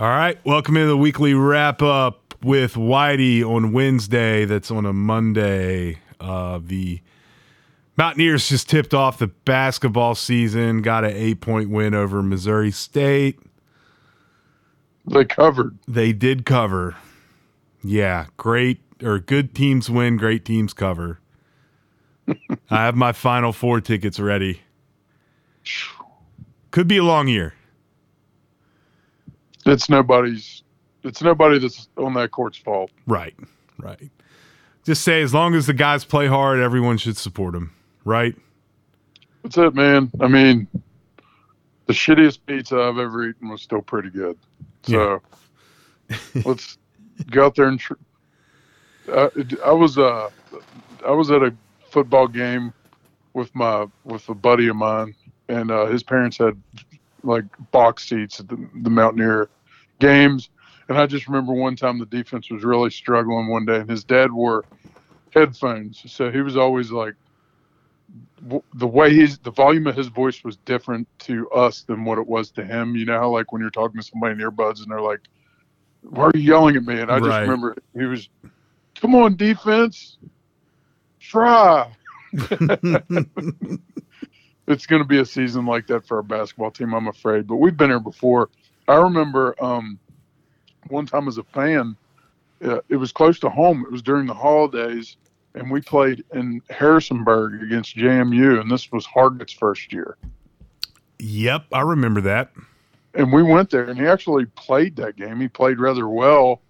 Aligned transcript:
All 0.00 0.08
right, 0.08 0.38
welcome 0.46 0.78
into 0.78 0.88
the 0.88 0.96
weekly 0.96 1.34
wrap 1.34 1.82
up 1.82 2.34
with 2.42 2.72
Whitey 2.72 3.44
on 3.44 3.70
Wednesday. 3.70 4.46
That's 4.46 4.70
on 4.70 4.86
a 4.86 4.94
Monday. 4.94 5.98
Uh, 6.18 6.58
the 6.64 7.02
Mountaineers 7.98 8.48
just 8.48 8.66
tipped 8.66 8.94
off 8.94 9.18
the 9.18 9.26
basketball 9.26 10.14
season, 10.14 10.80
got 10.80 11.04
an 11.04 11.12
eight 11.14 11.42
point 11.42 11.68
win 11.68 11.92
over 11.92 12.22
Missouri 12.22 12.70
State. 12.70 13.40
They 15.04 15.26
covered. 15.26 15.78
They 15.86 16.14
did 16.14 16.46
cover. 16.46 16.96
Yeah, 17.84 18.28
great 18.38 18.80
or 19.02 19.18
good 19.18 19.54
teams 19.54 19.90
win, 19.90 20.16
great 20.16 20.46
teams 20.46 20.72
cover. 20.72 21.20
I 22.26 22.84
have 22.86 22.96
my 22.96 23.12
final 23.12 23.52
four 23.52 23.82
tickets 23.82 24.18
ready. 24.18 24.62
Could 26.70 26.88
be 26.88 26.96
a 26.96 27.04
long 27.04 27.28
year. 27.28 27.52
It's 29.66 29.88
nobody's. 29.88 30.62
It's 31.02 31.22
nobody 31.22 31.58
that's 31.58 31.88
on 31.96 32.14
that 32.14 32.30
court's 32.30 32.58
fault. 32.58 32.90
Right, 33.06 33.34
right. 33.78 34.10
Just 34.84 35.02
say 35.02 35.22
as 35.22 35.32
long 35.32 35.54
as 35.54 35.66
the 35.66 35.72
guys 35.72 36.04
play 36.04 36.26
hard, 36.26 36.60
everyone 36.60 36.98
should 36.98 37.16
support 37.16 37.54
them. 37.54 37.72
Right. 38.04 38.34
That's 39.42 39.56
it, 39.56 39.74
man. 39.74 40.10
I 40.20 40.28
mean, 40.28 40.68
the 41.86 41.92
shittiest 41.92 42.40
pizza 42.46 42.78
I've 42.80 42.98
ever 42.98 43.28
eaten 43.28 43.48
was 43.48 43.62
still 43.62 43.80
pretty 43.80 44.10
good. 44.10 44.36
So 44.82 45.22
yeah. 46.08 46.16
let's 46.44 46.78
go 47.30 47.46
out 47.46 47.54
there 47.54 47.68
and. 47.68 47.80
Tr- 47.80 47.94
uh, 49.10 49.30
I 49.64 49.72
was 49.72 49.98
uh, 49.98 50.30
I 51.06 51.10
was 51.10 51.30
at 51.30 51.42
a 51.42 51.54
football 51.90 52.28
game 52.28 52.72
with 53.34 53.54
my 53.54 53.86
with 54.04 54.28
a 54.28 54.34
buddy 54.34 54.68
of 54.68 54.76
mine, 54.76 55.14
and 55.48 55.70
uh, 55.70 55.86
his 55.86 56.02
parents 56.02 56.38
had 56.38 56.60
like 57.22 57.44
box 57.70 58.08
seats 58.08 58.40
at 58.40 58.48
the, 58.48 58.68
the 58.82 58.90
Mountaineer 58.90 59.48
games. 60.00 60.50
And 60.88 60.98
I 60.98 61.06
just 61.06 61.28
remember 61.28 61.52
one 61.52 61.76
time 61.76 62.00
the 62.00 62.06
defense 62.06 62.50
was 62.50 62.64
really 62.64 62.90
struggling 62.90 63.46
one 63.46 63.64
day, 63.64 63.76
and 63.76 63.88
his 63.88 64.02
dad 64.02 64.32
wore 64.32 64.64
headphones, 65.30 66.02
so 66.10 66.32
he 66.32 66.40
was 66.40 66.56
always 66.56 66.90
like, 66.90 67.14
the 68.74 68.86
way 68.86 69.12
he's 69.12 69.38
the 69.38 69.50
volume 69.50 69.86
of 69.86 69.96
his 69.96 70.08
voice 70.08 70.42
was 70.42 70.56
different 70.58 71.06
to 71.20 71.48
us 71.50 71.82
than 71.82 72.04
what 72.04 72.18
it 72.18 72.26
was 72.26 72.50
to 72.52 72.64
him. 72.64 72.96
You 72.96 73.04
know 73.04 73.18
how 73.18 73.30
like 73.30 73.52
when 73.52 73.60
you're 73.60 73.70
talking 73.70 74.00
to 74.00 74.06
somebody 74.06 74.32
in 74.32 74.38
earbuds 74.38 74.82
and 74.82 74.90
they're 74.90 75.00
like, 75.00 75.20
"Why 76.02 76.24
are 76.24 76.32
you 76.34 76.40
yelling 76.40 76.76
at 76.76 76.84
me?" 76.84 77.00
And 77.00 77.10
I 77.10 77.18
just 77.18 77.28
right. 77.28 77.42
remember 77.42 77.76
he 77.96 78.04
was, 78.04 78.28
"Come 78.96 79.14
on, 79.14 79.36
defense, 79.36 80.18
try." 81.20 81.92
it's 84.70 84.86
going 84.86 85.02
to 85.02 85.08
be 85.08 85.18
a 85.18 85.24
season 85.24 85.66
like 85.66 85.86
that 85.88 86.06
for 86.06 86.18
our 86.18 86.22
basketball 86.22 86.70
team, 86.70 86.94
I'm 86.94 87.08
afraid. 87.08 87.46
But 87.46 87.56
we've 87.56 87.76
been 87.76 87.90
here 87.90 88.00
before. 88.00 88.50
I 88.90 88.96
remember 88.96 89.54
um, 89.62 89.98
one 90.88 91.06
time 91.06 91.28
as 91.28 91.38
a 91.38 91.44
fan, 91.44 91.96
uh, 92.64 92.80
it 92.88 92.96
was 92.96 93.12
close 93.12 93.38
to 93.40 93.48
home. 93.48 93.84
It 93.86 93.92
was 93.92 94.02
during 94.02 94.26
the 94.26 94.34
holidays, 94.34 95.16
and 95.54 95.70
we 95.70 95.80
played 95.80 96.24
in 96.34 96.60
Harrisonburg 96.70 97.62
against 97.62 97.96
JMU, 97.96 98.60
and 98.60 98.70
this 98.70 98.90
was 98.90 99.06
Hargett's 99.06 99.52
first 99.52 99.92
year. 99.92 100.16
Yep, 101.20 101.66
I 101.72 101.82
remember 101.82 102.20
that. 102.22 102.50
And 103.14 103.32
we 103.32 103.44
went 103.44 103.70
there, 103.70 103.84
and 103.84 103.98
he 103.98 104.06
actually 104.06 104.46
played 104.46 104.96
that 104.96 105.16
game. 105.16 105.40
He 105.40 105.46
played 105.46 105.78
rather 105.78 106.08
well. 106.08 106.60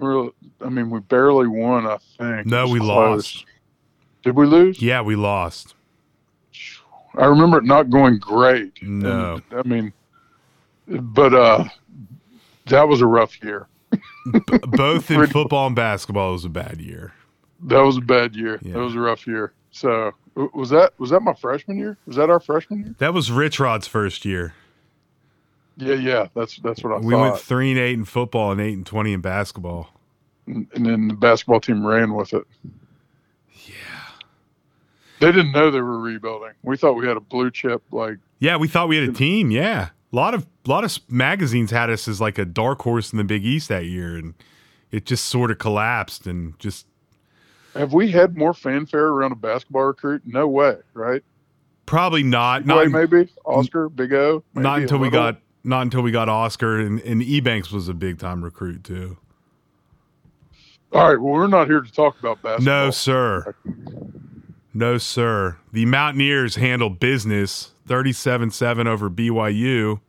I 0.00 0.68
mean, 0.68 0.90
we 0.90 1.00
barely 1.00 1.46
won. 1.46 1.86
I 1.86 1.98
think. 2.16 2.46
No, 2.46 2.68
we 2.68 2.78
close. 2.78 3.34
lost. 3.36 3.46
Did 4.22 4.36
we 4.36 4.46
lose? 4.46 4.82
Yeah, 4.82 5.02
we 5.02 5.14
lost. 5.16 5.74
I 7.16 7.26
remember 7.26 7.58
it 7.58 7.64
not 7.64 7.90
going 7.90 8.18
great. 8.18 8.82
No. 8.82 9.40
And, 9.50 9.58
I 9.58 9.62
mean, 9.68 9.92
but 10.88 11.34
uh, 11.34 11.64
that 12.66 12.88
was 12.88 13.00
a 13.00 13.06
rough 13.06 13.42
year. 13.42 13.68
B- 14.30 14.58
both 14.68 15.10
in 15.10 15.26
football 15.26 15.66
and 15.66 15.76
basketball 15.76 16.32
was 16.32 16.44
a 16.44 16.48
bad 16.50 16.80
year. 16.80 17.14
That 17.62 17.80
was 17.80 17.96
a 17.96 18.02
bad 18.02 18.36
year. 18.36 18.58
Yeah. 18.62 18.74
That 18.74 18.80
was 18.80 18.94
a 18.94 19.00
rough 19.00 19.26
year. 19.26 19.52
So 19.70 20.12
was 20.34 20.70
that 20.70 20.92
was 20.98 21.10
that 21.10 21.20
my 21.20 21.34
freshman 21.34 21.78
year? 21.78 21.96
Was 22.06 22.16
that 22.16 22.30
our 22.30 22.40
freshman 22.40 22.84
year? 22.84 22.94
That 22.98 23.14
was 23.14 23.30
Rich 23.30 23.58
Rod's 23.60 23.86
first 23.86 24.24
year. 24.24 24.54
Yeah, 25.76 25.94
yeah, 25.94 26.26
that's 26.34 26.58
that's 26.58 26.82
what 26.82 26.92
I 26.92 26.96
thought. 26.96 27.04
we 27.04 27.14
thought. 27.14 27.20
went 27.20 27.38
three 27.38 27.70
and 27.70 27.78
eight 27.78 27.94
in 27.94 28.04
football 28.04 28.52
and 28.52 28.60
eight 28.60 28.74
and 28.74 28.86
twenty 28.86 29.12
in 29.12 29.20
basketball. 29.20 29.90
And, 30.46 30.66
and 30.74 30.86
then 30.86 31.08
the 31.08 31.14
basketball 31.14 31.60
team 31.60 31.86
ran 31.86 32.14
with 32.14 32.32
it. 32.32 32.44
Yeah. 33.66 33.74
They 35.20 35.32
didn't 35.32 35.52
know 35.52 35.70
they 35.70 35.80
were 35.80 36.00
rebuilding. 36.00 36.52
We 36.62 36.76
thought 36.76 36.94
we 36.94 37.06
had 37.06 37.16
a 37.16 37.20
blue 37.20 37.50
chip 37.50 37.82
like. 37.92 38.18
Yeah, 38.38 38.56
we 38.56 38.68
thought 38.68 38.88
we 38.88 38.96
had 38.96 39.08
a 39.08 39.12
team. 39.12 39.50
Yeah, 39.50 39.90
a 40.12 40.16
lot 40.16 40.34
of 40.34 40.46
a 40.66 40.70
lot 40.70 40.84
of 40.84 40.98
magazines 41.08 41.70
had 41.70 41.90
us 41.90 42.08
as 42.08 42.20
like 42.20 42.38
a 42.38 42.44
dark 42.44 42.82
horse 42.82 43.12
in 43.12 43.18
the 43.18 43.24
Big 43.24 43.44
East 43.44 43.68
that 43.68 43.86
year, 43.86 44.16
and 44.16 44.34
it 44.90 45.04
just 45.06 45.26
sort 45.26 45.50
of 45.50 45.58
collapsed 45.58 46.26
and 46.26 46.58
just. 46.58 46.86
Have 47.74 47.92
we 47.92 48.10
had 48.10 48.36
more 48.36 48.54
fanfare 48.54 49.06
around 49.06 49.32
a 49.32 49.36
basketball 49.36 49.84
recruit? 49.84 50.22
No 50.24 50.48
way, 50.48 50.76
right? 50.94 51.22
Probably 51.86 52.22
not. 52.22 52.66
Not 52.66 52.88
maybe 52.88 53.28
Oscar, 53.44 53.88
Big 53.88 54.12
O. 54.12 54.42
Not 54.54 54.80
until 54.80 54.98
we 54.98 55.10
got 55.10 55.40
not 55.64 55.82
until 55.82 56.02
we 56.02 56.10
got 56.10 56.28
Oscar, 56.28 56.78
and, 56.80 57.00
and 57.00 57.22
Ebanks 57.22 57.70
was 57.70 57.88
a 57.88 57.94
big 57.94 58.18
time 58.18 58.42
recruit 58.42 58.84
too. 58.84 59.18
All 60.92 61.08
right. 61.08 61.20
Well, 61.20 61.34
we're 61.34 61.46
not 61.48 61.66
here 61.66 61.82
to 61.82 61.92
talk 61.92 62.18
about 62.18 62.40
basketball. 62.42 62.86
No, 62.86 62.90
sir. 62.90 63.54
No, 64.78 64.96
sir. 64.96 65.56
The 65.72 65.86
Mountaineers 65.86 66.54
handle 66.54 66.88
business 66.88 67.72
37 67.88 68.52
7 68.52 68.86
over 68.86 69.10
BYU. 69.10 70.00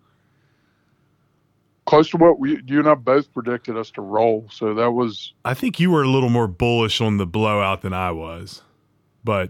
Close 1.86 2.12
to 2.12 2.18
what 2.18 2.40
we, 2.40 2.62
you 2.68 2.78
and 2.78 2.88
I 2.88 2.94
both 2.94 3.34
predicted 3.34 3.76
us 3.76 3.90
to 3.90 4.02
roll. 4.02 4.46
So 4.52 4.76
that 4.76 4.92
was. 4.92 5.34
I 5.44 5.56
think 5.56 5.80
you 5.80 5.90
were 5.90 6.04
a 6.04 6.08
little 6.08 6.30
more 6.30 6.46
bullish 6.48 7.02
on 7.02 7.18
the 7.18 7.26
blowout 7.26 7.82
than 7.82 7.94
I 7.94 8.12
was. 8.12 8.62
But 9.24 9.50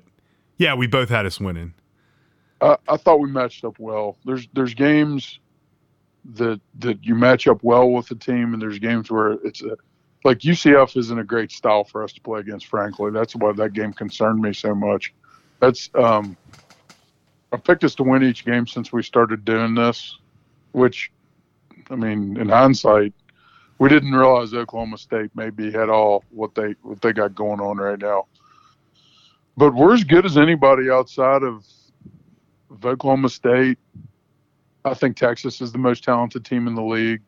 yeah, 0.56 0.74
we 0.74 0.88
both 0.88 1.09
had 1.09 1.25
us 1.25 1.38
winning. 1.38 1.74
I, 2.62 2.78
I 2.88 2.96
thought 2.96 3.19
we 3.19 3.30
matched 3.30 3.66
up 3.66 3.78
well. 3.78 4.16
There's 4.24 4.47
there's 4.53 4.74
games 4.74 5.41
that 6.36 6.62
that 6.75 7.03
you 7.03 7.13
match 7.13 7.46
up 7.46 7.62
well 7.62 7.91
with 7.91 8.07
the 8.07 8.16
team, 8.16 8.53
and 8.53 8.62
there's 8.62 8.80
games 8.80 9.12
where 9.12 9.34
it's 9.44 9.62
a 9.63 9.75
like 10.24 10.40
UCF 10.40 10.97
isn't 10.97 11.19
a 11.19 11.24
great 11.24 11.52
style 11.52 11.84
for 11.84 12.03
us 12.03 12.13
to 12.13 12.22
play 12.22 12.40
against. 12.40 12.68
Frankly, 12.68 13.12
that's 13.12 13.35
why 13.35 13.52
that 13.53 13.74
game 13.74 13.94
concerned 13.94 14.41
me 14.41 14.53
so 14.53 14.75
much. 14.75 15.13
That's 15.59 15.90
um, 15.96 16.35
I 17.52 17.57
picked 17.57 17.84
us 17.84 17.96
to 17.96 18.03
win 18.03 18.24
each 18.24 18.46
game 18.46 18.68
since 18.68 18.91
we 18.91 19.02
started 19.02 19.44
doing 19.46 19.75
this, 19.75 20.18
which, 20.72 21.12
I 21.90 21.96
mean, 21.96 22.38
in 22.38 22.50
hindsight, 22.50 23.13
we 23.80 23.90
didn't 23.90 24.12
realize 24.12 24.53
Oklahoma 24.53 24.97
State 24.97 25.31
maybe 25.35 25.72
had 25.72 25.90
all 25.90 26.24
what 26.31 26.53
they 26.53 26.75
what 26.81 27.01
they 27.01 27.13
got 27.13 27.34
going 27.34 27.59
on 27.59 27.78
right 27.78 28.00
now. 28.00 28.28
But 29.57 29.74
we're 29.74 29.94
as 29.94 30.03
good 30.03 30.25
as 30.25 30.38
anybody 30.38 30.90
outside 30.90 31.44
of, 31.44 31.66
of 32.69 32.86
Oklahoma 32.86 33.30
State. 33.30 33.78
I 34.86 34.94
think 34.94 35.18
Texas 35.18 35.59
is 35.59 35.72
the 35.72 35.78
most 35.78 36.03
talented 36.03 36.46
team 36.46 36.68
in 36.68 36.75
the 36.75 36.84
league. 36.84 37.22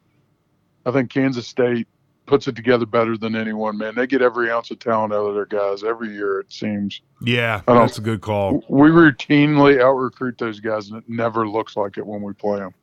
I 0.86 0.92
think 0.92 1.10
Kansas 1.10 1.48
State 1.48 1.88
puts 2.32 2.48
it 2.48 2.56
together 2.56 2.86
better 2.86 3.18
than 3.18 3.36
anyone, 3.36 3.78
man. 3.78 3.94
They 3.94 4.08
get 4.08 4.22
every 4.22 4.50
ounce 4.50 4.72
of 4.72 4.80
talent 4.80 5.12
out 5.12 5.26
of 5.26 5.36
their 5.36 5.46
guys 5.46 5.84
every 5.84 6.14
year, 6.14 6.40
it 6.40 6.50
seems. 6.50 7.02
Yeah, 7.20 7.62
that's 7.68 7.98
a 7.98 8.02
good 8.02 8.22
call. 8.22 8.64
We 8.70 8.88
routinely 8.88 9.82
out 9.82 9.96
recruit 9.96 10.38
those 10.38 10.62
guys, 10.62 10.88
and 10.88 10.98
it 10.98 11.10
never 11.10 11.46
looks 11.46 11.76
like 11.76 11.98
it 11.98 12.08
when 12.08 12.22
we 12.22 12.32
play 12.32 12.60
them. 12.60 12.74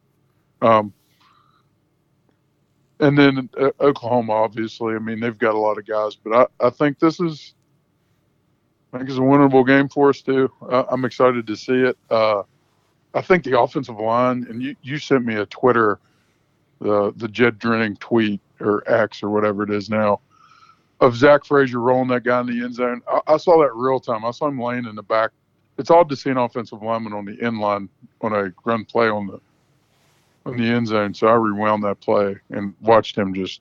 Um, 0.60 0.92
and 3.00 3.16
then 3.16 3.48
uh, 3.58 3.70
Oklahoma, 3.81 4.34
obviously, 4.34 4.94
I 4.94 4.98
mean, 4.98 5.19
they've 5.19 5.38
got 5.38 5.54
a 5.54 5.58
lot 5.58 5.78
of 5.78 5.87
guys, 5.87 6.14
but 6.14 6.50
I, 6.60 6.66
I 6.66 6.69
think 6.69 6.98
this 6.98 7.19
is, 7.19 7.54
I 8.92 8.98
think 8.98 9.08
it's 9.08 9.19
a 9.19 9.22
winnable 9.22 9.66
game 9.66 9.88
for 9.88 10.10
us 10.10 10.20
too. 10.20 10.53
Uh, 10.60 10.84
I'm 10.91 11.06
excited 11.06 11.47
to 11.47 11.56
see 11.56 11.84
it. 11.84 11.97
Uh, 12.10 12.42
I 13.14 13.22
think 13.22 13.44
the 13.44 13.58
offensive 13.58 13.98
line, 13.98 14.47
and 14.50 14.62
you, 14.62 14.76
you 14.82 14.98
sent 14.98 15.25
me 15.25 15.37
a 15.37 15.47
Twitter, 15.47 16.00
the 16.81 17.14
the 17.16 17.28
Jed 17.28 17.58
Drenning 17.58 17.98
tweet 17.98 18.43
or 18.60 18.82
X 18.90 19.22
or 19.22 19.31
whatever 19.31 19.62
it 19.62 19.70
is 19.70 19.90
now 19.90 20.20
of 21.00 21.16
Zach 21.16 21.44
Frazier 21.44 21.81
rolling 21.81 22.08
that 22.08 22.25
guy 22.25 22.40
in 22.40 22.46
the 22.46 22.64
end 22.64 22.75
zone. 22.75 23.02
I, 23.08 23.20
I, 23.26 23.37
saw 23.37 23.60
that 23.62 23.75
real 23.75 24.00
time. 24.00 24.25
I 24.25 24.31
saw 24.31 24.49
him 24.49 24.60
laying 24.60 24.84
in 24.84 24.96
the 24.96 25.02
back. 25.02 25.31
It's 25.78 25.90
odd 25.90 26.08
to 26.08 26.16
see 26.16 26.31
an 26.31 26.38
offensive 26.38 26.82
lineman 26.82 27.12
on 27.12 27.25
the 27.25 27.40
end 27.40 27.60
line 27.60 27.88
on 28.20 28.32
a 28.32 28.52
run 28.64 28.84
play 28.84 29.08
on 29.08 29.28
the 29.28 29.40
on 30.44 30.56
the 30.56 30.64
end 30.64 30.88
zone. 30.88 31.14
So 31.14 31.28
I 31.28 31.34
rewound 31.34 31.84
that 31.84 32.00
play 32.00 32.37
and 32.50 32.75
watched 32.81 33.16
him 33.16 33.32
just. 33.32 33.60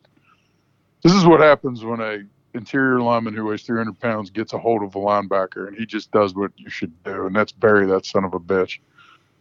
This 1.03 1.13
is 1.13 1.25
what 1.25 1.39
happens 1.39 1.83
when 1.83 2.01
a 2.01 2.23
interior 2.55 2.99
lineman 3.01 3.35
who 3.35 3.45
weighs 3.45 3.61
300 3.61 3.99
pounds 3.99 4.31
gets 4.31 4.53
a 4.53 4.57
hold 4.57 4.81
of 4.81 4.95
a 4.95 4.99
linebacker, 4.99 5.67
and 5.67 5.77
he 5.77 5.85
just 5.85 6.11
does 6.11 6.33
what 6.33 6.51
you 6.57 6.69
should 6.69 6.91
do, 7.03 7.27
and 7.27 7.35
that's 7.35 7.51
bury 7.51 7.85
that 7.85 8.05
son 8.05 8.23
of 8.23 8.33
a 8.33 8.39
bitch. 8.39 8.79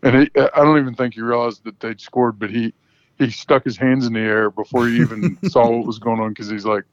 And 0.03 0.20
he, 0.20 0.31
I 0.37 0.62
don't 0.62 0.79
even 0.79 0.94
think 0.94 1.14
he 1.14 1.23
realized 1.23 1.64
that 1.64 1.81
they'd 1.81 2.00
scored, 2.00 2.38
but 2.38 2.50
he 2.50 2.75
he 3.19 3.31
stuck 3.31 3.65
his 3.65 3.77
hands 3.77 4.07
in 4.07 4.13
the 4.13 4.21
air 4.21 4.51
before 4.51 4.87
he 4.87 4.97
even 5.01 5.39
saw 5.49 5.71
what 5.71 5.87
was 5.87 5.99
going 5.99 6.21
on 6.21 6.31
because 6.31 6.51
he's 6.51 6.65
like, 6.65 6.85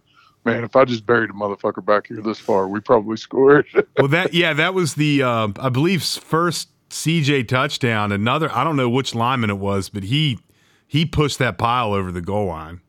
man, 0.45 0.63
if 0.63 0.75
I 0.75 0.85
just 0.85 1.05
buried 1.05 1.29
a 1.29 1.33
motherfucker 1.33 1.85
back 1.85 2.07
here 2.07 2.21
this 2.21 2.39
far, 2.39 2.67
we 2.67 2.79
probably 2.79 3.17
scored. 3.17 3.65
well, 3.97 4.07
that 4.09 4.33
yeah, 4.33 4.53
that 4.53 4.73
was 4.73 4.95
the 4.95 5.23
uh, 5.23 5.49
I 5.59 5.69
believe 5.69 6.03
first 6.03 6.69
CJ 6.89 7.47
touchdown. 7.47 8.11
Another 8.11 8.51
I 8.51 8.63
don't 8.63 8.75
know 8.75 8.89
which 8.89 9.15
lineman 9.15 9.49
it 9.49 9.59
was, 9.59 9.89
but 9.89 10.03
he 10.03 10.39
he 10.87 11.05
pushed 11.05 11.39
that 11.39 11.57
pile 11.57 11.93
over 11.93 12.11
the 12.11 12.21
goal 12.21 12.47
line. 12.47 12.81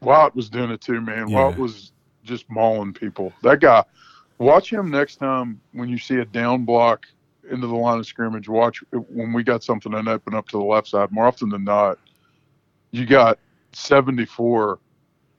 Wyatt 0.00 0.36
was 0.36 0.48
doing 0.48 0.70
it 0.70 0.80
too, 0.80 1.00
man. 1.00 1.28
Yeah. 1.28 1.46
Wyatt 1.46 1.58
was 1.58 1.92
just 2.24 2.48
mauling 2.50 2.92
people. 2.92 3.32
That 3.42 3.60
guy. 3.60 3.84
Watch 4.38 4.72
him 4.72 4.88
next 4.88 5.16
time 5.16 5.60
when 5.72 5.88
you 5.88 5.98
see 5.98 6.18
a 6.18 6.24
down 6.24 6.64
block 6.64 7.06
into 7.50 7.66
the 7.66 7.74
line 7.74 7.98
of 7.98 8.06
scrimmage. 8.06 8.48
Watch 8.48 8.84
when 8.92 9.32
we 9.32 9.42
got 9.42 9.64
something 9.64 9.92
and 9.94 10.06
open 10.06 10.32
up 10.34 10.46
to 10.50 10.58
the 10.58 10.62
left 10.62 10.86
side. 10.86 11.10
More 11.10 11.26
often 11.26 11.48
than 11.48 11.64
not, 11.64 11.98
you 12.90 13.06
got 13.06 13.38
74 13.72 14.78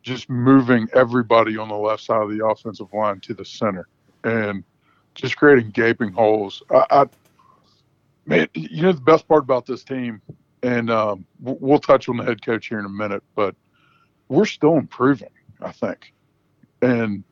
just 0.01 0.29
moving 0.29 0.87
everybody 0.93 1.57
on 1.57 1.67
the 1.67 1.75
left 1.75 2.03
side 2.03 2.21
of 2.21 2.29
the 2.29 2.45
offensive 2.45 2.91
line 2.93 3.19
to 3.19 3.33
the 3.33 3.45
center 3.45 3.87
and 4.23 4.63
just 5.13 5.37
creating 5.37 5.69
gaping 5.71 6.11
holes. 6.11 6.63
I, 6.71 6.85
I 6.89 7.05
man, 8.25 8.47
you 8.53 8.81
know 8.81 8.91
the 8.91 9.01
best 9.01 9.27
part 9.27 9.43
about 9.43 9.65
this 9.65 9.83
team, 9.83 10.21
and 10.63 10.89
um, 10.89 11.25
we'll 11.41 11.79
touch 11.79 12.07
on 12.09 12.17
the 12.17 12.23
head 12.23 12.43
coach 12.43 12.67
here 12.67 12.79
in 12.79 12.85
a 12.85 12.89
minute, 12.89 13.23
but 13.35 13.55
we're 14.29 14.45
still 14.45 14.77
improving. 14.77 15.29
I 15.61 15.71
think, 15.73 16.13
and 16.81 17.23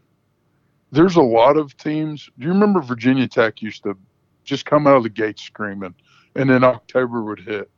there's 0.91 1.15
a 1.15 1.21
lot 1.21 1.55
of 1.55 1.77
teams. 1.77 2.29
Do 2.37 2.47
you 2.47 2.51
remember 2.51 2.81
Virginia 2.81 3.27
Tech 3.27 3.61
used 3.61 3.83
to 3.83 3.97
just 4.43 4.65
come 4.65 4.87
out 4.87 4.97
of 4.97 5.03
the 5.03 5.09
gate 5.09 5.39
screaming, 5.39 5.95
and 6.35 6.49
then 6.49 6.63
October 6.63 7.23
would 7.23 7.39
hit, 7.39 7.69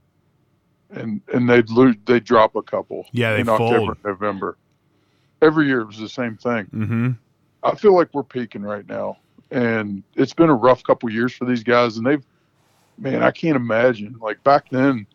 and 0.91 1.21
and 1.33 1.49
they'd 1.49 1.69
lose, 1.69 1.95
they'd 2.05 2.23
drop 2.23 2.55
a 2.55 2.61
couple. 2.61 3.05
Yeah, 3.11 3.33
they 3.33 3.41
in 3.41 3.45
fold. 3.45 3.61
October, 3.61 3.97
November. 4.05 4.57
Every 5.41 5.67
year 5.67 5.81
it 5.81 5.87
was 5.87 5.97
the 5.99 6.09
same 6.09 6.35
thing. 6.37 6.65
Mm-hmm. 6.65 7.09
I 7.63 7.75
feel 7.75 7.93
like 7.95 8.09
we're 8.13 8.23
peaking 8.23 8.61
right 8.61 8.87
now, 8.87 9.17
and 9.51 10.03
it's 10.15 10.33
been 10.33 10.49
a 10.49 10.55
rough 10.55 10.83
couple 10.83 11.09
years 11.11 11.33
for 11.33 11.45
these 11.45 11.63
guys. 11.63 11.97
And 11.97 12.05
they've, 12.05 12.25
man, 12.97 13.23
I 13.23 13.31
can't 13.31 13.55
imagine. 13.55 14.15
Like 14.21 14.43
back 14.43 14.69
then, 14.69 15.05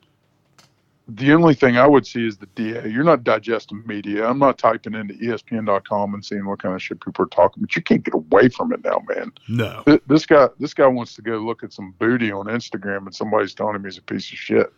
the 1.09 1.33
only 1.35 1.55
thing 1.55 1.77
I 1.77 1.87
would 1.87 2.07
see 2.07 2.27
is 2.27 2.39
the 2.39 2.47
DA. 2.55 2.89
You're 2.89 3.05
not 3.05 3.25
digesting 3.25 3.83
media. 3.87 4.27
I'm 4.27 4.39
not 4.39 4.57
typing 4.57 4.95
into 4.95 5.13
ESPN.com 5.15 6.15
and 6.15 6.25
seeing 6.25 6.47
what 6.47 6.61
kind 6.63 6.75
of 6.75 6.83
shit 6.83 7.01
people 7.01 7.25
are 7.25 7.29
talking. 7.29 7.63
But 7.63 7.77
you 7.77 7.83
can't 7.83 8.03
get 8.03 8.15
away 8.15 8.49
from 8.49 8.73
it 8.73 8.83
now, 8.83 9.03
man. 9.15 9.33
No. 9.49 9.83
Th- 9.87 10.01
This 10.07 10.25
guy, 10.25 10.49
this 10.59 10.73
guy 10.73 10.87
wants 10.87 11.15
to 11.17 11.23
go 11.23 11.39
look 11.39 11.63
at 11.63 11.73
some 11.75 11.95
booty 11.99 12.33
on 12.33 12.47
Instagram, 12.47 13.05
and 13.07 13.15
somebody's 13.15 13.53
telling 13.55 13.75
him 13.77 13.85
he's 13.85 13.99
a 13.99 14.03
piece 14.03 14.31
of 14.33 14.39
shit. 14.39 14.73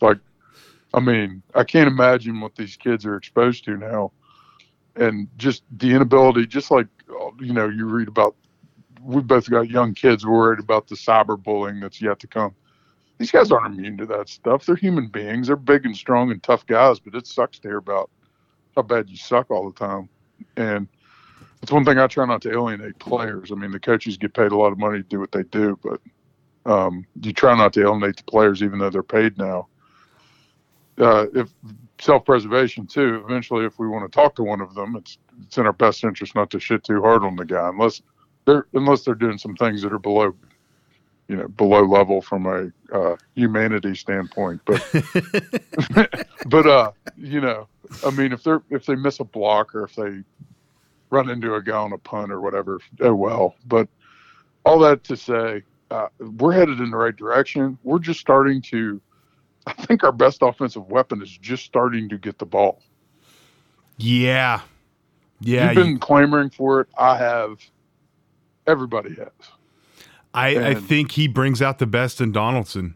Like, 0.00 0.18
I 0.94 1.00
mean, 1.00 1.42
I 1.54 1.64
can't 1.64 1.88
imagine 1.88 2.40
what 2.40 2.54
these 2.54 2.76
kids 2.76 3.04
are 3.04 3.16
exposed 3.16 3.64
to 3.64 3.76
now, 3.76 4.12
and 4.96 5.28
just 5.36 5.62
the 5.76 5.92
inability, 5.92 6.46
just 6.46 6.70
like 6.70 6.86
you 7.40 7.52
know, 7.52 7.68
you 7.68 7.86
read 7.86 8.08
about. 8.08 8.34
We've 9.02 9.26
both 9.26 9.48
got 9.48 9.70
young 9.70 9.94
kids 9.94 10.26
worried 10.26 10.58
about 10.58 10.88
the 10.88 10.96
cyberbullying 10.96 11.80
that's 11.80 12.02
yet 12.02 12.18
to 12.20 12.26
come. 12.26 12.54
These 13.18 13.30
guys 13.30 13.50
aren't 13.50 13.74
immune 13.74 13.96
to 13.98 14.06
that 14.06 14.28
stuff. 14.28 14.66
They're 14.66 14.76
human 14.76 15.06
beings. 15.06 15.46
They're 15.46 15.56
big 15.56 15.86
and 15.86 15.96
strong 15.96 16.30
and 16.30 16.42
tough 16.42 16.66
guys, 16.66 16.98
but 16.98 17.14
it 17.14 17.26
sucks 17.26 17.58
to 17.60 17.68
hear 17.68 17.78
about 17.78 18.10
how 18.76 18.82
bad 18.82 19.08
you 19.08 19.16
suck 19.16 19.50
all 19.50 19.70
the 19.70 19.78
time. 19.78 20.08
And 20.56 20.88
it's 21.62 21.72
one 21.72 21.84
thing 21.84 21.98
I 21.98 22.06
try 22.06 22.26
not 22.26 22.42
to 22.42 22.52
alienate 22.52 22.98
players. 22.98 23.50
I 23.50 23.56
mean, 23.56 23.72
the 23.72 23.80
coaches 23.80 24.16
get 24.16 24.34
paid 24.34 24.52
a 24.52 24.56
lot 24.56 24.72
of 24.72 24.78
money 24.78 24.98
to 24.98 25.08
do 25.08 25.18
what 25.20 25.32
they 25.32 25.42
do, 25.44 25.78
but 25.82 26.00
um, 26.70 27.04
you 27.20 27.32
try 27.32 27.56
not 27.56 27.72
to 27.74 27.82
alienate 27.82 28.16
the 28.16 28.24
players, 28.24 28.62
even 28.62 28.78
though 28.78 28.90
they're 28.90 29.02
paid 29.02 29.36
now. 29.38 29.66
Uh, 30.98 31.26
if 31.34 31.48
self-preservation 32.00 32.86
too. 32.86 33.22
Eventually, 33.24 33.64
if 33.64 33.78
we 33.78 33.88
want 33.88 34.10
to 34.10 34.14
talk 34.14 34.34
to 34.36 34.42
one 34.42 34.60
of 34.60 34.74
them, 34.74 34.96
it's 34.96 35.18
it's 35.42 35.58
in 35.58 35.66
our 35.66 35.72
best 35.72 36.04
interest 36.04 36.34
not 36.34 36.50
to 36.50 36.60
shit 36.60 36.84
too 36.84 37.00
hard 37.02 37.24
on 37.24 37.36
the 37.36 37.44
guy, 37.44 37.68
unless 37.68 38.02
they're 38.44 38.66
unless 38.74 39.02
they're 39.02 39.14
doing 39.14 39.38
some 39.38 39.56
things 39.56 39.82
that 39.82 39.92
are 39.92 39.98
below, 39.98 40.34
you 41.28 41.36
know, 41.36 41.48
below 41.48 41.84
level 41.84 42.20
from 42.20 42.46
a 42.46 42.96
uh, 42.96 43.16
humanity 43.34 43.94
standpoint. 43.94 44.60
But 44.64 44.84
but 46.46 46.66
uh, 46.66 46.92
you 47.16 47.40
know, 47.40 47.68
I 48.04 48.10
mean, 48.10 48.32
if 48.32 48.42
they're 48.42 48.62
if 48.70 48.86
they 48.86 48.94
miss 48.94 49.20
a 49.20 49.24
block 49.24 49.74
or 49.74 49.84
if 49.84 49.94
they 49.94 50.22
run 51.10 51.30
into 51.30 51.54
a 51.54 51.62
guy 51.62 51.76
on 51.76 51.92
a 51.92 51.98
punt 51.98 52.32
or 52.32 52.40
whatever, 52.40 52.80
oh 53.00 53.14
well. 53.14 53.54
But 53.66 53.88
all 54.64 54.78
that 54.80 55.04
to 55.04 55.16
say, 55.16 55.62
uh, 55.90 56.08
we're 56.18 56.52
headed 56.52 56.80
in 56.80 56.90
the 56.90 56.96
right 56.96 57.16
direction. 57.16 57.78
We're 57.82 57.98
just 57.98 58.20
starting 58.20 58.62
to. 58.62 59.00
I 59.66 59.72
think 59.74 60.02
our 60.04 60.12
best 60.12 60.38
offensive 60.42 60.86
weapon 60.88 61.22
is 61.22 61.36
just 61.36 61.64
starting 61.64 62.08
to 62.08 62.18
get 62.18 62.38
the 62.38 62.46
ball. 62.46 62.82
Yeah. 63.98 64.60
Yeah. 65.40 65.66
You've 65.72 65.74
been 65.84 65.98
clamoring 65.98 66.50
for 66.50 66.80
it. 66.80 66.88
I 66.98 67.16
have. 67.18 67.58
Everybody 68.66 69.14
has. 69.16 69.28
I, 70.34 70.68
I 70.70 70.74
think 70.74 71.12
he 71.12 71.26
brings 71.26 71.60
out 71.62 71.78
the 71.78 71.86
best 71.86 72.20
in 72.20 72.32
Donaldson. 72.32 72.94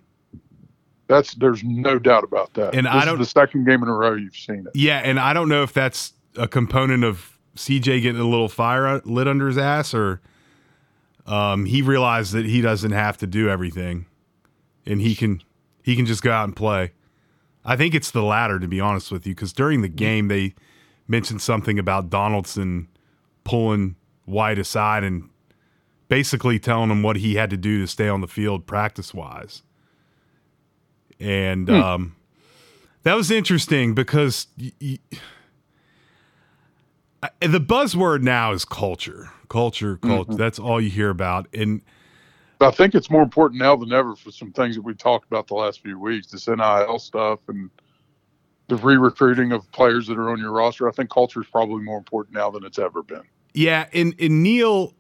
That's 1.09 1.35
there's 1.35 1.65
no 1.65 1.99
doubt 1.99 2.25
about 2.25 2.55
that. 2.55 2.75
And 2.75 2.87
this 2.87 2.93
I 2.95 2.99
is 3.01 3.05
don't- 3.07 3.19
the 3.19 3.25
second 3.27 3.67
game 3.67 3.83
in 3.83 3.89
a 3.89 3.93
row 3.93 4.15
you've 4.15 4.37
seen 4.37 4.67
it. 4.67 4.73
Yeah, 4.75 4.99
and 4.99 5.19
I 5.19 5.33
don't 5.33 5.49
know 5.49 5.63
if 5.63 5.73
that's 5.73 6.13
a 6.37 6.47
component 6.49 7.05
of 7.05 7.39
CJ 7.57 8.03
getting 8.03 8.21
a 8.21 8.29
little 8.29 8.49
fire 8.49 9.01
lit 9.05 9.29
under 9.29 9.47
his 9.49 9.59
ass 9.59 9.93
or 9.93 10.21
um, 11.27 11.67
he 11.67 11.83
realized 11.83 12.33
that 12.33 12.47
he 12.47 12.61
doesn't 12.63 12.93
have 12.93 13.19
to 13.19 13.27
do 13.27 13.49
everything 13.51 14.07
and 14.87 15.01
he 15.01 15.15
can 15.15 15.43
he 15.83 15.97
can 15.97 16.07
just 16.07 16.23
go 16.23 16.33
out 16.33 16.45
and 16.45 16.57
play. 16.57 16.93
I 17.65 17.77
think 17.77 17.95
it's 17.95 18.11
the 18.11 18.23
latter 18.23 18.59
to 18.59 18.69
be 18.69 18.81
honest 18.81 19.13
with 19.13 19.27
you 19.27 19.35
cuz 19.35 19.53
during 19.53 19.83
the 19.83 19.89
mm. 19.89 19.97
game 19.97 20.29
they 20.29 20.55
mentioned 21.09 21.43
something 21.43 21.79
about 21.79 22.11
Donaldson 22.11 22.89
pulling 23.45 23.97
White 24.25 24.59
aside 24.59 25.05
and 25.05 25.29
basically 26.09 26.59
telling 26.59 26.91
him 26.91 27.03
what 27.03 27.17
he 27.17 27.35
had 27.37 27.51
to 27.51 27.57
do 27.57 27.81
to 27.81 27.87
stay 27.87 28.09
on 28.09 28.21
the 28.21 28.29
field 28.29 28.67
practice 28.67 29.15
wise. 29.15 29.63
And 31.19 31.69
hmm. 31.69 31.75
um, 31.75 32.17
that 33.03 33.15
was 33.15 33.31
interesting 33.31 33.95
because 33.95 34.47
y- 34.61 34.73
y- 34.81 34.99
I- 37.23 37.47
the 37.47 37.61
buzzword 37.61 38.23
now 38.23 38.53
is 38.53 38.65
culture, 38.65 39.31
culture, 39.49 39.97
culture. 39.97 40.33
Mm-hmm. 40.33 40.41
That's 40.41 40.59
all 40.59 40.81
you 40.81 40.91
hear 40.91 41.11
about. 41.11 41.49
And 41.55 41.81
I 42.63 42.71
think 42.71 42.95
it's 42.95 43.11
more 43.11 43.23
important 43.23 43.61
now 43.61 43.77
than 43.77 43.93
ever 43.93 44.15
for 44.15 44.31
some 44.31 44.53
things 44.53 44.75
that 44.77 44.83
we 44.83 44.95
talked 44.95 45.27
about 45.27 45.47
the 45.47 45.55
last 45.55 45.81
few 45.81 45.99
weeks, 45.99 46.29
this 46.29 46.49
NIL 46.49 46.99
stuff 46.99 47.41
and 47.49 47.71
the 48.69 48.77
re-recruiting 48.77 49.53
of 49.53 49.71
players 49.73 50.07
that 50.07 50.19
are 50.19 50.31
on 50.31 50.39
your 50.39 50.53
roster. 50.53 50.89
I 50.89 50.93
think 50.93 51.11
culture 51.11 51.43
is 51.43 51.49
probably 51.49 51.83
more 51.83 51.99
important 51.99 52.35
now 52.35 52.51
than 52.51 52.65
it's 52.65 52.79
ever 52.79 53.03
been. 53.03 53.23
yeah, 53.55 53.87
and, 53.93 54.15
and 54.19 54.43
Neal, 54.43 54.95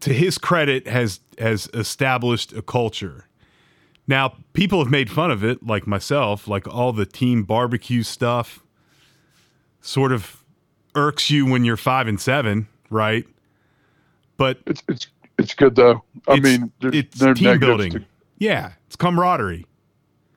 to 0.00 0.12
his 0.12 0.38
credit, 0.38 0.86
has 0.86 1.20
has 1.38 1.68
established 1.74 2.52
a 2.52 2.62
culture. 2.62 3.26
Now, 4.06 4.36
people 4.52 4.80
have 4.80 4.90
made 4.90 5.10
fun 5.10 5.30
of 5.30 5.44
it, 5.44 5.64
like 5.64 5.86
myself, 5.86 6.48
like 6.48 6.66
all 6.66 6.92
the 6.92 7.06
team 7.06 7.44
barbecue 7.44 8.02
stuff 8.02 8.64
sort 9.80 10.12
of 10.12 10.44
irks 10.94 11.30
you 11.30 11.46
when 11.46 11.64
you're 11.64 11.76
five 11.76 12.06
and 12.08 12.20
seven, 12.20 12.68
right? 12.90 13.26
But 14.36 14.58
It's 14.66 14.82
it's 14.88 15.06
it's 15.38 15.54
good 15.54 15.74
though. 15.76 16.02
I 16.28 16.34
It's- 16.34 16.42
mean, 16.60 16.72
there's 16.80 16.94
it's 16.94 17.20
no 17.20 17.34
team 17.34 17.58
building. 17.58 17.92
to- 17.92 18.04
yeah, 18.38 18.72
it's 18.86 18.96
camaraderie. 18.96 19.66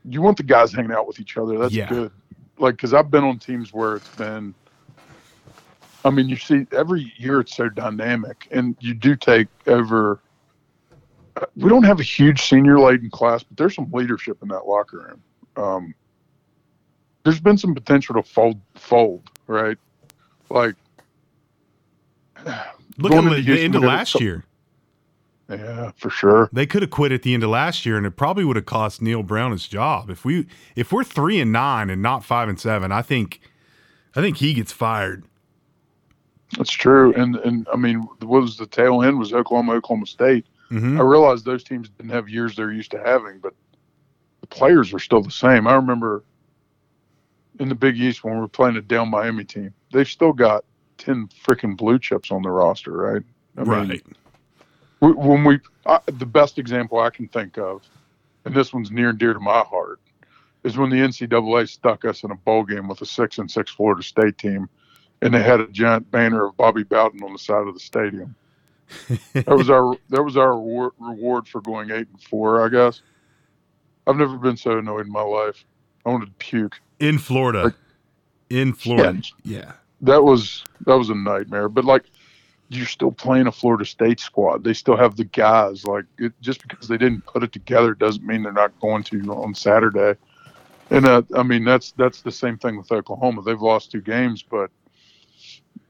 you 0.08 0.22
want 0.22 0.38
the 0.38 0.44
guys 0.44 0.72
hanging 0.72 0.92
out 0.92 1.08
with 1.08 1.20
each 1.20 1.36
other. 1.38 1.58
That's 1.58 1.74
Yeah. 1.74 1.90
good. 1.90 2.12
Like, 2.60 2.76
because 2.76 2.94
I've 2.94 3.10
been 3.10 3.24
on 3.24 3.40
teams 3.40 3.74
where 3.74 3.96
it's 3.96 4.16
been. 4.16 4.54
I 6.04 6.12
mean, 6.12 6.30
you 6.30 6.36
see, 6.36 6.68
every 6.72 7.12
year 7.18 7.40
it's 7.40 7.56
so 7.56 7.68
dynamic, 7.70 8.48
and 8.52 8.76
you 8.80 8.94
do 8.94 9.16
take 9.16 9.48
over. 9.66 10.20
uh, 11.38 11.46
We 11.56 11.68
don't 11.70 11.84
have 11.84 12.00
a 12.00 12.04
huge 12.04 12.44
senior 12.44 12.80
laden 12.80 13.10
class, 13.10 13.42
but 13.44 13.58
there's 13.58 13.74
some 13.76 13.90
leadership 13.92 14.38
in 14.44 14.48
that 14.50 14.68
locker 14.68 15.00
room. 15.58 15.64
Um, 15.64 15.96
there's 17.24 17.40
been 17.40 17.58
some 17.58 17.74
potential 17.74 18.14
to 18.16 18.22
fold, 18.24 18.62
fold, 18.76 19.30
right? 19.48 19.78
Like, 20.52 20.76
Look 22.98 23.12
at 23.12 23.24
into 23.24 23.42
the, 23.42 23.62
end 23.62 23.76
of 23.76 23.82
last 23.84 24.20
year. 24.22 24.46
Yeah, 25.50 25.92
for 25.96 26.10
sure. 26.10 26.50
They 26.52 26.66
could 26.66 26.82
have 26.82 26.90
quit 26.90 27.12
at 27.12 27.22
the 27.22 27.34
end 27.34 27.44
of 27.44 27.50
last 27.52 27.86
year, 27.86 27.98
and 27.98 28.06
it 28.06 28.12
probably 28.12 28.46
would 28.46 28.56
have 28.56 28.66
cost 28.66 29.02
Neal 29.02 29.22
Brown 29.22 29.52
his 29.52 29.68
job. 29.68 30.10
If 30.10 30.26
we 30.26 30.48
if 30.76 30.92
we're 30.92 31.04
three 31.04 31.40
and 31.40 31.52
nine 31.52 31.90
and 31.90 32.02
not 32.02 32.24
five 32.24 32.50
and 32.50 32.60
seven, 32.60 32.92
I 32.92 33.02
think 33.02 33.42
I 34.16 34.22
think 34.22 34.38
he 34.38 34.54
gets 34.54 34.72
fired. 34.72 35.24
That's 36.58 36.72
true. 36.72 37.14
And 37.14 37.36
and 37.38 37.68
I 37.72 37.78
mean, 37.78 38.08
what 38.22 38.42
was 38.42 38.58
the 38.58 38.66
tail 38.66 39.04
end 39.04 39.20
was 39.20 39.34
Oklahoma, 39.34 39.74
Oklahoma 39.74 40.08
State. 40.08 40.48
hmm 40.70 41.00
I 41.00 41.04
realized 41.04 41.46
those 41.46 41.64
teams 41.64 41.90
didn't 41.90 42.12
have 42.12 42.28
years 42.28 42.56
they're 42.56 42.72
used 42.72 42.92
to 42.92 43.00
having, 43.00 43.40
but 43.40 43.54
the 44.42 44.48
players 44.48 44.94
are 44.94 45.00
still 45.00 45.22
the 45.22 45.32
same. 45.32 45.68
I 45.68 45.76
remember 45.76 46.24
in 47.60 47.70
the 47.70 47.76
Big 47.76 48.00
East 48.00 48.24
when 48.24 48.34
we 48.34 48.40
were 48.40 48.48
playing 48.48 48.78
a 48.78 48.82
down 48.82 49.10
Miami 49.10 49.44
team, 49.44 49.74
they've 49.92 50.08
still 50.08 50.34
got 50.34 50.66
ten 50.98 51.30
freaking 51.44 51.78
blue 51.78 52.00
chips 52.00 52.32
on 52.32 52.42
the 52.42 52.50
roster, 52.50 52.92
right? 52.94 53.22
I 53.58 53.64
mean, 53.64 53.70
right. 53.70 54.04
We- 55.02 55.14
when 55.14 55.44
we 55.44 55.60
I, 55.86 56.00
the 56.06 56.26
best 56.26 56.58
example 56.58 57.00
I 57.00 57.10
can 57.12 57.28
think 57.28 57.58
of, 57.58 57.82
and 58.46 58.54
this 58.56 58.74
one's 58.74 58.92
near 58.92 59.10
and 59.10 59.20
dear 59.20 59.34
to 59.34 59.40
my 59.40 59.60
heart, 59.62 60.00
is 60.64 60.78
when 60.78 60.90
the 60.90 60.98
NCAA 60.98 61.70
stuck 61.70 62.06
us 62.06 62.24
in 62.24 62.32
a 62.32 62.36
bowl 62.36 62.64
game 62.64 62.88
with 62.88 63.02
a 63.02 63.06
six 63.06 63.38
and 63.38 63.50
six 63.50 63.72
Florida 63.72 64.02
State 64.02 64.38
team, 64.38 64.68
and 65.22 65.34
they 65.34 65.44
had 65.44 65.60
a 65.62 65.68
giant 65.68 66.10
banner 66.12 66.46
of 66.46 66.58
Bobby 66.58 66.84
Bowden 66.84 67.24
on 67.24 67.34
the 67.34 67.40
side 67.40 67.68
of 67.68 67.74
the 67.74 67.80
stadium. 67.80 68.36
that 69.34 69.48
was 69.48 69.70
our 69.70 69.96
that 70.10 70.22
was 70.24 70.38
our 70.38 70.52
reward, 70.54 70.92
reward 71.00 71.48
for 71.48 71.62
going 71.62 71.90
eight 71.92 72.08
and 72.12 72.22
four, 72.22 72.64
I 72.66 72.70
guess. 72.70 73.02
I've 74.08 74.18
never 74.18 74.38
been 74.38 74.58
so 74.58 74.78
annoyed 74.78 75.08
in 75.08 75.12
my 75.12 75.22
life. 75.24 75.66
I 76.06 76.10
wanted 76.10 76.28
to 76.28 76.32
puke. 76.34 76.80
in 77.00 77.18
Florida. 77.18 77.64
Like- 77.66 77.74
in 78.52 78.74
Florida. 78.74 79.22
Yeah. 79.44 79.58
Yeah. 79.58 79.72
that 80.02 80.24
was 80.24 80.64
that 80.86 80.96
was 80.96 81.10
a 81.10 81.16
nightmare. 81.16 81.68
But 81.68 81.84
like, 81.86 82.04
you're 82.76 82.86
still 82.86 83.12
playing 83.12 83.48
a 83.48 83.52
Florida 83.52 83.86
State 83.86 84.20
squad. 84.20 84.64
They 84.64 84.74
still 84.74 84.98
have 84.98 85.16
the 85.16 85.26
guys. 85.26 85.86
Like, 85.86 86.06
it, 86.18 86.34
just 86.42 86.68
because 86.68 86.88
they 86.88 86.98
didn't 86.98 87.26
put 87.26 87.44
it 87.44 87.52
together 87.52 87.94
doesn't 87.94 88.26
mean 88.26 88.44
they're 88.44 88.52
not 88.52 88.80
going 88.80 89.04
to 89.04 89.22
on 89.34 89.54
Saturday. 89.54 90.20
And 90.90 91.06
uh, 91.06 91.24
I 91.36 91.44
mean, 91.44 91.64
that's 91.64 91.92
that's 91.94 92.22
the 92.22 92.32
same 92.32 92.58
thing 92.58 92.78
with 92.78 92.92
Oklahoma. 92.92 93.42
They've 93.42 93.60
lost 93.60 93.92
two 93.92 94.02
games, 94.02 94.44
but 94.44 94.70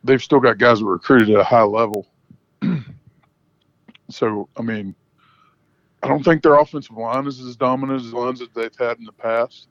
they've 0.04 0.24
still 0.24 0.40
got 0.40 0.58
guys 0.58 0.80
that 0.80 0.86
were 0.86 0.94
recruited 0.94 1.32
at 1.32 1.42
a 1.42 1.44
high 1.44 1.64
level. 1.64 2.08
so, 4.10 4.48
I 4.56 4.62
mean, 4.62 4.96
I 6.02 6.08
don't 6.08 6.24
think 6.24 6.44
their 6.44 6.56
offensive 6.56 6.96
line 6.96 7.28
is 7.28 7.42
as 7.42 7.58
dominant 7.58 8.02
as 8.02 8.12
the 8.12 8.16
ones 8.16 8.40
that 8.40 8.54
they've 8.54 8.76
had 8.78 8.98
in 9.00 9.06
the 9.06 9.12
past. 9.12 9.68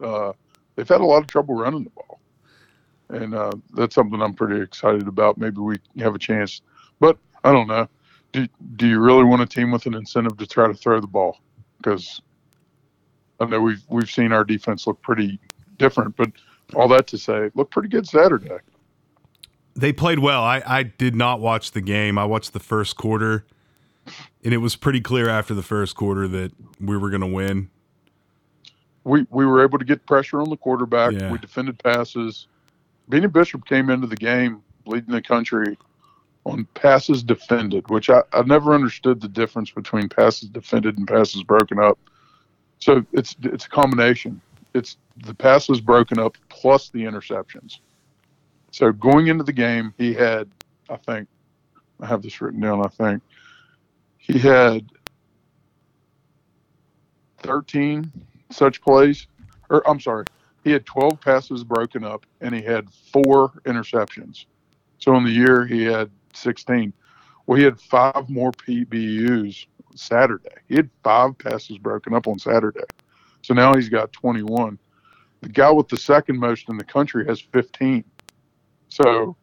Uh, 0.00 0.32
they've 0.76 0.88
had 0.88 1.02
a 1.02 1.04
lot 1.04 1.22
of 1.22 1.26
trouble 1.26 1.54
running 1.54 1.84
the 1.84 1.90
ball 1.90 2.20
and 3.08 3.34
uh, 3.34 3.52
that's 3.74 3.94
something 3.94 4.20
I'm 4.20 4.34
pretty 4.34 4.60
excited 4.60 5.08
about. 5.08 5.38
Maybe 5.38 5.58
we 5.58 5.76
have 5.98 6.14
a 6.14 6.18
chance, 6.18 6.62
but 7.00 7.18
I 7.42 7.52
don't 7.52 7.68
know. 7.68 7.88
Do 8.32 8.48
Do 8.76 8.86
you 8.86 9.00
really 9.00 9.24
want 9.24 9.42
a 9.42 9.46
team 9.46 9.70
with 9.70 9.86
an 9.86 9.94
incentive 9.94 10.36
to 10.38 10.46
try 10.46 10.66
to 10.66 10.74
throw 10.74 11.00
the 11.00 11.06
ball? 11.06 11.38
Because 11.78 12.20
I 13.40 13.46
know 13.46 13.60
we've 13.60 13.82
we've 13.88 14.10
seen 14.10 14.32
our 14.32 14.44
defense 14.44 14.86
look 14.86 15.00
pretty 15.02 15.38
different, 15.78 16.16
but 16.16 16.30
all 16.74 16.88
that 16.88 17.06
to 17.08 17.18
say, 17.18 17.50
looked 17.54 17.72
pretty 17.72 17.88
good 17.88 18.06
Saturday. 18.06 18.58
They 19.76 19.92
played 19.92 20.20
well. 20.20 20.42
I, 20.42 20.62
I 20.64 20.82
did 20.84 21.16
not 21.16 21.40
watch 21.40 21.72
the 21.72 21.80
game. 21.80 22.16
I 22.16 22.24
watched 22.24 22.52
the 22.52 22.60
first 22.60 22.96
quarter, 22.96 23.44
and 24.44 24.54
it 24.54 24.58
was 24.58 24.76
pretty 24.76 25.00
clear 25.00 25.28
after 25.28 25.52
the 25.52 25.64
first 25.64 25.96
quarter 25.96 26.28
that 26.28 26.52
we 26.80 26.96
were 26.96 27.10
going 27.10 27.22
to 27.22 27.26
win. 27.26 27.70
We 29.02 29.26
we 29.30 29.44
were 29.44 29.62
able 29.62 29.78
to 29.78 29.84
get 29.84 30.06
pressure 30.06 30.40
on 30.40 30.48
the 30.48 30.56
quarterback. 30.56 31.12
Yeah. 31.12 31.30
We 31.30 31.38
defended 31.38 31.78
passes. 31.82 32.46
Beanie 33.10 33.32
Bishop 33.32 33.66
came 33.66 33.90
into 33.90 34.06
the 34.06 34.16
game 34.16 34.62
leading 34.86 35.12
the 35.12 35.22
country 35.22 35.78
on 36.44 36.66
passes 36.74 37.22
defended, 37.22 37.88
which 37.88 38.10
I, 38.10 38.22
I 38.32 38.42
never 38.42 38.74
understood 38.74 39.20
the 39.20 39.28
difference 39.28 39.70
between 39.70 40.08
passes 40.08 40.48
defended 40.48 40.98
and 40.98 41.08
passes 41.08 41.42
broken 41.42 41.78
up. 41.78 41.98
So 42.78 43.04
it's 43.12 43.36
it's 43.42 43.66
a 43.66 43.68
combination. 43.70 44.40
It's 44.74 44.96
the 45.16 45.34
passes 45.34 45.80
broken 45.80 46.18
up 46.18 46.36
plus 46.48 46.90
the 46.90 47.04
interceptions. 47.04 47.78
So 48.72 48.92
going 48.92 49.28
into 49.28 49.44
the 49.44 49.52
game, 49.52 49.94
he 49.96 50.12
had, 50.12 50.50
I 50.90 50.96
think, 50.96 51.28
I 52.00 52.06
have 52.06 52.22
this 52.22 52.40
written 52.40 52.60
down. 52.60 52.84
I 52.84 52.88
think 52.88 53.22
he 54.18 54.38
had 54.38 54.84
thirteen 57.38 58.10
such 58.50 58.82
plays, 58.82 59.28
or 59.70 59.88
I'm 59.88 60.00
sorry, 60.00 60.26
he 60.64 60.70
had 60.70 60.86
12 60.86 61.20
passes 61.20 61.62
broken 61.62 62.02
up 62.02 62.24
and 62.40 62.54
he 62.54 62.62
had 62.62 62.88
four 63.12 63.52
interceptions. 63.66 64.46
So 64.98 65.14
in 65.16 65.24
the 65.24 65.30
year, 65.30 65.66
he 65.66 65.84
had 65.84 66.10
16. 66.32 66.92
Well, 67.46 67.58
he 67.58 67.64
had 67.64 67.78
five 67.78 68.28
more 68.30 68.50
PBUs 68.50 69.66
Saturday. 69.94 70.48
He 70.66 70.76
had 70.76 70.88
five 71.04 71.36
passes 71.36 71.76
broken 71.76 72.14
up 72.14 72.26
on 72.26 72.38
Saturday. 72.38 72.84
So 73.42 73.52
now 73.52 73.74
he's 73.74 73.90
got 73.90 74.12
21. 74.12 74.78
The 75.42 75.48
guy 75.50 75.70
with 75.70 75.88
the 75.88 75.98
second 75.98 76.38
most 76.38 76.70
in 76.70 76.78
the 76.78 76.84
country 76.84 77.26
has 77.26 77.38
15. 77.38 78.02
So 78.88 79.36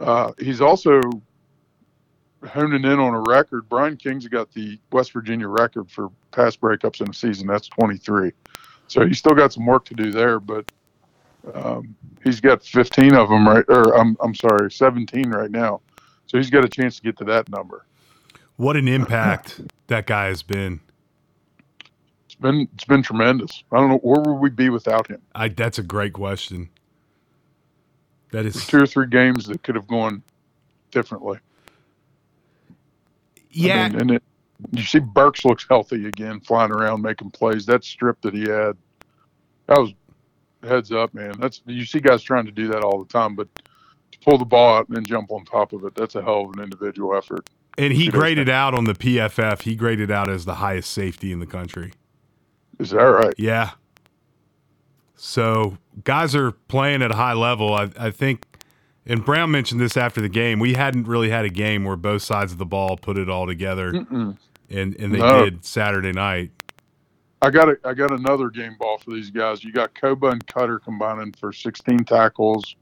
uh, 0.00 0.32
he's 0.38 0.60
also 0.60 1.00
honing 2.48 2.84
in 2.84 2.98
on 2.98 3.14
a 3.14 3.20
record. 3.20 3.68
Brian 3.68 3.96
King's 3.96 4.26
got 4.26 4.50
the 4.52 4.80
West 4.90 5.12
Virginia 5.12 5.46
record 5.46 5.88
for 5.90 6.10
pass 6.32 6.56
breakups 6.56 7.00
in 7.00 7.08
a 7.08 7.14
season. 7.14 7.46
That's 7.46 7.68
23. 7.68 8.32
So 8.90 9.06
he's 9.06 9.18
still 9.18 9.34
got 9.34 9.52
some 9.52 9.66
work 9.66 9.84
to 9.84 9.94
do 9.94 10.10
there, 10.10 10.40
but 10.40 10.68
um, 11.54 11.94
he's 12.24 12.40
got 12.40 12.64
15 12.64 13.14
of 13.14 13.28
them 13.28 13.46
right, 13.46 13.64
or 13.68 13.96
I'm 13.96 14.16
I'm 14.20 14.34
sorry, 14.34 14.68
17 14.68 15.30
right 15.30 15.50
now. 15.50 15.80
So 16.26 16.38
he's 16.38 16.50
got 16.50 16.64
a 16.64 16.68
chance 16.68 16.96
to 16.96 17.02
get 17.02 17.16
to 17.18 17.24
that 17.26 17.48
number. 17.48 17.86
What 18.56 18.76
an 18.76 18.88
impact 18.88 19.60
that 19.86 20.06
guy 20.06 20.26
has 20.26 20.42
been. 20.42 20.80
It's 22.26 22.34
been 22.34 22.68
it's 22.74 22.84
been 22.84 23.02
tremendous. 23.04 23.62
I 23.70 23.76
don't 23.76 23.90
know 23.90 23.98
where 23.98 24.22
would 24.22 24.40
we 24.40 24.50
be 24.50 24.70
without 24.70 25.06
him. 25.06 25.22
I 25.36 25.46
that's 25.46 25.78
a 25.78 25.84
great 25.84 26.12
question. 26.12 26.68
That 28.32 28.44
is 28.44 28.54
There's 28.54 28.66
two 28.66 28.82
or 28.82 28.86
three 28.86 29.06
games 29.06 29.46
that 29.46 29.62
could 29.62 29.76
have 29.76 29.86
gone 29.86 30.24
differently. 30.90 31.38
I 32.68 32.72
yeah. 33.50 33.88
mean, 33.88 34.00
and 34.00 34.10
it, 34.10 34.22
you 34.72 34.82
see 34.82 34.98
Burks 35.00 35.44
looks 35.44 35.66
healthy 35.68 36.06
again, 36.06 36.40
flying 36.40 36.70
around 36.72 37.02
making 37.02 37.30
plays. 37.30 37.66
That 37.66 37.84
strip 37.84 38.20
that 38.22 38.34
he 38.34 38.42
had, 38.42 38.76
that 39.66 39.78
was 39.78 39.92
heads 40.62 40.92
up, 40.92 41.14
man. 41.14 41.32
That's 41.38 41.62
you 41.66 41.84
see 41.84 42.00
guys 42.00 42.22
trying 42.22 42.46
to 42.46 42.52
do 42.52 42.68
that 42.68 42.82
all 42.82 43.02
the 43.02 43.10
time, 43.12 43.34
but 43.34 43.48
to 44.12 44.18
pull 44.20 44.38
the 44.38 44.44
ball 44.44 44.76
out 44.76 44.88
and 44.88 44.96
then 44.96 45.04
jump 45.04 45.30
on 45.30 45.44
top 45.44 45.72
of 45.72 45.84
it, 45.84 45.94
that's 45.94 46.14
a 46.14 46.22
hell 46.22 46.42
of 46.42 46.56
an 46.56 46.62
individual 46.62 47.16
effort. 47.16 47.48
and 47.78 47.92
he 47.92 48.08
graded 48.08 48.48
out 48.48 48.74
on 48.74 48.84
the 48.84 48.94
PFF. 48.94 49.62
He 49.62 49.74
graded 49.74 50.10
out 50.10 50.28
as 50.28 50.44
the 50.44 50.56
highest 50.56 50.90
safety 50.92 51.32
in 51.32 51.38
the 51.40 51.46
country. 51.46 51.92
Is 52.78 52.90
that 52.90 53.02
right? 53.02 53.34
Yeah. 53.38 53.70
So 55.16 55.78
guys 56.04 56.34
are 56.34 56.50
playing 56.52 57.02
at 57.02 57.10
a 57.10 57.14
high 57.14 57.34
level. 57.34 57.74
I, 57.74 57.90
I 57.98 58.10
think, 58.10 58.44
and 59.06 59.24
Brown 59.24 59.50
mentioned 59.50 59.80
this 59.80 59.96
after 59.96 60.20
the 60.20 60.28
game. 60.28 60.58
We 60.58 60.74
hadn't 60.74 61.06
really 61.06 61.30
had 61.30 61.44
a 61.44 61.50
game 61.50 61.84
where 61.84 61.96
both 61.96 62.22
sides 62.22 62.52
of 62.52 62.58
the 62.58 62.66
ball 62.66 62.96
put 62.96 63.18
it 63.18 63.28
all 63.28 63.46
together, 63.46 63.92
Mm-mm. 63.92 64.36
And 64.70 64.94
and 65.00 65.14
they 65.14 65.18
No. 65.18 65.44
did 65.44 65.64
Saturday 65.64 66.12
night. 66.12 66.50
I 67.42 67.50
got 67.50 67.68
a, 67.70 67.78
I 67.84 67.94
got 67.94 68.12
another 68.12 68.50
game 68.50 68.76
ball 68.78 68.98
for 68.98 69.10
these 69.12 69.30
guys. 69.30 69.64
You 69.64 69.72
got 69.72 69.94
Koba 69.94 70.28
and 70.28 70.46
Cutter 70.46 70.78
combining 70.78 71.32
for 71.32 71.52
16 71.52 72.00
tackles 72.04 72.76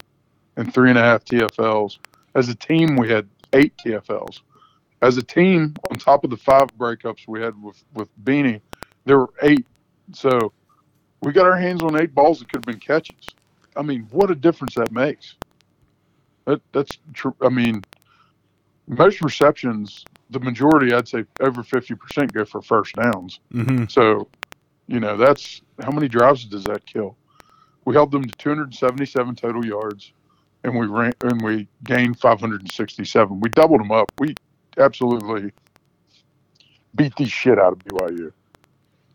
and 0.57 0.73
three 0.75 0.91
and 0.91 0.99
a 0.99 1.03
half 1.03 1.25
TFLs. 1.25 1.99
As 2.35 2.49
a 2.49 2.55
team, 2.57 2.97
we 2.97 3.09
had 3.09 3.29
eight 3.53 3.73
TFLs. 3.79 4.41
As 5.01 5.17
a 5.17 5.23
team, 5.23 5.75
on 5.91 5.97
top 5.99 6.25
of 6.25 6.31
the 6.31 6.37
five 6.37 6.67
breakups 6.77 7.29
we 7.29 7.41
had 7.41 7.61
with 7.63 7.83
with 7.95 8.09
Beanie, 8.25 8.61
there 9.05 9.19
were 9.19 9.31
eight. 9.43 9.65
So 10.13 10.53
we 11.23 11.33
got 11.33 11.47
our 11.47 11.57
hands 11.57 11.83
on 11.83 12.01
eight 12.01 12.15
balls 12.15 12.41
that 12.41 12.49
could 12.51 12.59
have 12.59 12.65
been 12.67 12.81
catches. 12.81 13.29
I 13.77 13.83
mean, 13.83 14.09
what 14.11 14.31
a 14.31 14.35
difference 14.35 14.75
that 14.75 14.91
makes. 14.91 15.37
That 16.47 16.61
that's 16.73 16.99
true. 17.13 17.35
I 17.41 17.49
mean, 17.49 17.85
most 18.89 19.21
receptions, 19.23 20.05
the 20.31 20.41
majority, 20.41 20.93
I'd 20.93 21.09
say, 21.09 21.25
over 21.41 21.63
50% 21.63 22.33
go 22.33 22.45
for 22.45 22.61
first 22.63 22.95
downs. 22.95 23.41
hmm 23.51 23.85
So, 23.89 24.29
you 24.87 25.01
know, 25.01 25.17
that's 25.17 25.63
how 25.81 25.91
many 25.91 26.09
drives 26.09 26.45
does 26.45 26.65
that 26.65 26.85
kill? 26.87 27.17
We 27.85 27.95
held 27.95 28.11
them 28.11 28.25
to 28.25 28.35
277 28.37 29.37
total 29.37 29.65
yards, 29.65 30.13
and 30.65 30.79
we 30.79 30.87
ran 30.87 31.15
and 31.23 31.41
we 31.43 31.69
gained 31.85 32.19
567. 32.19 33.41
We 33.41 33.49
doubled 33.51 33.81
them 33.81 33.93
up. 33.93 34.13
We 34.19 34.35
absolutely 34.77 35.53
beat 36.95 37.17
the 37.17 37.27
shit 37.27 37.59
out 37.59 37.73
of 37.73 37.79
BYU. 37.79 38.33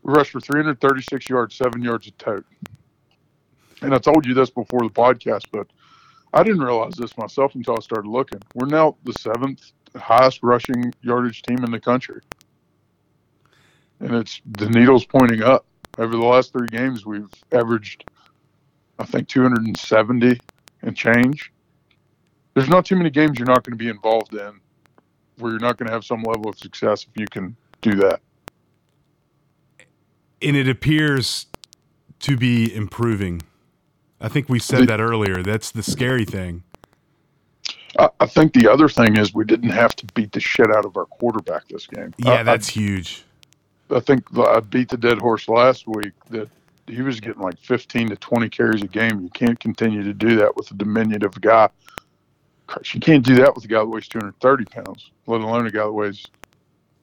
We 0.02 0.12
rushed 0.12 0.32
for 0.32 0.40
336 0.40 1.28
yards, 1.28 1.54
seven 1.54 1.82
yards 1.82 2.08
a 2.08 2.10
tote. 2.12 2.44
And 3.82 3.94
I 3.94 3.98
told 3.98 4.26
you 4.26 4.34
this 4.34 4.50
before 4.50 4.80
the 4.80 4.90
podcast, 4.90 5.46
but 5.52 5.66
I 6.32 6.42
didn't 6.42 6.62
realize 6.62 6.96
this 6.96 7.16
myself 7.16 7.54
until 7.54 7.76
I 7.76 7.80
started 7.80 8.08
looking. 8.08 8.40
We're 8.54 8.66
now 8.66 8.96
the 9.04 9.12
seventh 9.12 9.72
highest 9.96 10.42
rushing 10.42 10.92
yardage 11.02 11.42
team 11.42 11.62
in 11.64 11.70
the 11.70 11.80
country 11.80 12.20
and 14.00 14.14
it's 14.14 14.40
the 14.58 14.68
needle's 14.68 15.04
pointing 15.04 15.42
up. 15.42 15.64
Over 15.98 16.12
the 16.12 16.24
last 16.24 16.52
three 16.52 16.66
games, 16.68 17.06
we've 17.06 17.30
averaged, 17.52 18.04
I 18.98 19.04
think, 19.04 19.28
270 19.28 20.40
and 20.82 20.96
change. 20.96 21.52
There's 22.54 22.68
not 22.68 22.84
too 22.84 22.96
many 22.96 23.10
games 23.10 23.38
you're 23.38 23.46
not 23.46 23.64
going 23.64 23.76
to 23.78 23.82
be 23.82 23.88
involved 23.88 24.34
in 24.34 24.60
where 25.38 25.52
you're 25.52 25.60
not 25.60 25.76
going 25.76 25.86
to 25.86 25.92
have 25.92 26.04
some 26.04 26.22
level 26.22 26.48
of 26.48 26.58
success 26.58 27.06
if 27.08 27.20
you 27.20 27.26
can 27.26 27.56
do 27.80 27.94
that. 27.96 28.20
And 30.42 30.56
it 30.56 30.68
appears 30.68 31.46
to 32.20 32.36
be 32.36 32.74
improving. 32.74 33.42
I 34.20 34.28
think 34.28 34.48
we 34.48 34.58
said 34.58 34.88
that 34.88 35.00
earlier. 35.00 35.42
That's 35.42 35.70
the 35.70 35.82
scary 35.82 36.24
thing. 36.24 36.62
I, 37.98 38.08
I 38.20 38.26
think 38.26 38.52
the 38.52 38.70
other 38.70 38.88
thing 38.88 39.16
is 39.16 39.34
we 39.34 39.44
didn't 39.44 39.70
have 39.70 39.94
to 39.96 40.06
beat 40.14 40.32
the 40.32 40.40
shit 40.40 40.70
out 40.70 40.84
of 40.84 40.96
our 40.96 41.06
quarterback 41.06 41.68
this 41.68 41.86
game. 41.86 42.12
Yeah, 42.18 42.30
I- 42.32 42.40
I- 42.40 42.42
that's 42.42 42.68
huge. 42.68 43.24
I 43.90 44.00
think 44.00 44.24
I 44.38 44.60
beat 44.60 44.88
the 44.88 44.96
dead 44.96 45.18
horse 45.18 45.46
last 45.48 45.86
week 45.86 46.12
that 46.30 46.48
he 46.86 47.02
was 47.02 47.20
getting 47.20 47.42
like 47.42 47.58
15 47.58 48.08
to 48.08 48.16
20 48.16 48.48
carries 48.48 48.82
a 48.82 48.88
game. 48.88 49.20
You 49.20 49.28
can't 49.30 49.60
continue 49.60 50.02
to 50.02 50.14
do 50.14 50.36
that 50.36 50.56
with 50.56 50.70
a 50.70 50.74
diminutive 50.74 51.38
guy. 51.40 51.68
You 52.92 53.00
can't 53.00 53.24
do 53.24 53.34
that 53.36 53.54
with 53.54 53.64
a 53.66 53.68
guy 53.68 53.80
that 53.80 53.86
weighs 53.86 54.08
230 54.08 54.64
pounds, 54.64 55.10
let 55.26 55.42
alone 55.42 55.66
a 55.66 55.70
guy 55.70 55.80
that 55.84 55.92
weighs 55.92 56.24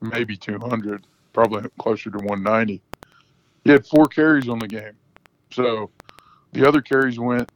maybe 0.01 0.35
200, 0.35 1.05
probably 1.33 1.69
closer 1.77 2.09
to 2.09 2.17
190. 2.17 2.81
He 3.63 3.69
had 3.71 3.85
four 3.85 4.07
carries 4.07 4.49
on 4.49 4.57
the 4.57 4.67
game. 4.67 4.93
So 5.51 5.91
the 6.51 6.67
other 6.67 6.81
carries 6.81 7.19
went 7.19 7.49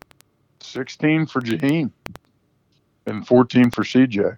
16 0.62 1.26
for 1.26 1.42
Jahiem 1.42 1.92
and 3.06 3.26
14 3.26 3.72
for 3.72 3.84
CJ. 3.84 4.36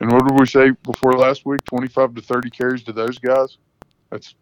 And 0.00 0.12
what 0.12 0.26
did 0.26 0.38
we 0.38 0.46
say 0.46 0.70
before 0.82 1.16
last 1.16 1.46
week? 1.46 1.64
25 1.64 2.14
to 2.16 2.22
30 2.22 2.50
carries 2.50 2.82
to 2.84 2.92
those 2.92 3.18
guys? 3.18 3.58
That's 4.10 4.34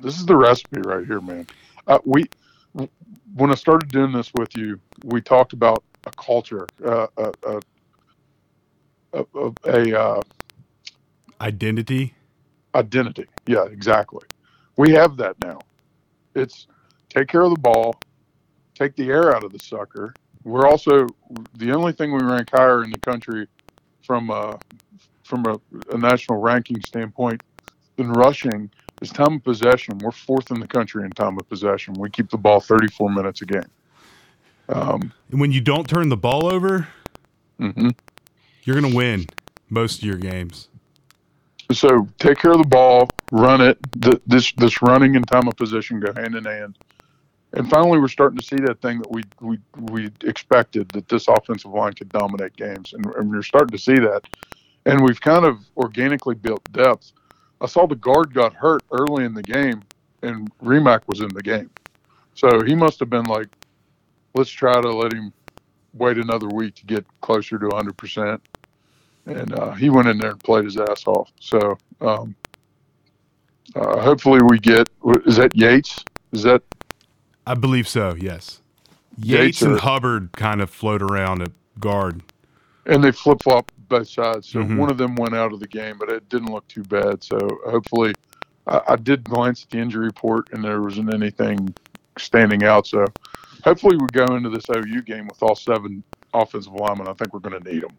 this 0.00 0.16
is 0.16 0.26
the 0.26 0.36
recipe 0.36 0.80
right 0.80 1.04
here, 1.04 1.20
man. 1.20 1.46
Uh, 1.86 1.98
we 2.04 2.30
when 3.34 3.50
I 3.50 3.54
started 3.54 3.90
doing 3.90 4.12
this 4.12 4.32
with 4.32 4.56
you, 4.56 4.80
we 5.04 5.20
talked 5.20 5.52
about 5.52 5.82
a 6.06 6.12
culture, 6.12 6.66
uh, 6.84 7.08
a, 7.16 7.32
a, 7.46 7.60
a, 9.12 9.24
a, 9.34 9.52
a 9.66 10.00
uh, 10.00 10.22
Identity. 11.40 12.14
identity. 12.74 13.26
Yeah, 13.46 13.64
exactly. 13.66 14.26
We 14.76 14.92
have 14.92 15.16
that 15.18 15.36
now. 15.40 15.58
It's 16.34 16.66
take 17.08 17.28
care 17.28 17.42
of 17.42 17.50
the 17.50 17.60
ball, 17.60 17.96
take 18.74 18.96
the 18.96 19.08
air 19.08 19.34
out 19.34 19.44
of 19.44 19.52
the 19.52 19.58
sucker. 19.58 20.14
We're 20.48 20.66
also 20.66 21.06
the 21.54 21.72
only 21.72 21.92
thing 21.92 22.10
we 22.12 22.22
rank 22.22 22.48
higher 22.50 22.82
in 22.82 22.90
the 22.90 22.98
country 22.98 23.46
from 24.02 24.30
a, 24.30 24.58
from 25.22 25.44
a, 25.44 25.60
a 25.94 25.98
national 25.98 26.40
ranking 26.40 26.80
standpoint 26.80 27.42
than 27.96 28.10
rushing 28.10 28.70
is 29.02 29.10
time 29.10 29.34
of 29.34 29.44
possession. 29.44 29.98
We're 29.98 30.10
fourth 30.10 30.50
in 30.50 30.58
the 30.58 30.66
country 30.66 31.04
in 31.04 31.10
time 31.10 31.36
of 31.38 31.46
possession. 31.50 31.94
We 31.98 32.08
keep 32.08 32.30
the 32.30 32.38
ball 32.38 32.60
34 32.60 33.10
minutes 33.10 33.42
a 33.42 33.44
game. 33.44 33.62
Um, 34.70 35.12
And 35.30 35.38
when 35.38 35.52
you 35.52 35.60
don't 35.60 35.86
turn 35.86 36.08
the 36.08 36.16
ball 36.16 36.46
over, 36.46 36.88
mhm. 37.60 37.94
you're 38.64 38.80
going 38.80 38.90
to 38.90 38.96
win 38.96 39.26
most 39.68 39.98
of 39.98 40.04
your 40.04 40.16
games. 40.16 40.68
So 41.72 42.08
take 42.18 42.38
care 42.38 42.52
of 42.52 42.58
the 42.58 42.66
ball, 42.68 43.08
run 43.30 43.60
it. 43.60 43.76
Th- 44.00 44.20
This 44.26 44.52
this 44.52 44.80
running 44.80 45.14
and 45.16 45.28
time 45.28 45.46
of 45.46 45.56
possession 45.56 46.00
go 46.00 46.10
hand 46.14 46.34
in 46.34 46.44
hand. 46.44 46.78
And 47.54 47.68
finally, 47.68 47.98
we're 47.98 48.08
starting 48.08 48.38
to 48.38 48.44
see 48.44 48.56
that 48.56 48.80
thing 48.82 48.98
that 48.98 49.10
we 49.10 49.22
we 49.40 49.58
we 49.90 50.10
expected 50.24 50.88
that 50.90 51.08
this 51.08 51.28
offensive 51.28 51.70
line 51.70 51.94
could 51.94 52.10
dominate 52.10 52.54
games, 52.56 52.92
and, 52.92 53.06
and 53.16 53.30
we're 53.30 53.42
starting 53.42 53.76
to 53.76 53.82
see 53.82 53.98
that. 53.98 54.22
And 54.84 55.02
we've 55.02 55.20
kind 55.20 55.44
of 55.44 55.58
organically 55.76 56.34
built 56.34 56.62
depth. 56.72 57.12
I 57.60 57.66
saw 57.66 57.86
the 57.86 57.96
guard 57.96 58.34
got 58.34 58.54
hurt 58.54 58.82
early 58.92 59.24
in 59.24 59.34
the 59.34 59.42
game, 59.42 59.82
and 60.22 60.50
Rimac 60.60 61.08
was 61.08 61.20
in 61.20 61.28
the 61.28 61.42
game, 61.42 61.70
so 62.34 62.62
he 62.62 62.74
must 62.74 63.00
have 63.00 63.10
been 63.10 63.24
like, 63.24 63.48
"Let's 64.34 64.50
try 64.50 64.80
to 64.80 64.90
let 64.90 65.12
him 65.12 65.32
wait 65.94 66.18
another 66.18 66.48
week 66.48 66.74
to 66.76 66.86
get 66.86 67.06
closer 67.22 67.58
to 67.58 67.66
100 67.68 67.96
percent." 67.96 68.42
and 69.28 69.52
uh, 69.54 69.72
he 69.72 69.90
went 69.90 70.08
in 70.08 70.18
there 70.18 70.30
and 70.30 70.40
played 70.40 70.64
his 70.64 70.76
ass 70.76 71.06
off. 71.06 71.30
So 71.40 71.78
um, 72.00 72.34
uh, 73.74 74.00
hopefully 74.00 74.40
we 74.42 74.58
get 74.58 74.88
is 75.26 75.36
that 75.36 75.54
Yates? 75.54 76.04
Is 76.32 76.42
that 76.42 76.62
I 77.50 77.54
believe 77.54 77.88
so, 77.88 78.14
yes. 78.18 78.60
Yates 79.16 79.60
Yates 79.60 79.62
and 79.62 79.80
Hubbard 79.80 80.30
kind 80.32 80.60
of 80.60 80.70
float 80.70 81.02
around 81.02 81.42
at 81.42 81.52
guard. 81.80 82.22
and 82.86 83.04
they 83.04 83.12
flip 83.12 83.42
flop 83.42 83.70
both 83.88 84.08
sides. 84.08 84.48
So 84.48 84.60
Mhm. 84.60 84.78
one 84.78 84.90
of 84.90 84.96
them 84.96 85.14
went 85.16 85.34
out 85.34 85.52
of 85.52 85.60
the 85.60 85.66
game, 85.66 85.96
but 85.98 86.08
it 86.10 86.28
didn't 86.30 86.50
look 86.50 86.66
too 86.68 86.82
bad. 86.84 87.22
So 87.22 87.36
hopefully, 87.66 88.14
I, 88.66 88.80
I 88.88 88.96
did 88.96 89.24
glance 89.24 89.64
at 89.64 89.70
the 89.70 89.78
injury 89.78 90.06
report 90.06 90.48
and 90.52 90.64
there 90.64 90.80
wasn't 90.80 91.12
anything 91.12 91.74
standing 92.18 92.64
out. 92.64 92.86
So 92.86 93.04
hopefully 93.64 93.96
we 93.98 94.06
go 94.12 94.24
into 94.36 94.48
this 94.50 94.64
OU 94.74 95.02
game 95.02 95.26
with 95.28 95.42
all 95.42 95.54
seven 95.54 96.02
offensive 96.32 96.72
linemen. 96.72 97.08
I 97.08 97.12
think 97.12 97.34
we're 97.34 97.40
going 97.40 97.62
to 97.62 97.72
need 97.72 97.82
them. 97.82 97.92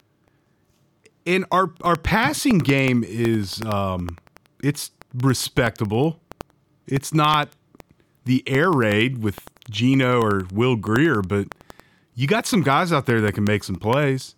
And 1.28 1.46
our 1.52 1.72
our 1.84 1.96
passing 1.96 2.58
game 2.60 3.04
is 3.08 3.62
um 3.66 4.18
it's 4.64 4.90
respectable. 5.14 6.20
It's 6.88 7.14
not 7.14 7.50
the 8.26 8.44
air 8.48 8.72
raid 8.72 9.24
with 9.24 9.40
Geno 9.70 10.22
or 10.22 10.46
Will 10.52 10.76
Grier, 10.76 11.22
but 11.22 11.48
you 12.16 12.28
got 12.28 12.46
some 12.46 12.62
guys 12.62 12.92
out 12.92 13.06
there 13.06 13.22
that 13.22 13.34
can 13.34 13.44
make 13.44 13.64
some 13.64 13.76
plays. 13.76 14.36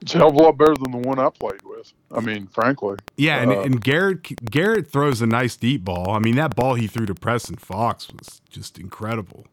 It's 0.00 0.14
a 0.14 0.18
hell 0.18 0.28
of 0.28 0.34
a 0.34 0.38
lot 0.38 0.56
better 0.56 0.76
than 0.76 0.92
the 0.92 1.08
one 1.08 1.18
I 1.18 1.28
played 1.28 1.62
with. 1.64 1.92
I 2.12 2.20
mean, 2.20 2.46
frankly. 2.46 2.96
Yeah, 3.16 3.42
and, 3.42 3.52
Uh, 3.52 3.60
and 3.62 3.82
Garrett 3.82 4.22
Garrett 4.48 4.90
throws 4.90 5.20
a 5.20 5.26
nice 5.26 5.56
deep 5.56 5.84
ball. 5.84 6.10
I 6.10 6.18
mean, 6.20 6.36
that 6.36 6.54
ball 6.54 6.74
he 6.74 6.86
threw 6.86 7.04
to 7.06 7.14
Preston 7.14 7.56
Fox 7.56 8.08
was 8.08 8.40
just 8.48 8.78
incredible. 8.78 9.46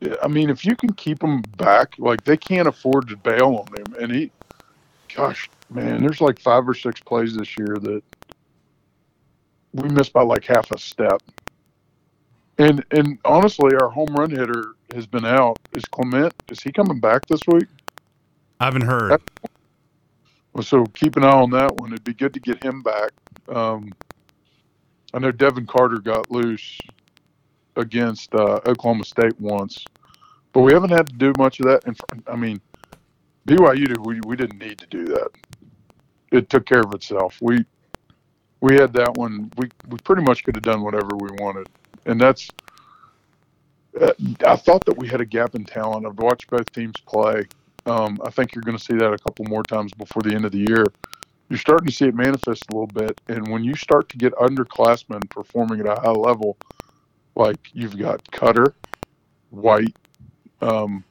Yeah, 0.00 0.14
I 0.22 0.28
mean, 0.28 0.50
if 0.50 0.64
you 0.64 0.74
can 0.74 0.92
keep 0.94 1.22
him 1.22 1.42
back, 1.58 1.94
like 1.98 2.24
they 2.24 2.36
can't 2.36 2.66
afford 2.66 3.08
to 3.08 3.16
bail 3.16 3.64
on 3.68 3.78
him. 3.78 4.02
And 4.02 4.12
he, 4.12 4.32
gosh, 5.14 5.48
man, 5.70 6.00
there's 6.00 6.20
like 6.20 6.40
five 6.40 6.68
or 6.68 6.74
six 6.74 7.00
plays 7.00 7.36
this 7.36 7.56
year 7.56 7.76
that 7.80 8.02
we 9.74 9.88
missed 9.90 10.12
by 10.12 10.22
like 10.22 10.44
half 10.44 10.70
a 10.72 10.78
step. 10.78 11.22
And 12.62 12.84
and 12.92 13.18
honestly, 13.24 13.72
our 13.74 13.88
home 13.88 14.14
run 14.14 14.30
hitter 14.30 14.74
has 14.94 15.04
been 15.04 15.24
out. 15.24 15.58
Is 15.72 15.84
Clement? 15.86 16.32
Is 16.48 16.62
he 16.62 16.70
coming 16.70 17.00
back 17.00 17.26
this 17.26 17.40
week? 17.48 17.66
I 18.60 18.66
haven't 18.66 18.82
heard. 18.82 19.20
Well, 20.52 20.62
so 20.62 20.84
keep 20.94 21.16
an 21.16 21.24
eye 21.24 21.32
on 21.32 21.50
that 21.50 21.74
one. 21.78 21.92
It'd 21.92 22.04
be 22.04 22.14
good 22.14 22.32
to 22.34 22.40
get 22.40 22.62
him 22.62 22.82
back. 22.82 23.10
Um, 23.48 23.92
I 25.12 25.18
know 25.18 25.32
Devin 25.32 25.66
Carter 25.66 25.98
got 25.98 26.30
loose 26.30 26.78
against 27.74 28.32
uh, 28.32 28.60
Oklahoma 28.64 29.06
State 29.06 29.40
once, 29.40 29.84
but 30.52 30.60
we 30.60 30.72
haven't 30.72 30.90
had 30.90 31.08
to 31.08 31.14
do 31.14 31.32
much 31.38 31.58
of 31.58 31.66
that. 31.66 31.84
And 31.86 31.98
I 32.28 32.36
mean, 32.36 32.60
BYU 33.48 33.88
did, 33.88 34.06
we 34.06 34.20
we 34.24 34.36
didn't 34.36 34.60
need 34.60 34.78
to 34.78 34.86
do 34.86 35.06
that. 35.06 35.30
It 36.30 36.48
took 36.48 36.64
care 36.64 36.82
of 36.82 36.94
itself. 36.94 37.38
We 37.40 37.64
we 38.60 38.76
had 38.76 38.92
that 38.92 39.14
one. 39.14 39.50
We 39.56 39.68
we 39.88 39.98
pretty 40.04 40.22
much 40.22 40.44
could 40.44 40.54
have 40.54 40.62
done 40.62 40.82
whatever 40.82 41.16
we 41.16 41.30
wanted, 41.40 41.66
and 42.06 42.20
that's. 42.20 42.48
Uh, 44.00 44.12
I 44.46 44.56
thought 44.56 44.84
that 44.86 44.96
we 44.96 45.06
had 45.06 45.20
a 45.20 45.26
gap 45.26 45.54
in 45.54 45.64
talent. 45.64 46.06
I've 46.06 46.18
watched 46.18 46.48
both 46.48 46.70
teams 46.72 46.98
play. 47.00 47.44
Um, 47.84 48.18
I 48.24 48.30
think 48.30 48.54
you're 48.54 48.62
going 48.62 48.76
to 48.76 48.82
see 48.82 48.94
that 48.94 49.12
a 49.12 49.18
couple 49.18 49.44
more 49.46 49.62
times 49.62 49.92
before 49.92 50.22
the 50.22 50.34
end 50.34 50.44
of 50.44 50.52
the 50.52 50.64
year. 50.66 50.86
You're 51.48 51.58
starting 51.58 51.86
to 51.88 51.92
see 51.92 52.06
it 52.06 52.14
manifest 52.14 52.64
a 52.70 52.72
little 52.72 52.86
bit, 52.86 53.20
and 53.28 53.48
when 53.48 53.62
you 53.62 53.74
start 53.74 54.08
to 54.10 54.16
get 54.16 54.32
underclassmen 54.34 55.28
performing 55.28 55.80
at 55.80 55.86
a 55.86 56.00
high 56.00 56.10
level, 56.10 56.56
like 57.34 57.58
you've 57.74 57.98
got 57.98 58.30
Cutter, 58.30 58.74
White, 59.50 59.94
um, 60.62 61.04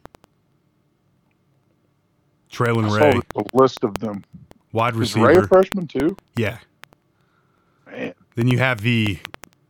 Traylon 2.51 2.89
I 2.89 3.11
Ray, 3.11 3.21
the 3.35 3.45
list 3.53 3.83
of 3.83 3.99
them. 3.99 4.23
wide 4.71 4.95
Is 4.95 5.15
Ray 5.15 5.35
a 5.35 5.47
freshman 5.47 5.87
too? 5.87 6.17
Yeah. 6.35 6.57
Man, 7.85 8.13
Then 8.35 8.47
you 8.47 8.57
have 8.57 8.81
the 8.81 9.19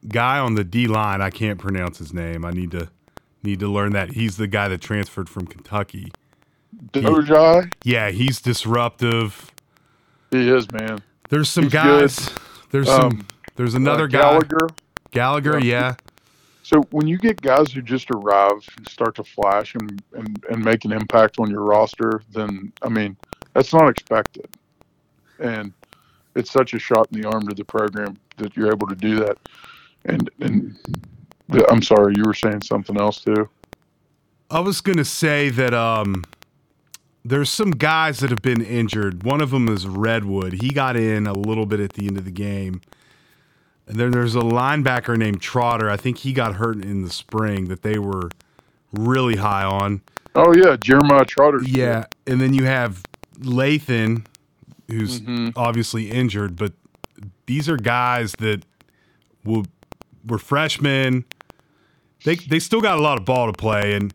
guy 0.08 0.40
on 0.40 0.56
the 0.56 0.64
D 0.64 0.88
line. 0.88 1.22
I 1.22 1.30
can't 1.30 1.60
pronounce 1.60 1.98
his 1.98 2.14
name. 2.14 2.46
I 2.46 2.52
need 2.52 2.72
to 2.72 2.90
need 3.44 3.60
to 3.60 3.68
learn 3.68 3.94
that. 3.94 4.12
He's 4.14 4.38
the 4.38 4.48
guy 4.48 4.68
that 4.68 4.82
transferred 4.82 5.30
from 5.30 5.48
Kentucky. 5.48 6.12
Dojai, 6.94 7.72
Yeah, 7.84 8.10
he's 8.12 8.40
disruptive. 8.42 9.52
he 10.32 10.50
is 10.50 10.72
man. 10.72 11.02
There's 11.30 11.50
some 11.50 11.66
He's 11.66 11.74
guys. 11.74 12.30
There's 12.72 12.88
some. 12.88 13.02
Um, 13.04 13.28
There's 13.56 13.74
another 13.76 14.06
Uh, 14.06 14.08
guy. 14.08 14.20
Gallagher. 14.20 14.68
Gallagher. 15.12 15.60
Yeah. 15.60 15.66
Yeah. 15.80 15.96
So 16.64 16.82
when 16.92 17.08
you 17.08 17.18
get 17.18 17.42
guys 17.42 17.72
who 17.72 17.82
just 17.82 18.10
arrive 18.12 18.52
and 18.78 18.88
start 18.88 19.16
to 19.16 19.24
flash 19.26 19.76
and, 19.76 20.02
and, 20.14 20.44
and 20.50 20.64
make 20.64 20.86
an 20.86 20.94
impact 20.94 21.38
on 21.40 21.50
your 21.50 21.62
roster, 21.62 22.22
then 22.32 22.72
I 22.82 22.90
mean 22.90 23.18
that's 23.54 23.74
not 23.74 23.90
expected, 23.90 24.48
and 25.40 25.74
it's 26.36 26.50
such 26.50 26.74
a 26.74 26.80
shot 26.80 27.08
in 27.12 27.22
the 27.22 27.28
arm 27.28 27.46
to 27.50 27.56
the 27.56 27.66
program 27.66 28.18
that 28.38 28.56
you're 28.56 28.72
able 28.72 28.88
to 28.88 28.96
do 28.96 29.18
that. 29.20 29.38
And 30.06 30.30
and 30.40 30.78
the- 31.50 31.70
I'm 31.70 31.82
sorry, 31.82 32.14
you 32.18 32.24
were 32.26 32.34
saying 32.34 32.62
something 32.64 32.98
else 32.98 33.24
too. 33.24 33.50
I 34.50 34.60
was 34.60 34.82
gonna 34.82 35.06
say 35.06 35.50
that 35.50 35.74
um, 35.74 36.24
there's 37.24 37.50
some 37.50 37.72
guys 37.72 38.20
that 38.20 38.30
have 38.32 38.42
been 38.42 38.62
injured. 38.62 39.24
One 39.24 39.42
of 39.42 39.52
them 39.52 39.68
is 39.70 39.88
Redwood. 39.88 40.54
He 40.62 40.70
got 40.70 40.96
in 40.98 41.28
a 41.28 41.34
little 41.34 41.66
bit 41.66 41.80
at 41.80 41.94
the 41.94 42.08
end 42.08 42.18
of 42.18 42.26
the 42.26 42.32
game. 42.32 42.82
And 43.88 44.00
then 44.00 44.12
there's 44.12 44.36
a 44.36 44.40
linebacker 44.42 45.18
named 45.18 45.42
Trotter. 45.42 45.90
I 45.90 45.98
think 45.98 46.20
he 46.20 46.34
got 46.34 46.56
hurt 46.56 46.84
in 46.84 47.02
the 47.02 47.10
spring 47.10 47.68
that 47.68 47.82
they 47.82 47.98
were 48.00 48.30
really 48.94 49.36
high 49.38 49.64
on. 49.64 50.02
Oh 50.36 50.54
yeah, 50.56 50.78
Jeremiah 50.78 51.26
Trotter. 51.26 51.62
Yeah, 51.66 52.06
and 52.26 52.40
then 52.40 52.54
you 52.54 52.64
have 52.66 53.04
Lathan, 53.40 54.26
who's 54.88 55.20
Mhm. 55.22 55.54
obviously 55.56 56.10
injured, 56.10 56.56
but 56.56 56.74
these 57.48 57.68
are 57.68 57.76
guys 57.78 58.34
that 58.40 58.64
will 59.44 59.66
were 60.26 60.38
freshmen. 60.38 61.26
They 62.24 62.36
they 62.36 62.60
still 62.60 62.82
got 62.82 62.98
a 62.98 63.02
lot 63.02 63.18
of 63.18 63.26
ball 63.26 63.48
to 63.48 63.54
play, 63.54 63.94
and 63.94 64.14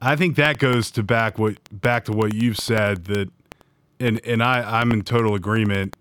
I 0.00 0.16
think 0.16 0.36
that 0.36 0.58
goes 0.58 0.90
to 0.92 1.02
back 1.02 1.38
what 1.38 1.58
back 1.70 2.04
to 2.06 2.12
what 2.12 2.34
you've 2.34 2.58
said 2.58 3.04
that, 3.06 3.30
and 4.00 4.20
and 4.24 4.42
I 4.42 4.80
I'm 4.80 4.90
in 4.92 5.02
total 5.02 5.34
agreement. 5.34 5.96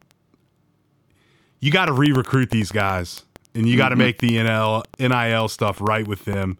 You 1.59 1.71
got 1.71 1.85
to 1.85 1.93
re-recruit 1.93 2.49
these 2.49 2.71
guys, 2.71 3.23
and 3.55 3.67
you 3.67 3.77
got 3.77 3.89
to 3.89 3.93
mm-hmm. 3.93 3.99
make 3.99 4.19
the 4.19 4.37
NL 4.37 4.83
NIL 4.99 5.47
stuff 5.47 5.79
right 5.79 6.05
with 6.07 6.25
them 6.25 6.57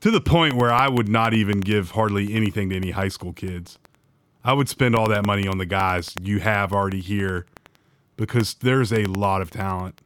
to 0.00 0.10
the 0.10 0.20
point 0.20 0.54
where 0.54 0.72
I 0.72 0.88
would 0.88 1.08
not 1.08 1.34
even 1.34 1.60
give 1.60 1.92
hardly 1.92 2.34
anything 2.34 2.70
to 2.70 2.76
any 2.76 2.90
high 2.90 3.08
school 3.08 3.32
kids. 3.32 3.78
I 4.44 4.52
would 4.52 4.68
spend 4.68 4.96
all 4.96 5.08
that 5.08 5.24
money 5.24 5.46
on 5.46 5.58
the 5.58 5.66
guys 5.66 6.16
you 6.20 6.40
have 6.40 6.72
already 6.72 7.00
here 7.00 7.46
because 8.16 8.54
there's 8.54 8.92
a 8.92 9.04
lot 9.04 9.42
of 9.42 9.50
talent. 9.50 10.00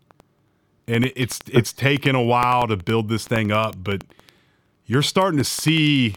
And 0.89 1.05
it, 1.07 1.13
it's 1.17 1.41
it's 1.49 1.73
taken 1.73 2.15
a 2.17 2.23
while 2.23 2.69
to 2.69 2.77
build 2.77 3.09
this 3.09 3.27
thing 3.27 3.53
up, 3.53 3.77
but 3.83 4.03
you're 4.87 5.03
starting 5.03 5.39
to 5.39 5.45
see 5.45 6.17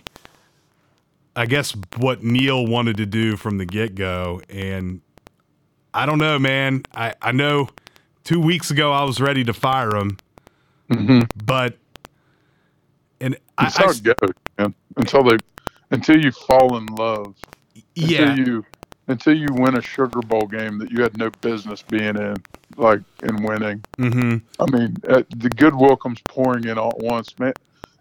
I 1.35 1.45
guess 1.45 1.75
what 1.97 2.23
Neal 2.23 2.65
wanted 2.67 2.97
to 2.97 3.05
do 3.05 3.37
from 3.37 3.57
the 3.57 3.65
get-go 3.65 4.41
and 4.49 5.01
I 5.93 6.05
don't 6.05 6.19
know, 6.19 6.39
man. 6.39 6.85
I 6.93 7.13
I 7.21 7.31
know 7.33 7.69
2 8.25 8.39
weeks 8.41 8.71
ago 8.71 8.91
I 8.93 9.03
was 9.03 9.21
ready 9.21 9.43
to 9.45 9.53
fire 9.53 9.95
him 9.95 10.19
hmm 10.89 11.21
but 11.35 11.77
And 13.21 13.37
That's 13.59 13.77
I, 13.77 13.83
how 13.83 13.89
it 13.91 14.03
goes, 14.03 14.33
man. 14.57 14.75
Until 14.97 15.23
they, 15.23 15.37
until 15.91 16.19
you 16.19 16.31
fall 16.31 16.77
in 16.77 16.95
love. 16.95 17.35
yeah, 17.95 18.35
Until 18.35 18.47
you, 18.47 18.65
until 19.07 19.37
you 19.37 19.53
win 19.53 19.75
a 19.75 19.81
Sugar 19.81 20.21
Bowl 20.21 20.47
game 20.47 20.77
that 20.79 20.91
you 20.91 21.01
had 21.03 21.17
no 21.17 21.31
business 21.41 21.83
being 21.83 22.15
in, 22.17 22.43
like 22.79 23.01
in 23.23 23.43
winning. 23.43 23.83
hmm 23.97 24.37
I 24.59 24.65
mean, 24.71 24.95
uh, 25.07 25.23
the 25.35 25.49
goodwill 25.49 25.95
comes 25.95 26.21
pouring 26.27 26.65
in 26.65 26.77
all 26.77 26.91
at 26.91 26.99
once, 27.03 27.37
man. 27.39 27.53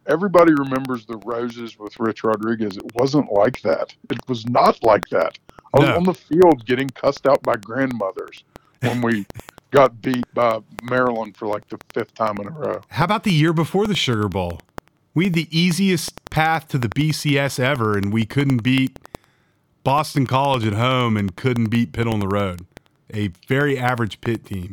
Everybody 0.07 0.53
remembers 0.55 1.05
the 1.05 1.19
roses 1.19 1.79
with 1.79 1.99
Rich 2.01 2.25
Rodriguez. 2.25 2.77
It 2.79 2.95
wasn't 2.95 3.31
like 3.33 3.61
that. 3.63 3.95
It 4.11 4.19
was 4.29 4.47
not 4.49 4.83
like 4.83 5.07
that. 5.11 5.39
I 5.75 5.81
was 5.81 5.89
No. 5.91 5.97
on 5.97 6.05
the 6.05 6.15
field 6.15 6.65
getting 6.65 6.89
cussed 6.89 7.27
out 7.27 7.43
by 7.43 7.57
grandmothers 7.57 8.43
when 8.81 9.03
we 9.03 9.27
got 9.71 10.01
beat 10.01 10.25
by 10.33 10.61
Maryland 10.83 11.37
for 11.37 11.47
like 11.47 11.69
the 11.69 11.77
fifth 11.93 12.15
time 12.15 12.39
in 12.41 12.47
a 12.47 12.51
row. 12.51 12.81
How 12.89 13.05
about 13.05 13.25
the 13.25 13.33
year 13.33 13.53
before 13.53 13.87
the 13.87 13.95
Sugar 13.95 14.29
Bowl? 14.29 14.61
We 15.13 15.25
had 15.25 15.35
the 15.35 15.49
easiest 15.51 16.31
path 16.31 16.69
to 16.69 16.79
the 16.79 16.89
BCS 16.89 17.59
ever, 17.61 17.99
and 17.99 18.11
we 18.13 18.25
couldn't 18.25 18.63
beat 18.63 18.99
Boston 19.85 20.27
College 20.27 20.65
at 20.67 20.75
home 20.75 21.17
and 21.17 21.35
couldn't 21.37 21.67
beat 21.67 21.93
Pitt 21.93 22.07
on 22.07 22.21
the 22.21 22.29
road. 22.29 22.65
A 23.15 23.29
very 23.47 23.79
average 23.79 24.21
Pitt 24.21 24.45
team. 24.45 24.71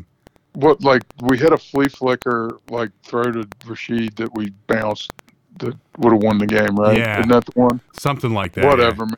What 0.54 0.82
like 0.82 1.04
we 1.22 1.38
hit 1.38 1.52
a 1.52 1.58
flea 1.58 1.90
flicker 1.90 2.60
like 2.70 2.92
throw 3.04 3.32
to 3.32 3.48
Rashid 3.66 4.16
that 4.18 4.34
we 4.36 4.52
bounced 4.68 5.12
that 5.60 5.76
would 5.98 6.14
have 6.14 6.22
won 6.22 6.38
the 6.38 6.48
game, 6.48 6.76
right? 6.76 6.98
Yeah. 6.98 7.20
Isn't 7.20 7.30
that 7.30 7.46
the 7.46 7.60
one? 7.60 7.82
Something 7.94 8.34
like 8.34 8.54
that. 8.54 8.66
Whatever. 8.66 9.06
man. 9.06 9.18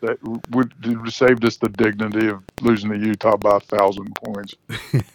That 0.00 0.18
would 0.50 0.72
saved 1.12 1.44
us 1.44 1.56
the 1.56 1.68
dignity 1.70 2.28
of 2.28 2.44
losing 2.60 2.90
to 2.90 2.96
Utah 2.96 3.36
by 3.36 3.56
a 3.56 3.60
thousand 3.60 4.14
points. 4.14 4.54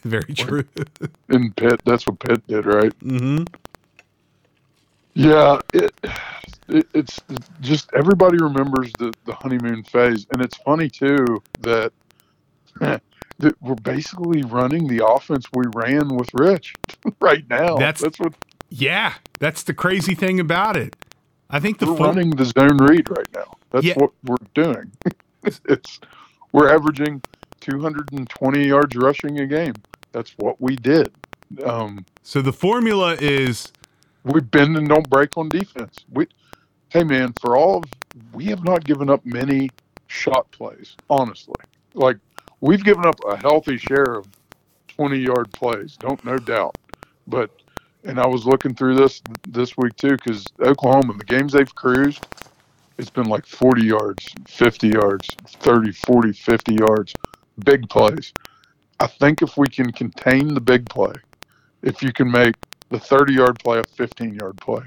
Very 0.04 0.34
true. 0.34 0.66
in 1.30 1.54
Pitt. 1.54 1.80
That's 1.86 2.06
what 2.06 2.20
Pitt 2.20 2.46
did, 2.48 2.66
right? 2.66 2.92
Mm-hmm. 3.00 3.46
Yeah, 5.14 5.60
it, 5.74 5.94
it 6.68 6.88
it's 6.94 7.22
just 7.62 7.92
everybody 7.94 8.40
remembers 8.40 8.92
the 9.00 9.14
the 9.26 9.34
honeymoon 9.34 9.84
phase, 9.84 10.28
and 10.32 10.42
it's 10.42 10.58
funny 10.58 10.90
too 10.90 11.42
that 11.62 11.94
that 13.44 13.62
we're 13.62 13.76
basically 13.76 14.44
running 14.44 14.88
the 14.88 15.06
offense 15.08 15.46
we 15.54 15.66
ran 15.74 16.10
with 16.10 16.30
Rich 16.34 16.74
right 17.20 17.48
now. 17.50 17.78
That's- 17.78 18.02
That's 18.02 18.20
what 18.20 18.34
Yeah, 18.70 19.14
that's 19.40 19.64
the 19.64 19.74
crazy 19.74 20.16
thing 20.16 20.40
about 20.40 20.76
it. 20.76 20.96
I 21.50 21.60
think 21.60 21.78
the 21.80 21.86
we're 21.86 21.98
fun- 21.98 22.08
running 22.16 22.30
the 22.32 22.46
zone 22.46 22.78
read 22.78 23.08
right 23.10 23.28
now. 23.36 23.56
That's 23.72 23.86
Yeah. 23.86 23.94
what 23.96 24.12
we're 24.24 24.36
doing. 24.54 24.92
it's 25.66 26.00
we're 26.52 26.70
averaging 26.74 27.22
220 27.62 28.66
yards 28.68 28.96
rushing 28.96 29.40
a 29.40 29.46
game. 29.48 29.74
That's 30.12 30.32
what 30.38 30.60
we 30.62 30.76
did. 30.76 31.12
Um, 31.64 32.06
so 32.24 32.42
the 32.42 32.54
formula 32.54 33.16
is 33.20 33.72
we 34.24 34.42
bend 34.42 34.78
and 34.78 34.88
don't 34.90 35.08
break 35.10 35.38
on 35.38 35.50
defense. 35.50 35.98
We, 36.12 36.28
hey 36.90 37.04
man, 37.04 37.34
for 37.40 37.56
all 37.56 37.78
of 37.78 37.84
we 38.34 38.46
have 38.46 38.64
not 38.64 38.84
given 38.86 39.10
up 39.10 39.26
many 39.26 39.70
shot 40.08 40.50
plays. 40.52 40.96
Honestly, 41.10 41.56
like 41.94 42.18
we've 42.64 42.84
given 42.84 43.06
up 43.06 43.20
a 43.28 43.36
healthy 43.36 43.78
share 43.78 44.16
of 44.16 44.28
twenty 44.88 45.18
yard 45.18 45.52
plays. 45.52 45.98
Don't 45.98 46.24
no 46.26 46.38
doubt. 46.38 46.76
But 47.28 47.52
and 48.06 48.20
I 48.20 48.26
was 48.26 48.46
looking 48.46 48.74
through 48.74 48.96
this 48.96 49.22
this 49.48 49.78
week 49.78 49.96
too 49.98 50.12
because 50.12 50.46
Oklahoma, 50.62 51.14
the 51.18 51.26
games 51.26 51.54
they've 51.54 51.76
cruised, 51.76 52.26
it's 52.98 53.10
been 53.10 53.28
like 53.28 53.46
40 53.46 53.86
yards, 53.86 54.34
50 54.48 54.88
yards, 54.88 55.36
30, 55.48 55.92
40, 55.92 56.32
50 56.32 56.74
yards, 56.76 57.14
big 57.66 57.90
plays. 57.90 58.34
I 59.00 59.08
think 59.08 59.42
if 59.42 59.58
we 59.58 59.68
can 59.68 59.92
contain 59.92 60.54
the 60.54 60.62
big 60.62 60.88
play, 60.90 61.14
if 61.82 62.02
you 62.02 62.14
can 62.14 62.32
make 62.32 62.56
the 62.90 63.00
30 63.00 63.34
yard 63.34 63.60
play 63.60 63.80
a 63.80 63.84
15 63.84 64.36
yard 64.36 64.58
play, 64.58 64.84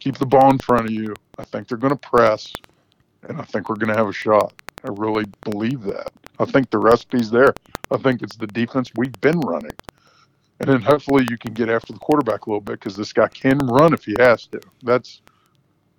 keep 0.00 0.18
the 0.18 0.26
ball 0.26 0.50
in 0.50 0.58
front 0.58 0.86
of 0.86 0.92
you, 0.92 1.14
I 1.38 1.44
think 1.44 1.68
they're 1.68 1.78
going 1.78 1.96
to 1.96 2.08
press, 2.08 2.54
and 3.22 3.40
I 3.40 3.44
think 3.44 3.68
we're 3.68 3.76
going 3.76 3.92
to 3.92 3.96
have 3.96 4.08
a 4.08 4.12
shot. 4.12 4.52
I 4.86 4.90
really 4.92 5.24
believe 5.42 5.82
that. 5.82 6.12
I 6.38 6.44
think 6.44 6.70
the 6.70 6.78
recipe's 6.78 7.30
there. 7.30 7.54
I 7.90 7.96
think 7.96 8.22
it's 8.22 8.36
the 8.36 8.46
defense 8.46 8.92
we've 8.96 9.20
been 9.20 9.40
running. 9.40 9.72
And 10.60 10.68
then 10.70 10.80
hopefully 10.80 11.26
you 11.28 11.36
can 11.36 11.52
get 11.52 11.68
after 11.68 11.92
the 11.92 11.98
quarterback 11.98 12.46
a 12.46 12.50
little 12.50 12.60
bit 12.60 12.78
because 12.80 12.96
this 12.96 13.12
guy 13.12 13.28
can 13.28 13.58
run 13.58 13.92
if 13.92 14.04
he 14.04 14.14
has 14.18 14.46
to. 14.48 14.60
That's 14.82 15.20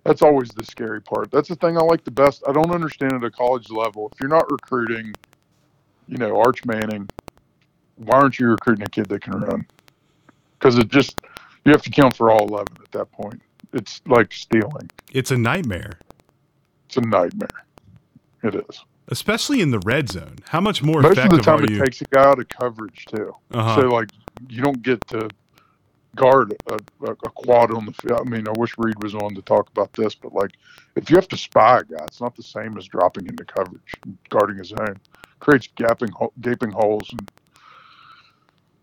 that's 0.04 0.22
always 0.22 0.48
the 0.50 0.64
scary 0.64 1.02
part. 1.02 1.30
That's 1.30 1.48
the 1.48 1.56
thing 1.56 1.76
I 1.76 1.82
like 1.82 2.02
the 2.04 2.10
best. 2.10 2.42
I 2.48 2.52
don't 2.52 2.70
understand 2.70 3.12
at 3.12 3.22
a 3.24 3.30
college 3.30 3.70
level. 3.70 4.10
If 4.12 4.20
you're 4.20 4.30
not 4.30 4.50
recruiting, 4.50 5.14
you 6.06 6.16
know, 6.16 6.40
Arch 6.40 6.64
Manning, 6.64 7.08
why 7.96 8.16
aren't 8.16 8.38
you 8.38 8.48
recruiting 8.48 8.84
a 8.84 8.88
kid 8.88 9.06
that 9.10 9.20
can 9.20 9.38
run? 9.38 9.66
Because 10.58 10.78
it 10.78 10.88
just 10.88 11.20
you 11.64 11.72
have 11.72 11.82
to 11.82 11.90
count 11.90 12.16
for 12.16 12.30
all 12.30 12.48
eleven 12.48 12.76
at 12.82 12.90
that 12.92 13.12
point. 13.12 13.40
It's 13.72 14.00
like 14.06 14.32
stealing. 14.32 14.90
it's 15.12 15.30
a 15.30 15.36
nightmare, 15.36 15.98
It's 16.86 16.96
a 16.96 17.02
nightmare. 17.02 17.64
It 18.42 18.54
is. 18.54 18.84
especially 19.08 19.60
in 19.60 19.70
the 19.70 19.80
red 19.80 20.08
zone. 20.10 20.36
How 20.48 20.60
much 20.60 20.82
more 20.82 21.02
Most 21.02 21.18
of 21.18 21.30
the 21.30 21.38
time, 21.38 21.64
it 21.64 21.70
you? 21.70 21.78
takes 21.82 22.00
a 22.00 22.04
guy 22.04 22.22
out 22.24 22.38
of 22.38 22.48
coverage 22.48 23.04
too. 23.06 23.34
uh-huh. 23.52 23.80
So 23.80 23.88
like 23.88 24.10
you 24.48 24.62
don't 24.62 24.82
get 24.82 25.04
to 25.08 25.28
guard 26.14 26.54
a, 26.70 26.74
a, 27.04 27.10
a 27.12 27.30
quad 27.30 27.72
on 27.72 27.84
the 27.86 27.92
field. 27.92 28.20
I 28.20 28.28
mean, 28.28 28.46
I 28.48 28.52
wish 28.56 28.74
Reed 28.78 29.00
was 29.02 29.14
on 29.14 29.34
to 29.34 29.42
talk 29.42 29.68
about 29.70 29.92
this, 29.92 30.14
but 30.14 30.32
like 30.32 30.52
if 30.96 31.10
you 31.10 31.16
have 31.16 31.28
to 31.28 31.36
spy 31.36 31.78
a 31.80 31.84
guy, 31.84 32.04
it's 32.04 32.20
not 32.20 32.36
the 32.36 32.42
same 32.42 32.76
as 32.78 32.86
dropping 32.86 33.26
into 33.26 33.44
coverage, 33.44 33.92
guarding 34.28 34.58
his 34.58 34.72
own. 34.72 34.98
Creates 35.40 35.68
gaping 35.76 36.10
gaping 36.40 36.72
holes, 36.72 37.08
and 37.10 37.30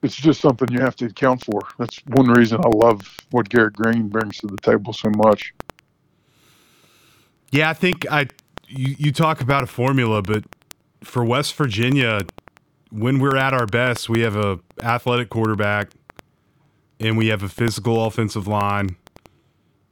it's 0.02 0.16
just 0.16 0.40
something 0.40 0.70
you 0.72 0.80
have 0.80 0.96
to 0.98 1.06
account 1.06 1.44
for. 1.44 1.60
That's 1.78 1.98
one 2.08 2.28
reason 2.28 2.62
I 2.64 2.70
love 2.70 3.02
what 3.32 3.50
Garrett 3.50 3.74
Greene 3.74 4.08
brings 4.08 4.38
to 4.38 4.48
the 4.48 4.58
table 4.58 4.94
so 4.94 5.10
much. 5.18 5.54
Yeah, 7.52 7.70
I 7.70 7.74
think 7.74 8.06
I 8.12 8.28
you, 8.68 8.96
you 8.98 9.12
talk 9.12 9.42
about 9.42 9.64
a 9.64 9.68
formula, 9.68 10.22
but 10.22 10.44
for 11.04 11.24
West 11.24 11.54
Virginia, 11.56 12.22
when 12.92 13.20
we're 13.20 13.36
at 13.38 13.54
our 13.54 13.66
best, 13.66 14.10
we 14.10 14.22
have 14.22 14.36
a 14.36 14.60
athletic 14.82 15.30
quarterback 15.30 15.92
and 17.00 17.18
we 17.18 17.28
have 17.28 17.44
a 17.44 17.50
physical 17.50 18.06
offensive 18.06 18.48
line 18.48 18.96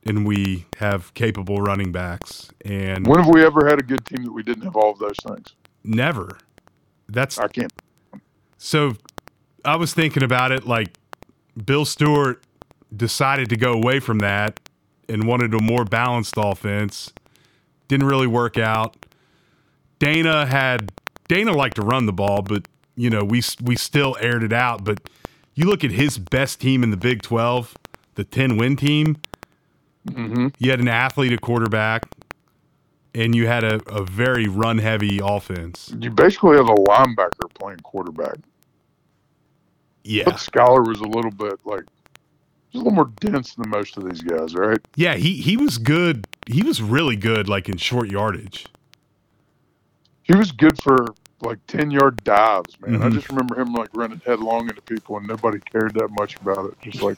and 0.05 0.25
we 0.25 0.65
have 0.77 1.13
capable 1.13 1.57
running 1.57 1.91
backs 1.91 2.49
and 2.65 3.05
When 3.07 3.19
have 3.23 3.33
we 3.33 3.43
ever 3.45 3.65
had 3.67 3.79
a 3.79 3.83
good 3.83 4.05
team 4.05 4.23
that 4.23 4.31
we 4.31 4.43
didn't 4.43 4.63
have 4.63 4.75
all 4.75 4.91
of 4.91 4.99
those 4.99 5.15
things? 5.25 5.53
never. 5.83 6.37
That's 7.09 7.37
I 7.37 7.47
can't. 7.47 7.71
so 8.57 8.95
I 9.65 9.75
was 9.75 9.93
thinking 9.93 10.23
about 10.23 10.51
it 10.53 10.65
like 10.65 10.87
Bill 11.65 11.85
Stewart 11.85 12.43
decided 12.95 13.49
to 13.49 13.57
go 13.57 13.73
away 13.73 13.99
from 13.99 14.19
that 14.19 14.59
and 15.09 15.27
wanted 15.27 15.53
a 15.53 15.61
more 15.61 15.83
balanced 15.83 16.35
offense. 16.37 17.11
Didn't 17.87 18.07
really 18.07 18.27
work 18.27 18.57
out. 18.57 18.95
Dana 19.99 20.45
had 20.45 20.91
Dana 21.27 21.53
liked 21.53 21.75
to 21.77 21.81
run 21.81 22.05
the 22.05 22.13
ball, 22.13 22.41
but 22.41 22.67
you 22.95 23.09
know, 23.09 23.23
we 23.23 23.41
we 23.61 23.75
still 23.75 24.17
aired 24.19 24.43
it 24.43 24.53
out, 24.53 24.83
but 24.83 24.99
you 25.55 25.65
look 25.65 25.83
at 25.83 25.91
his 25.91 26.17
best 26.17 26.59
team 26.59 26.83
in 26.83 26.89
the 26.89 26.97
Big 26.97 27.21
12, 27.21 27.75
the 28.15 28.23
10 28.23 28.57
win 28.57 28.75
team, 28.75 29.17
hmm 30.11 30.47
you 30.59 30.71
had 30.71 30.79
an 30.79 30.87
athlete 30.87 31.31
at 31.31 31.41
quarterback 31.41 32.03
and 33.15 33.35
you 33.35 33.47
had 33.47 33.63
a, 33.63 33.75
a 33.87 34.03
very 34.03 34.47
run 34.47 34.79
heavy 34.79 35.19
offense. 35.23 35.93
You 35.99 36.09
basically 36.09 36.57
have 36.57 36.67
a 36.67 36.75
linebacker 36.75 37.53
playing 37.53 37.79
quarterback. 37.79 38.37
Yeah. 40.03 40.23
But 40.25 40.35
Skyler 40.35 40.85
was 40.85 40.99
a 40.99 41.07
little 41.07 41.31
bit 41.31 41.59
like 41.63 41.83
a 42.73 42.77
little 42.77 42.91
more 42.91 43.11
dense 43.19 43.55
than 43.55 43.69
most 43.69 43.97
of 43.97 44.03
these 44.09 44.21
guys, 44.21 44.55
right? 44.55 44.79
Yeah, 44.95 45.15
he 45.15 45.35
he 45.35 45.57
was 45.57 45.77
good. 45.77 46.27
He 46.47 46.63
was 46.63 46.81
really 46.81 47.15
good 47.15 47.47
like 47.47 47.69
in 47.69 47.77
short 47.77 48.09
yardage. 48.11 48.65
He 50.23 50.35
was 50.35 50.51
good 50.51 50.81
for 50.81 51.07
like 51.41 51.59
ten 51.67 51.91
yard 51.91 52.23
dives, 52.23 52.79
man. 52.81 53.01
I 53.01 53.07
Mhm. 53.09 53.13
just 53.13 53.29
remember 53.29 53.59
him 53.59 53.73
like 53.73 53.89
running 53.93 54.21
headlong 54.25 54.69
into 54.69 54.81
people 54.81 55.17
and 55.17 55.27
nobody 55.27 55.59
cared 55.59 55.93
that 55.95 56.09
much 56.11 56.35
about 56.37 56.65
it. 56.71 56.81
Just 56.81 57.01
like 57.03 57.17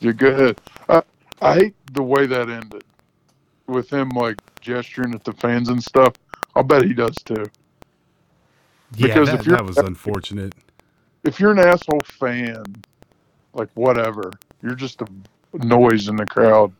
you're 0.00 0.12
good. 0.14 0.58
I 0.88 1.02
I 1.42 1.54
hate 1.54 1.74
the 1.92 2.02
way 2.02 2.26
that 2.26 2.48
ended 2.50 2.84
with 3.66 3.90
him 3.90 4.10
like 4.10 4.36
gesturing 4.60 5.14
at 5.14 5.24
the 5.24 5.32
fans 5.34 5.68
and 5.68 5.82
stuff. 5.82 6.14
I'll 6.54 6.62
bet 6.62 6.84
he 6.84 6.92
does 6.92 7.16
too. 7.16 7.44
Yeah, 8.96 9.06
Because 9.06 9.30
that, 9.30 9.40
if 9.40 9.46
you're- 9.46 9.56
that 9.56 9.64
was 9.64 9.78
unfortunate. 9.78 10.54
If 11.22 11.38
you're 11.38 11.52
an 11.52 11.58
asshole 11.60 12.00
fan, 12.00 12.64
like 13.54 13.68
whatever, 13.74 14.32
you're 14.62 14.74
just 14.74 15.00
a 15.02 15.06
noise 15.54 16.08
in 16.08 16.16
the 16.16 16.26
crowd. 16.26 16.72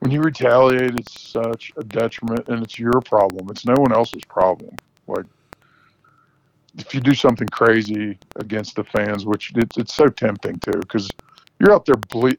When 0.00 0.12
you 0.12 0.20
retaliate, 0.20 0.94
it's 0.94 1.32
such 1.32 1.72
a 1.76 1.82
detriment, 1.82 2.48
and 2.48 2.62
it's 2.62 2.78
your 2.78 3.00
problem. 3.00 3.48
It's 3.50 3.66
no 3.66 3.74
one 3.74 3.92
else's 3.92 4.24
problem. 4.24 4.76
Like 5.06 5.26
if 6.76 6.94
you 6.94 7.00
do 7.00 7.14
something 7.14 7.48
crazy 7.48 8.18
against 8.36 8.76
the 8.76 8.84
fans, 8.84 9.26
which 9.26 9.52
it's, 9.56 9.76
it's 9.76 9.94
so 9.94 10.08
tempting 10.08 10.60
to, 10.60 10.78
because 10.78 11.08
you're 11.58 11.72
out 11.72 11.84
there 11.84 11.96
ble- 11.96 12.36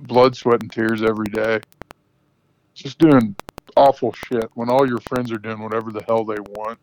blood, 0.00 0.36
sweat, 0.36 0.60
and 0.60 0.72
tears 0.72 1.02
every 1.02 1.28
day, 1.28 1.60
just 2.74 2.98
doing 2.98 3.36
awful 3.76 4.12
shit 4.12 4.50
when 4.54 4.68
all 4.68 4.86
your 4.86 5.00
friends 5.00 5.30
are 5.30 5.38
doing 5.38 5.62
whatever 5.62 5.92
the 5.92 6.02
hell 6.02 6.24
they 6.24 6.40
want, 6.40 6.78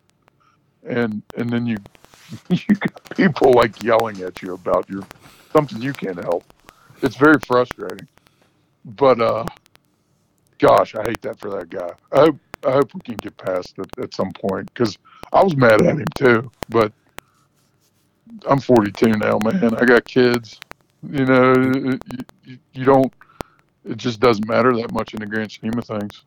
and 0.84 1.22
and 1.38 1.52
then 1.52 1.66
you 1.66 1.78
you 2.50 2.76
got 2.76 3.18
people 3.18 3.54
like 3.54 3.82
yelling 3.84 4.22
at 4.22 4.42
you 4.42 4.54
about 4.54 4.90
your 4.90 5.04
something 5.52 5.82
you 5.82 5.94
can't 5.94 6.20
help. 6.24 6.46
It's 7.02 7.18
very 7.18 7.40
frustrating. 7.40 8.08
But 8.86 9.20
uh 9.20 9.46
gosh, 10.60 10.96
I 10.96 11.04
hate 11.04 11.22
that 11.22 11.40
for 11.40 11.50
that 11.52 11.70
guy. 11.70 11.92
I 12.12 12.20
hope 12.22 12.40
I 12.66 12.72
hope 12.72 12.94
we 12.94 13.02
can 13.02 13.16
get 13.16 13.38
past 13.38 13.76
it 13.78 13.90
at 14.02 14.14
some 14.14 14.32
point 14.32 14.74
because 14.74 14.98
I 15.32 15.44
was 15.44 15.56
mad 15.56 15.82
at 15.82 15.98
him 15.98 16.06
too. 16.16 16.52
But 16.70 16.92
I'm 18.48 18.60
42 18.60 19.10
now, 19.18 19.38
man. 19.44 19.76
I 19.76 19.86
got 19.86 20.06
kids. 20.06 20.60
You 21.04 21.26
know, 21.26 21.54
you, 22.46 22.58
you 22.74 22.84
don't. 22.84 23.14
It 23.88 23.98
just 23.98 24.20
doesn't 24.20 24.48
matter 24.48 24.76
that 24.78 24.92
much 24.92 25.14
in 25.14 25.20
the 25.20 25.28
grand 25.28 25.52
scheme 25.52 25.78
of 25.78 25.86
things. 25.86 26.24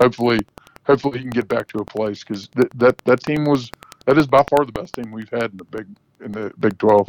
Hopefully, 0.00 0.40
hopefully 0.84 1.18
he 1.18 1.24
can 1.24 1.30
get 1.30 1.46
back 1.46 1.68
to 1.68 1.78
a 1.78 1.84
place 1.84 2.24
because 2.24 2.48
th- 2.48 2.70
that 2.74 2.96
that 3.04 3.20
team 3.20 3.44
was 3.44 3.70
that 4.06 4.18
is 4.18 4.26
by 4.26 4.42
far 4.42 4.64
the 4.64 4.72
best 4.72 4.94
team 4.94 5.12
we've 5.12 5.30
had 5.30 5.52
in 5.52 5.56
the 5.58 5.64
big 5.64 5.86
in 6.24 6.32
the 6.32 6.52
Big 6.58 6.76
12. 6.78 7.08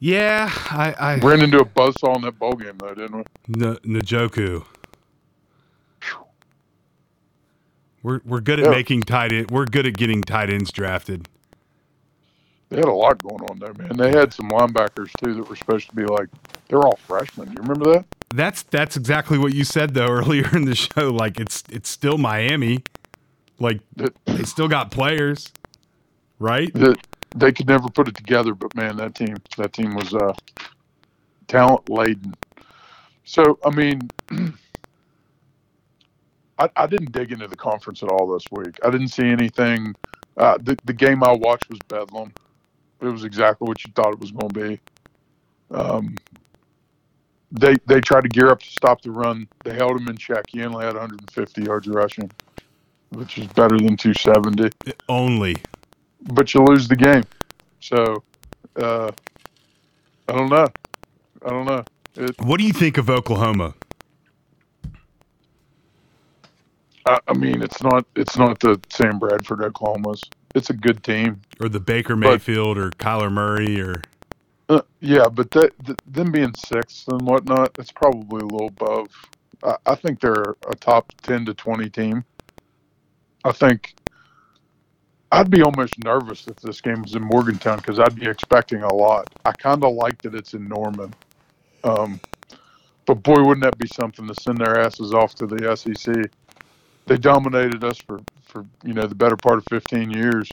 Yeah, 0.00 0.48
I, 0.70 0.94
I 0.98 1.16
ran 1.16 1.42
into 1.42 1.58
a 1.58 1.64
buzzsaw 1.64 2.16
in 2.16 2.22
that 2.22 2.38
bowl 2.38 2.52
game 2.52 2.78
though, 2.78 2.94
didn't 2.94 3.16
we? 3.16 3.66
N- 3.66 3.78
Njoku. 3.84 4.64
We're 8.02 8.20
we're 8.24 8.40
good 8.40 8.60
at 8.60 8.66
yeah. 8.66 8.70
making 8.70 9.02
tight 9.02 9.32
end. 9.32 9.50
We're 9.50 9.66
good 9.66 9.86
at 9.86 9.96
getting 9.96 10.22
tight 10.22 10.50
ends 10.50 10.70
drafted. 10.70 11.28
They 12.68 12.76
had 12.76 12.86
a 12.86 12.92
lot 12.92 13.22
going 13.22 13.42
on 13.50 13.58
there, 13.58 13.72
man. 13.74 13.96
They 13.96 14.10
had 14.10 14.32
some 14.32 14.50
linebackers 14.50 15.10
too 15.22 15.34
that 15.34 15.48
were 15.48 15.56
supposed 15.56 15.88
to 15.88 15.96
be 15.96 16.04
like 16.04 16.28
they're 16.68 16.82
all 16.82 16.96
freshmen. 16.96 17.48
You 17.48 17.56
remember 17.60 17.92
that? 17.92 18.04
That's 18.30 18.62
that's 18.62 18.96
exactly 18.96 19.38
what 19.38 19.52
you 19.52 19.64
said 19.64 19.94
though 19.94 20.06
earlier 20.08 20.48
in 20.54 20.64
the 20.64 20.74
show. 20.74 21.10
Like 21.10 21.40
it's 21.40 21.64
it's 21.70 21.88
still 21.88 22.18
Miami. 22.18 22.82
Like 23.58 23.80
they 23.96 24.44
still 24.44 24.68
got 24.68 24.92
players, 24.92 25.52
right? 26.38 26.72
That 26.74 26.98
they 27.38 27.52
could 27.52 27.68
never 27.68 27.88
put 27.88 28.08
it 28.08 28.16
together, 28.16 28.54
but 28.54 28.74
man, 28.74 28.96
that 28.96 29.14
team 29.14 29.36
that 29.56 29.72
team 29.72 29.94
was 29.94 30.14
uh, 30.14 30.32
talent 31.46 31.88
laden. 31.88 32.34
So 33.24 33.58
I 33.64 33.70
mean, 33.70 34.08
I, 36.58 36.68
I 36.76 36.86
didn't 36.86 37.12
dig 37.12 37.32
into 37.32 37.48
the 37.48 37.56
conference 37.56 38.02
at 38.02 38.08
all 38.08 38.32
this 38.32 38.44
week. 38.50 38.78
I 38.84 38.90
didn't 38.90 39.08
see 39.08 39.26
anything. 39.26 39.94
Uh, 40.36 40.58
the 40.60 40.76
the 40.84 40.92
game 40.92 41.22
I 41.22 41.32
watched 41.32 41.70
was 41.70 41.78
Bedlam. 41.88 42.32
It 43.00 43.06
was 43.06 43.24
exactly 43.24 43.68
what 43.68 43.84
you 43.84 43.92
thought 43.94 44.12
it 44.12 44.20
was 44.20 44.32
going 44.32 44.50
to 44.50 44.68
be. 44.68 44.80
Um, 45.70 46.16
they 47.52 47.76
they 47.86 48.00
tried 48.00 48.22
to 48.22 48.28
gear 48.28 48.48
up 48.48 48.60
to 48.60 48.68
stop 48.68 49.02
the 49.02 49.10
run. 49.10 49.48
They 49.64 49.74
held 49.74 50.00
him 50.00 50.08
in 50.08 50.16
check. 50.16 50.44
He 50.48 50.62
only 50.62 50.84
had 50.84 50.94
150 50.94 51.62
yards 51.62 51.86
rushing, 51.86 52.30
which 53.10 53.38
is 53.38 53.46
better 53.48 53.78
than 53.78 53.96
270. 53.96 54.70
Only 55.08 55.56
but 56.22 56.52
you 56.54 56.62
lose 56.62 56.88
the 56.88 56.96
game. 56.96 57.24
So, 57.80 58.22
uh, 58.76 59.10
I 60.28 60.32
don't 60.32 60.50
know. 60.50 60.66
I 61.44 61.48
don't 61.50 61.66
know. 61.66 61.84
It, 62.16 62.40
what 62.40 62.58
do 62.58 62.66
you 62.66 62.72
think 62.72 62.98
of 62.98 63.08
Oklahoma? 63.08 63.74
I, 67.06 67.18
I, 67.28 67.32
mean, 67.34 67.62
it's 67.62 67.82
not 67.82 68.04
it's 68.16 68.36
not 68.36 68.60
the 68.60 68.80
Sam 68.90 69.18
Bradford 69.18 69.62
Oklahoma's. 69.62 70.22
It's 70.54 70.70
a 70.70 70.74
good 70.74 71.02
team. 71.02 71.40
Or 71.60 71.68
the 71.68 71.80
Baker 71.80 72.16
Mayfield 72.16 72.76
but, 72.76 72.82
or 72.82 72.90
Kyler 72.90 73.32
Murray 73.32 73.80
or. 73.80 74.02
Uh, 74.68 74.82
yeah, 75.00 75.28
but 75.28 75.50
that, 75.52 75.72
them 76.06 76.30
being 76.30 76.52
sixth 76.54 77.08
and 77.08 77.22
whatnot, 77.22 77.70
it's 77.78 77.90
probably 77.90 78.40
a 78.40 78.44
little 78.44 78.68
above. 78.68 79.08
I, 79.62 79.76
I 79.86 79.94
think 79.94 80.20
they're 80.20 80.56
a 80.68 80.74
top 80.74 81.12
ten 81.22 81.46
to 81.46 81.54
twenty 81.54 81.88
team. 81.88 82.24
I 83.44 83.52
think 83.52 83.94
I'd 85.30 85.50
be 85.50 85.62
almost 85.62 86.02
nervous 86.02 86.46
if 86.46 86.56
this 86.56 86.80
game 86.80 87.02
was 87.02 87.14
in 87.14 87.22
Morgantown 87.22 87.76
because 87.76 87.98
I'd 87.98 88.16
be 88.16 88.26
expecting 88.26 88.82
a 88.82 88.94
lot. 88.94 89.28
I 89.44 89.52
kind 89.52 89.84
of 89.84 89.94
like 89.94 90.22
that 90.22 90.34
it's 90.34 90.54
in 90.54 90.66
Norman. 90.68 91.14
Um, 91.84 92.20
but 93.04 93.22
boy, 93.22 93.42
wouldn't 93.42 93.62
that 93.62 93.76
be 93.78 93.88
something 93.88 94.26
to 94.26 94.34
send 94.40 94.58
their 94.58 94.80
asses 94.80 95.12
off 95.12 95.34
to 95.36 95.46
the 95.46 95.76
SEC? 95.76 96.30
They 97.06 97.18
dominated 97.18 97.84
us 97.84 97.98
for, 97.98 98.20
for 98.42 98.64
you 98.84 98.94
know 98.94 99.06
the 99.06 99.14
better 99.14 99.36
part 99.36 99.58
of 99.58 99.64
15 99.70 100.10
years. 100.10 100.48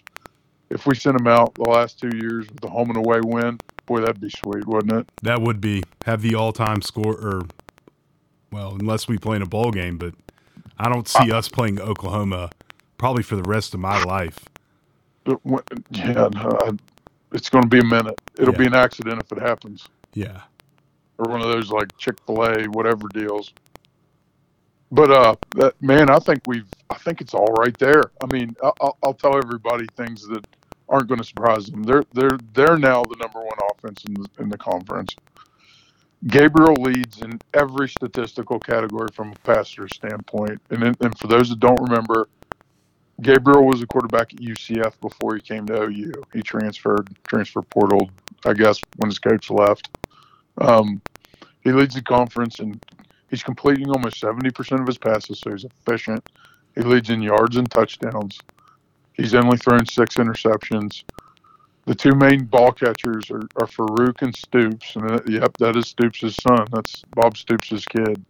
If 0.70 0.86
we 0.86 0.96
sent 0.96 1.18
them 1.18 1.28
out 1.28 1.54
the 1.56 1.70
last 1.70 2.00
two 2.00 2.12
years 2.16 2.48
with 2.48 2.64
a 2.64 2.70
home 2.70 2.90
and 2.90 2.98
away 2.98 3.20
win, 3.24 3.60
boy, 3.86 4.02
that'd 4.02 4.20
be 4.20 4.30
sweet, 4.30 4.66
wouldn't 4.66 4.92
it? 4.92 5.10
That 5.22 5.42
would 5.42 5.62
be 5.62 5.84
have 6.06 6.22
the 6.22 6.36
all-time 6.36 6.82
score, 6.82 7.14
or 7.14 7.44
well, 8.52 8.76
unless 8.80 9.08
we 9.08 9.18
play 9.18 9.38
in 9.38 9.42
a 9.42 9.48
bowl 9.48 9.72
game, 9.72 9.98
but 9.98 10.16
I 10.78 10.90
don't 10.90 11.08
see 11.08 11.32
I, 11.32 11.38
us 11.38 11.48
playing 11.48 11.80
Oklahoma 11.80 12.50
probably 12.98 13.24
for 13.24 13.36
the 13.36 13.44
rest 13.44 13.74
of 13.74 13.80
my 13.80 14.04
life 14.04 14.46
yeah, 15.92 16.30
no, 16.34 16.78
it's 17.32 17.50
going 17.50 17.64
to 17.64 17.68
be 17.68 17.80
a 17.80 17.84
minute. 17.84 18.20
It'll 18.38 18.54
yeah. 18.54 18.60
be 18.60 18.66
an 18.68 18.76
accident 18.76 19.22
if 19.22 19.32
it 19.32 19.42
happens. 19.42 19.88
Yeah. 20.14 20.42
Or 21.18 21.30
one 21.30 21.42
of 21.42 21.48
those 21.48 21.72
like 21.72 21.96
Chick 21.98 22.16
Fil 22.26 22.44
A 22.44 22.66
whatever 22.66 23.08
deals. 23.14 23.54
But 24.92 25.12
uh, 25.12 25.36
that, 25.56 25.82
man, 25.82 26.10
I 26.10 26.20
think 26.20 26.42
we've. 26.48 26.68
I 26.90 26.96
think 26.96 27.20
it's 27.22 27.34
all 27.34 27.54
right 27.58 27.76
there. 27.80 28.04
I 28.22 28.32
mean, 28.32 28.56
I'll, 28.62 28.98
I'll 29.04 29.14
tell 29.14 29.38
everybody 29.38 29.88
things 29.98 30.28
that 30.28 30.46
aren't 30.88 31.08
going 31.08 31.20
to 31.20 31.26
surprise 31.26 31.66
them. 31.66 31.84
They're 31.84 32.04
they're 32.14 32.38
they're 32.54 32.78
now 32.78 33.04
the 33.04 33.16
number 33.20 33.40
one 33.40 33.58
offense 33.72 34.04
in 34.06 34.14
the, 34.14 34.30
in 34.40 34.50
the 34.50 34.58
conference. 34.58 35.16
Gabriel 36.28 36.76
leads 36.76 37.22
in 37.22 37.40
every 37.54 37.90
statistical 37.90 38.60
category 38.60 39.10
from 39.14 39.32
a 39.32 39.36
passer 39.44 39.88
standpoint. 39.88 40.60
And, 40.70 40.84
and 40.84 41.18
for 41.20 41.28
those 41.28 41.50
that 41.50 41.60
don't 41.60 41.80
remember, 41.82 42.30
Gabriel 43.22 43.66
was 43.66 43.82
a 43.82 43.88
quarterback 43.88 44.34
at 44.34 44.40
UCF 44.40 45.00
before 45.00 45.36
he 45.36 45.42
came 45.42 45.66
to 45.68 45.84
OU. 45.84 46.12
He 46.34 46.42
transferred, 46.42 47.10
transfer 47.28 47.62
portal, 47.62 48.10
I 48.46 48.54
guess, 48.54 48.80
when 48.98 49.10
his 49.10 49.20
coach 49.20 49.50
left. 49.50 49.90
Um, 50.60 51.02
he 51.62 51.72
leads 51.72 51.96
the 51.96 52.02
conference 52.02 52.60
and 52.60 52.84
he's 53.30 53.44
completing 53.44 53.90
almost 53.90 54.22
70% 54.22 54.82
of 54.82 54.88
his 54.88 54.98
passes, 54.98 55.40
so 55.40 55.52
he's 55.52 55.66
efficient. 55.66 56.30
He 56.76 56.82
leads 56.82 57.10
in 57.10 57.22
yards 57.22 57.56
and 57.56 57.70
touchdowns. 57.72 58.40
He's 59.14 59.34
only 59.34 59.58
thrown 59.58 59.86
six 59.86 60.16
interceptions. 60.16 61.04
The 61.86 61.96
two 61.96 62.16
main 62.16 62.46
ball 62.46 62.72
catchers 62.72 63.30
are, 63.32 63.44
are 63.56 63.68
Farooq 63.68 64.22
and 64.24 64.36
Stoops. 64.36 64.96
And 64.96 65.12
uh, 65.12 65.20
yep, 65.28 65.56
that 65.58 65.78
is 65.78 65.88
Stoops' 65.88 66.36
son. 66.36 66.68
That's 66.72 67.04
Bob 67.14 67.38
Stoops' 67.38 67.86
kid. 67.86 68.26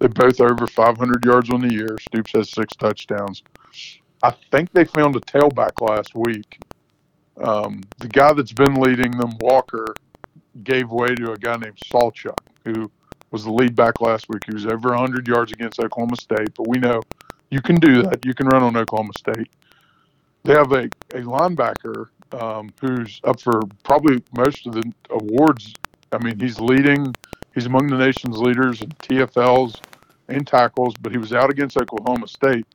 They 0.00 0.08
both 0.08 0.40
over 0.40 0.66
500 0.66 1.24
yards 1.24 1.50
on 1.50 1.60
the 1.60 1.72
year. 1.72 1.96
Stoops 2.00 2.32
has 2.32 2.50
six 2.50 2.74
touchdowns. 2.76 3.42
I 4.22 4.34
think 4.50 4.72
they 4.72 4.84
found 4.84 5.14
a 5.16 5.20
tailback 5.20 5.80
last 5.80 6.14
week. 6.14 6.58
Um, 7.40 7.82
the 7.98 8.08
guy 8.08 8.32
that's 8.32 8.52
been 8.52 8.74
leading 8.74 9.12
them, 9.12 9.36
Walker, 9.40 9.94
gave 10.64 10.90
way 10.90 11.14
to 11.14 11.32
a 11.32 11.36
guy 11.36 11.56
named 11.56 11.78
Sawchuk, 11.92 12.38
who 12.64 12.90
was 13.30 13.44
the 13.44 13.52
lead 13.52 13.76
back 13.76 14.00
last 14.00 14.28
week. 14.28 14.42
He 14.46 14.54
was 14.54 14.66
over 14.66 14.90
100 14.90 15.28
yards 15.28 15.52
against 15.52 15.78
Oklahoma 15.78 16.16
State, 16.16 16.52
but 16.56 16.66
we 16.66 16.78
know 16.78 17.00
you 17.50 17.62
can 17.62 17.76
do 17.76 18.02
that. 18.02 18.24
You 18.24 18.34
can 18.34 18.48
run 18.48 18.62
on 18.62 18.76
Oklahoma 18.76 19.12
State. 19.16 19.50
They 20.42 20.54
have 20.54 20.72
a, 20.72 20.84
a 21.14 21.22
linebacker 21.22 22.06
um, 22.32 22.70
who's 22.80 23.20
up 23.24 23.40
for 23.40 23.60
probably 23.84 24.22
most 24.36 24.66
of 24.66 24.74
the 24.74 24.92
awards. 25.10 25.74
I 26.10 26.18
mean, 26.18 26.40
he's 26.40 26.58
leading, 26.58 27.14
he's 27.54 27.66
among 27.66 27.86
the 27.86 27.98
nation's 27.98 28.38
leaders 28.38 28.82
in 28.82 28.88
TFLs 28.90 29.80
and 30.28 30.46
tackles, 30.46 30.94
but 31.00 31.12
he 31.12 31.18
was 31.18 31.32
out 31.32 31.50
against 31.50 31.76
Oklahoma 31.76 32.26
State 32.26 32.66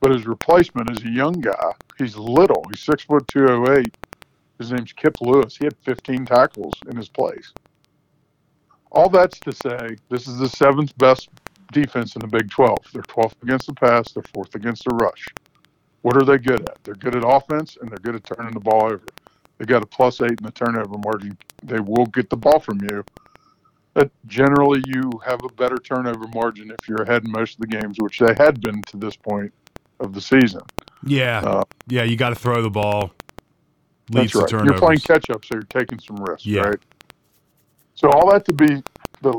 but 0.00 0.10
his 0.10 0.26
replacement 0.26 0.90
is 0.90 1.04
a 1.04 1.10
young 1.10 1.34
guy. 1.34 1.72
He's 1.98 2.16
little. 2.16 2.64
He's 2.70 2.80
six 2.80 3.04
foot 3.04 3.26
two 3.28 3.46
oh 3.48 3.72
eight. 3.72 3.96
His 4.58 4.72
name's 4.72 4.92
Kip 4.92 5.20
Lewis. 5.20 5.56
He 5.56 5.64
had 5.64 5.76
15 5.84 6.26
tackles 6.26 6.72
in 6.88 6.96
his 6.96 7.08
place. 7.08 7.52
All 8.90 9.10
that's 9.10 9.38
to 9.40 9.52
say, 9.52 9.96
this 10.08 10.26
is 10.26 10.38
the 10.38 10.48
seventh 10.48 10.96
best 10.96 11.28
defense 11.72 12.16
in 12.16 12.20
the 12.20 12.26
Big 12.26 12.50
12. 12.50 12.78
They're 12.92 13.02
12th 13.02 13.42
against 13.42 13.66
the 13.66 13.74
pass. 13.74 14.12
They're 14.12 14.22
fourth 14.34 14.54
against 14.54 14.84
the 14.84 14.94
rush. 14.94 15.26
What 16.02 16.16
are 16.16 16.24
they 16.24 16.38
good 16.38 16.60
at? 16.68 16.82
They're 16.84 16.94
good 16.94 17.16
at 17.16 17.24
offense 17.26 17.76
and 17.80 17.90
they're 17.90 17.98
good 17.98 18.14
at 18.14 18.24
turning 18.24 18.54
the 18.54 18.60
ball 18.60 18.84
over. 18.84 19.04
They 19.58 19.64
got 19.64 19.82
a 19.82 19.86
plus 19.86 20.20
eight 20.20 20.30
in 20.30 20.44
the 20.44 20.52
turnover 20.52 20.96
margin. 20.98 21.36
They 21.62 21.80
will 21.80 22.06
get 22.06 22.30
the 22.30 22.36
ball 22.36 22.60
from 22.60 22.80
you. 22.82 23.04
But 23.92 24.10
generally, 24.26 24.82
you 24.86 25.10
have 25.24 25.42
a 25.42 25.52
better 25.54 25.76
turnover 25.76 26.26
margin 26.34 26.70
if 26.70 26.88
you're 26.88 27.02
ahead 27.02 27.24
in 27.24 27.32
most 27.32 27.54
of 27.54 27.60
the 27.60 27.66
games, 27.66 27.96
which 27.98 28.18
they 28.18 28.34
had 28.38 28.60
been 28.60 28.82
to 28.82 28.98
this 28.98 29.16
point 29.16 29.52
of 30.00 30.12
the 30.12 30.20
season. 30.20 30.62
Yeah, 31.04 31.40
uh, 31.40 31.64
yeah, 31.88 32.02
you 32.02 32.16
got 32.16 32.30
to 32.30 32.34
throw 32.34 32.62
the 32.62 32.70
ball. 32.70 33.12
Leads 34.10 34.32
that's 34.32 34.52
right. 34.52 34.64
You're 34.64 34.78
playing 34.78 35.00
catch 35.00 35.30
up, 35.30 35.44
so 35.44 35.54
you're 35.54 35.62
taking 35.64 35.98
some 35.98 36.16
risks, 36.16 36.46
yeah. 36.46 36.62
right? 36.62 36.78
So 37.94 38.10
all 38.10 38.30
that 38.30 38.44
to 38.46 38.52
be, 38.52 38.82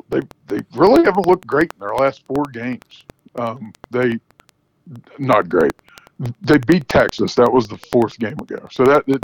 they 0.09 0.21
they 0.47 0.61
really 0.73 1.03
haven't 1.05 1.27
looked 1.27 1.47
great 1.47 1.71
in 1.73 1.79
their 1.79 1.95
last 1.95 2.25
four 2.25 2.43
games. 2.51 3.05
Um, 3.35 3.73
they 3.91 4.19
not 5.19 5.49
great. 5.49 5.73
They 6.41 6.57
beat 6.57 6.87
Texas. 6.89 7.35
That 7.35 7.51
was 7.51 7.67
the 7.67 7.77
fourth 7.77 8.17
game 8.17 8.37
ago. 8.39 8.67
So 8.71 8.83
that, 8.85 9.03
it, 9.07 9.23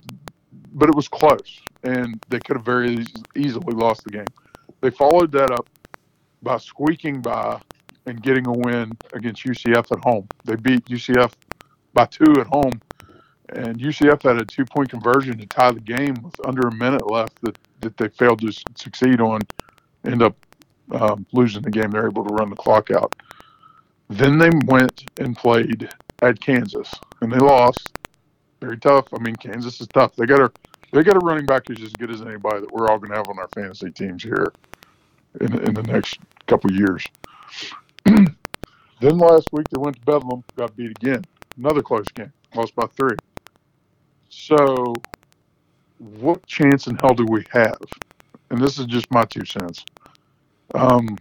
but 0.74 0.88
it 0.88 0.94
was 0.94 1.08
close, 1.08 1.60
and 1.82 2.22
they 2.28 2.38
could 2.38 2.56
have 2.56 2.64
very 2.64 3.04
easily 3.34 3.74
lost 3.74 4.04
the 4.04 4.10
game. 4.10 4.26
They 4.80 4.90
followed 4.90 5.32
that 5.32 5.50
up 5.50 5.68
by 6.42 6.58
squeaking 6.58 7.20
by 7.22 7.60
and 8.06 8.22
getting 8.22 8.46
a 8.46 8.52
win 8.52 8.92
against 9.12 9.44
UCF 9.44 9.90
at 9.92 10.04
home. 10.04 10.28
They 10.44 10.56
beat 10.56 10.84
UCF 10.86 11.32
by 11.94 12.06
two 12.06 12.32
at 12.38 12.46
home, 12.46 12.80
and 13.50 13.78
UCF 13.78 14.22
had 14.22 14.40
a 14.40 14.44
two 14.44 14.64
point 14.64 14.90
conversion 14.90 15.38
to 15.38 15.46
tie 15.46 15.72
the 15.72 15.80
game 15.80 16.14
with 16.22 16.34
under 16.46 16.68
a 16.68 16.74
minute 16.74 17.10
left 17.10 17.40
that, 17.42 17.58
that 17.80 17.96
they 17.96 18.08
failed 18.08 18.40
to 18.40 18.52
succeed 18.76 19.20
on. 19.20 19.40
End 20.04 20.22
up 20.22 20.36
um, 20.92 21.26
losing 21.32 21.62
the 21.62 21.70
game. 21.70 21.90
They're 21.90 22.06
able 22.06 22.24
to 22.24 22.34
run 22.34 22.50
the 22.50 22.56
clock 22.56 22.90
out. 22.90 23.14
Then 24.10 24.38
they 24.38 24.50
went 24.66 25.04
and 25.18 25.36
played 25.36 25.88
at 26.20 26.40
Kansas, 26.40 26.92
and 27.20 27.32
they 27.32 27.38
lost. 27.38 27.96
Very 28.60 28.78
tough. 28.78 29.06
I 29.14 29.18
mean, 29.18 29.36
Kansas 29.36 29.80
is 29.80 29.88
tough. 29.88 30.14
They 30.16 30.26
got 30.26 30.40
a 30.40 30.50
they 30.92 31.02
got 31.02 31.16
a 31.16 31.20
running 31.20 31.46
back 31.46 31.64
who's 31.66 31.82
as 31.82 31.92
good 31.92 32.10
as 32.10 32.22
anybody 32.22 32.60
that 32.60 32.72
we're 32.72 32.88
all 32.88 32.98
going 32.98 33.10
to 33.10 33.16
have 33.16 33.28
on 33.28 33.38
our 33.38 33.48
fantasy 33.48 33.90
teams 33.90 34.22
here 34.22 34.52
in, 35.40 35.58
in 35.60 35.74
the 35.74 35.82
next 35.82 36.20
couple 36.46 36.70
years. 36.70 37.04
then 39.00 39.18
last 39.18 39.48
week 39.52 39.68
they 39.70 39.78
went 39.78 39.96
to 39.96 40.02
Bedlam, 40.02 40.44
got 40.56 40.76
beat 40.76 40.90
again. 40.90 41.22
Another 41.56 41.82
close 41.82 42.10
game, 42.10 42.32
lost 42.54 42.74
by 42.74 42.86
three. 42.86 43.16
So, 44.28 44.94
what 45.98 46.44
chance 46.46 46.86
in 46.86 46.96
hell 46.96 47.14
do 47.14 47.24
we 47.24 47.44
have? 47.50 47.78
And 48.50 48.60
this 48.60 48.78
is 48.78 48.86
just 48.86 49.10
my 49.10 49.24
two 49.24 49.44
cents. 49.44 49.84
Um, 50.74 51.18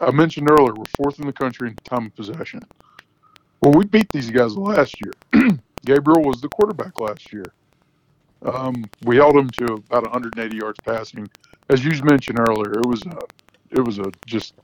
I 0.00 0.10
mentioned 0.10 0.50
earlier 0.50 0.74
we're 0.74 0.84
fourth 0.96 1.18
in 1.18 1.26
the 1.26 1.32
country 1.32 1.68
in 1.68 1.76
time 1.84 2.06
of 2.06 2.14
possession. 2.14 2.60
Well, 3.60 3.72
we 3.72 3.86
beat 3.86 4.10
these 4.12 4.30
guys 4.30 4.56
last 4.56 4.96
year. 5.00 5.50
Gabriel 5.86 6.22
was 6.22 6.40
the 6.40 6.48
quarterback 6.48 7.00
last 7.00 7.32
year. 7.32 7.44
Um, 8.42 8.84
we 9.04 9.16
held 9.16 9.36
him 9.36 9.48
to 9.50 9.64
about 9.74 10.02
180 10.02 10.56
yards 10.56 10.78
passing. 10.80 11.28
As 11.70 11.84
you 11.84 11.92
mentioned 12.04 12.38
earlier, 12.38 12.72
it 12.72 12.86
was 12.86 13.06
a, 13.06 13.18
it 13.70 13.80
was 13.80 13.98
a 13.98 14.12
just, 14.26 14.54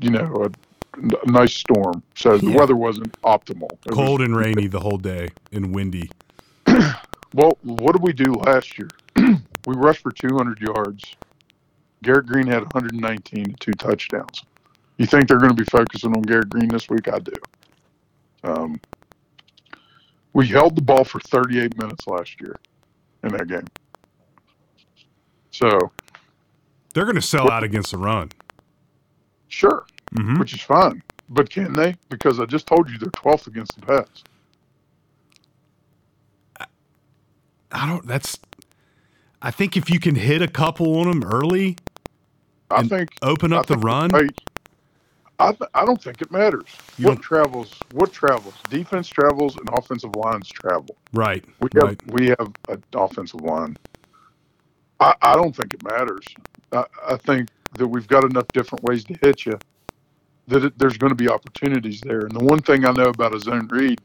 you 0.00 0.10
know, 0.10 0.46
a, 0.46 0.98
a 1.26 1.30
nice 1.30 1.54
storm. 1.54 2.02
So 2.14 2.38
the 2.38 2.50
Yeah. 2.50 2.56
weather 2.56 2.76
wasn't 2.76 3.12
optimal. 3.22 3.70
It 3.72 3.86
was- 3.88 3.94
Cold 3.94 4.20
and 4.20 4.36
rainy 4.36 4.66
the 4.66 4.80
whole 4.80 4.98
day 4.98 5.28
and 5.52 5.74
windy. 5.74 6.10
Well, 7.34 7.58
what 7.62 7.92
did 7.92 8.02
we 8.02 8.14
do 8.14 8.32
last 8.32 8.78
year? 8.78 8.88
we 9.16 9.74
rushed 9.76 10.00
for 10.02 10.10
200 10.10 10.58
yards. 10.62 11.14
Garrett 12.02 12.24
Greene 12.24 12.46
had 12.46 12.62
119 12.62 13.44
and 13.44 13.60
two 13.60 13.72
touchdowns. 13.72 14.44
You 14.96 15.04
think 15.04 15.28
they're 15.28 15.36
going 15.38 15.50
to 15.50 15.54
be 15.54 15.64
focusing 15.64 16.14
on 16.16 16.22
Garrett 16.22 16.48
Greene 16.48 16.68
this 16.68 16.88
week? 16.88 17.06
I 17.12 17.18
do. 17.18 17.32
Um, 18.44 18.80
we 20.32 20.46
held 20.46 20.74
the 20.74 20.80
ball 20.80 21.04
for 21.04 21.20
38 21.20 21.76
minutes 21.78 22.06
last 22.06 22.40
year 22.40 22.56
in 23.22 23.28
that 23.32 23.46
game. 23.46 23.66
So, 25.50 25.92
They're 26.94 27.04
going 27.04 27.14
to 27.16 27.20
sell 27.22 27.50
out 27.50 27.62
against 27.62 27.90
the 27.90 27.98
run. 27.98 28.30
Sure, 29.48 29.86
hmm 30.16 30.38
which 30.38 30.54
is 30.54 30.60
fine. 30.62 31.02
But 31.30 31.50
can 31.50 31.74
they? 31.74 31.94
Because 32.08 32.40
I 32.40 32.46
just 32.46 32.66
told 32.66 32.88
you 32.88 32.96
they're 32.98 33.10
12th 33.10 33.46
against 33.48 33.78
the 33.78 33.84
pass. 33.86 34.06
I 37.70 37.86
don't. 37.86 38.06
That's. 38.06 38.38
I 39.42 39.50
think 39.50 39.76
if 39.76 39.90
you 39.90 40.00
can 40.00 40.14
hit 40.14 40.42
a 40.42 40.48
couple 40.48 40.98
on 40.98 41.06
them 41.08 41.22
early, 41.24 41.76
I 42.70 42.82
think 42.82 43.10
open 43.22 43.52
up 43.52 43.66
the 43.66 43.76
run. 43.76 44.14
I, 44.14 44.28
I, 45.38 45.52
th- 45.52 45.70
I 45.74 45.84
don't 45.84 46.02
think 46.02 46.20
it 46.22 46.32
matters. 46.32 46.66
You 46.96 47.06
what 47.06 47.14
don't- 47.16 47.20
travels? 47.22 47.74
What 47.92 48.12
travels? 48.12 48.54
Defense 48.70 49.06
travels 49.08 49.56
and 49.56 49.68
offensive 49.72 50.16
lines 50.16 50.48
travel. 50.48 50.96
Right. 51.12 51.44
We 51.60 51.68
have 51.74 51.84
Right. 51.84 52.06
we 52.12 52.26
have 52.28 52.52
an 52.68 52.82
offensive 52.94 53.42
line. 53.42 53.76
I, 54.98 55.14
I 55.22 55.34
don't 55.36 55.54
think 55.54 55.74
it 55.74 55.84
matters. 55.84 56.24
I, 56.72 56.84
I 57.06 57.16
think 57.18 57.48
that 57.74 57.86
we've 57.86 58.08
got 58.08 58.24
enough 58.24 58.46
different 58.52 58.84
ways 58.84 59.04
to 59.04 59.14
hit 59.20 59.46
you 59.46 59.58
that 60.48 60.64
it, 60.64 60.78
there's 60.78 60.96
going 60.98 61.10
to 61.10 61.16
be 61.16 61.28
opportunities 61.28 62.00
there. 62.00 62.20
And 62.20 62.32
the 62.32 62.44
one 62.44 62.58
thing 62.58 62.84
I 62.84 62.92
know 62.92 63.10
about 63.10 63.34
a 63.34 63.40
zone 63.40 63.68
read, 63.68 64.00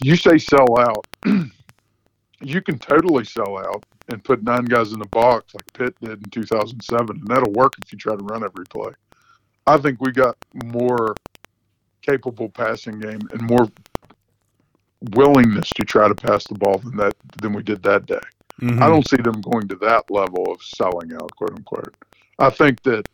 you 0.00 0.16
say 0.16 0.38
sell 0.38 0.78
out. 0.78 1.06
you 2.40 2.62
can 2.62 2.78
totally 2.78 3.24
sell 3.24 3.58
out 3.58 3.84
and 4.08 4.24
put 4.24 4.42
nine 4.42 4.64
guys 4.64 4.92
in 4.92 4.98
the 4.98 5.08
box 5.08 5.54
like 5.54 5.72
Pitt 5.74 5.94
did 6.00 6.24
in 6.24 6.30
2007, 6.30 7.16
and 7.16 7.26
that'll 7.26 7.52
work 7.52 7.74
if 7.82 7.92
you 7.92 7.98
try 7.98 8.16
to 8.16 8.24
run 8.24 8.42
every 8.42 8.64
play. 8.66 8.92
I 9.66 9.76
think 9.76 10.00
we 10.00 10.12
got 10.12 10.36
more 10.64 11.14
capable 12.00 12.48
passing 12.48 12.98
game 13.00 13.20
and 13.32 13.42
more 13.42 13.68
willingness 15.12 15.68
to 15.70 15.84
try 15.84 16.08
to 16.08 16.14
pass 16.14 16.44
the 16.44 16.54
ball 16.54 16.78
than 16.78 16.96
that 16.96 17.14
than 17.42 17.52
we 17.52 17.62
did 17.62 17.82
that 17.82 18.06
day. 18.06 18.18
Mhm. 18.60 18.82
I 18.82 18.88
don't 18.88 19.06
see 19.06 19.16
them 19.16 19.40
going 19.40 19.68
to 19.68 19.76
that 19.76 20.10
level 20.10 20.50
of 20.52 20.62
selling 20.62 21.12
out, 21.14 21.34
quote 21.36 21.52
unquote. 21.52 21.94
I 22.38 22.50
think 22.50 22.82
that 22.82 23.06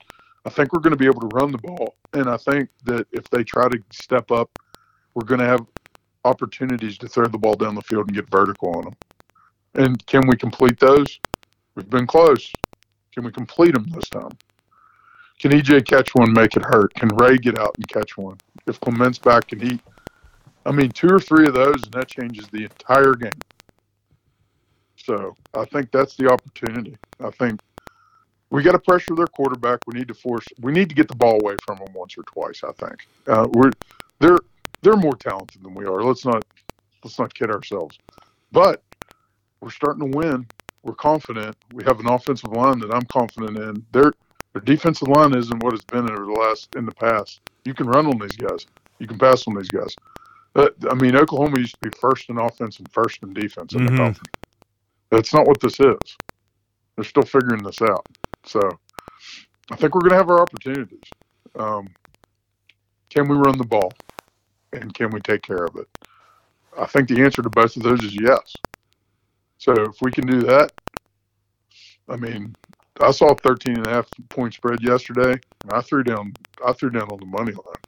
I 0.47 0.51
think 0.51 0.73
we're 0.73 0.81
going 0.81 0.93
to 0.93 0.99
be 0.99 1.07
able 1.07 1.23
to 1.23 1.35
run 1.35 1.53
the 1.53 1.59
ball, 1.59 1.95
and 2.13 2.29
I 2.29 2.37
think 2.37 2.69
that 2.85 3.07
if 3.13 3.29
they 3.31 3.43
try 3.45 3.69
to 3.69 3.79
step 3.91 4.31
up, 4.31 4.51
we're 5.15 5.25
going 5.25 5.41
to 5.41 5.47
have 5.47 5.65
opportunities 6.25 6.99
to 6.99 7.09
throw 7.09 7.27
the 7.27 7.39
ball 7.39 7.55
down 7.55 7.75
the 7.75 7.83
field 7.83 8.09
and 8.09 8.15
get 8.15 8.29
vertical 8.31 8.77
on 8.77 8.83
them. 8.83 8.95
And 9.75 10.07
can 10.07 10.27
we 10.27 10.37
complete 10.37 10.79
those? 10.79 11.19
We've 11.75 11.89
been 11.89 12.07
close. 12.07 12.53
Can 13.13 13.25
we 13.25 13.33
complete 13.33 13.75
them 13.75 13.87
this 13.89 14.09
time? 14.09 14.31
Can 15.41 15.53
EJ 15.53 15.87
catch 15.87 16.15
one, 16.15 16.33
make 16.33 16.57
it 16.57 16.65
hurt? 16.65 16.95
Can 16.95 17.09
Ray 17.09 17.39
get 17.39 17.59
out 17.59 17.75
and 17.77 17.89
catch 17.89 18.17
one? 18.17 18.39
If 18.67 18.81
Clement's 18.81 19.19
back, 19.19 19.49
can 19.49 19.61
he? 19.61 19.81
I 20.67 20.73
mean, 20.73 20.91
two 20.91 21.09
or 21.09 21.19
three 21.19 21.47
of 21.47 21.55
those, 21.55 21.83
and 21.85 21.93
that 21.93 22.09
changes 22.09 22.47
the 22.49 22.65
entire 22.65 23.15
game. 23.15 23.41
So 25.05 25.37
I 25.53 25.65
think 25.67 25.91
that's 25.93 26.17
the 26.17 26.31
opportunity. 26.31 26.97
I 27.23 27.31
think 27.31 27.61
we 28.51 28.63
got 28.63 28.73
to 28.73 28.79
pressure 28.79 29.15
their 29.15 29.27
quarterback. 29.27 29.81
We 29.87 29.95
need 29.99 30.09
to 30.09 30.15
force. 30.15 30.51
We 30.61 30.73
need 30.73 30.89
to 30.89 30.95
get 30.95 31.09
the 31.09 31.15
ball 31.17 31.41
away 31.43 31.57
from 31.65 31.79
them 31.79 31.93
once 31.95 32.17
or 32.17 32.23
twice. 32.23 32.63
I 32.65 32.73
think 32.73 33.07
uh, 33.27 33.47
we're 33.51 33.73
they're 34.21 34.39
they're 34.83 34.97
more 34.97 35.17
talented 35.17 35.63
than 35.63 35.75
we 35.75 35.85
are. 35.85 36.03
Let's 36.03 36.25
not 36.25 36.45
let's 37.03 37.19
not 37.19 37.35
kid 37.35 37.51
ourselves. 37.51 37.99
But 38.53 38.83
we're 39.61 39.71
starting 39.71 40.11
to 40.11 40.17
win. 40.17 40.47
We're 40.83 40.95
confident. 40.95 41.57
We 41.73 41.85
have 41.85 42.01
an 42.01 42.09
offensive 42.09 42.53
line 42.53 42.79
that 42.81 42.95
I'm 42.95 43.07
confident 43.07 43.57
in. 43.59 43.85
Their 43.93 44.13
their 44.53 44.63
defensive 44.63 45.09
line 45.09 45.35
isn't 45.37 45.63
what 45.63 45.75
it's 45.75 45.85
been 45.85 46.09
over 46.11 46.25
the 46.25 46.33
last 46.33 46.75
in 46.77 46.87
the 46.87 46.93
past. 46.93 47.41
You 47.65 47.75
can 47.75 47.87
run 47.87 48.07
on 48.07 48.19
these 48.19 48.37
guys. 48.37 48.67
You 48.99 49.07
can 49.07 49.19
pass 49.19 49.47
on 49.49 49.57
these 49.57 49.71
guys. 49.71 49.97
Uh, 50.55 50.69
I 50.89 50.95
mean, 50.95 51.17
Oklahoma 51.17 51.59
used 51.59 51.75
to 51.83 51.91
be 51.91 51.97
first 51.99 52.31
in 52.31 52.39
offense 52.39 52.79
and 52.79 52.89
first 52.93 53.23
in 53.25 53.33
defense 53.33 53.75
in 53.75 53.81
Mhm. 53.81 53.91
the 53.91 53.97
conference. 53.97 54.31
That's 55.11 55.33
not 55.33 55.47
what 55.47 55.61
this 55.61 55.79
is. 55.81 56.17
They're 56.97 57.05
still 57.05 57.25
figuring 57.25 57.63
this 57.63 57.83
out. 57.83 58.07
So 58.45 58.61
I 59.71 59.77
think 59.77 59.95
we're 59.95 60.03
going 60.03 60.13
to 60.13 60.17
have 60.17 60.31
our 60.31 60.41
opportunities. 60.41 61.11
Um, 61.57 61.89
can 63.11 63.29
we 63.29 63.37
run 63.37 63.59
the 63.59 63.65
ball? 63.65 63.93
And 64.73 64.93
can 64.93 65.11
we 65.11 65.21
take 65.21 65.43
care 65.43 65.65
of 65.65 65.77
it? 65.77 65.87
I 66.79 66.87
think 66.87 67.09
the 67.09 67.23
answer 67.23 67.43
to 67.43 67.51
both 67.51 67.77
of 67.77 67.83
those 67.83 68.03
is 68.03 68.17
yes. 68.21 68.55
So 69.59 69.73
if 69.73 70.03
we 70.03 70.11
can 70.11 70.27
do 70.27 70.41
that, 70.43 70.73
I 72.09 72.17
mean, 72.17 72.57
I 73.01 73.11
saw 73.13 73.31
a 73.31 73.35
13 73.37 73.77
and 73.77 73.87
a 73.87 73.91
half 73.91 74.09
point 74.29 74.55
spread 74.55 74.83
yesterday, 74.83 75.33
and 75.33 75.73
I 75.73 75.81
threw 75.81 76.03
down, 76.03 76.35
I 76.65 76.73
threw 76.73 76.91
down 76.91 77.09
on 77.11 77.19
the 77.19 77.27
money 77.27 77.53
line. 77.53 77.83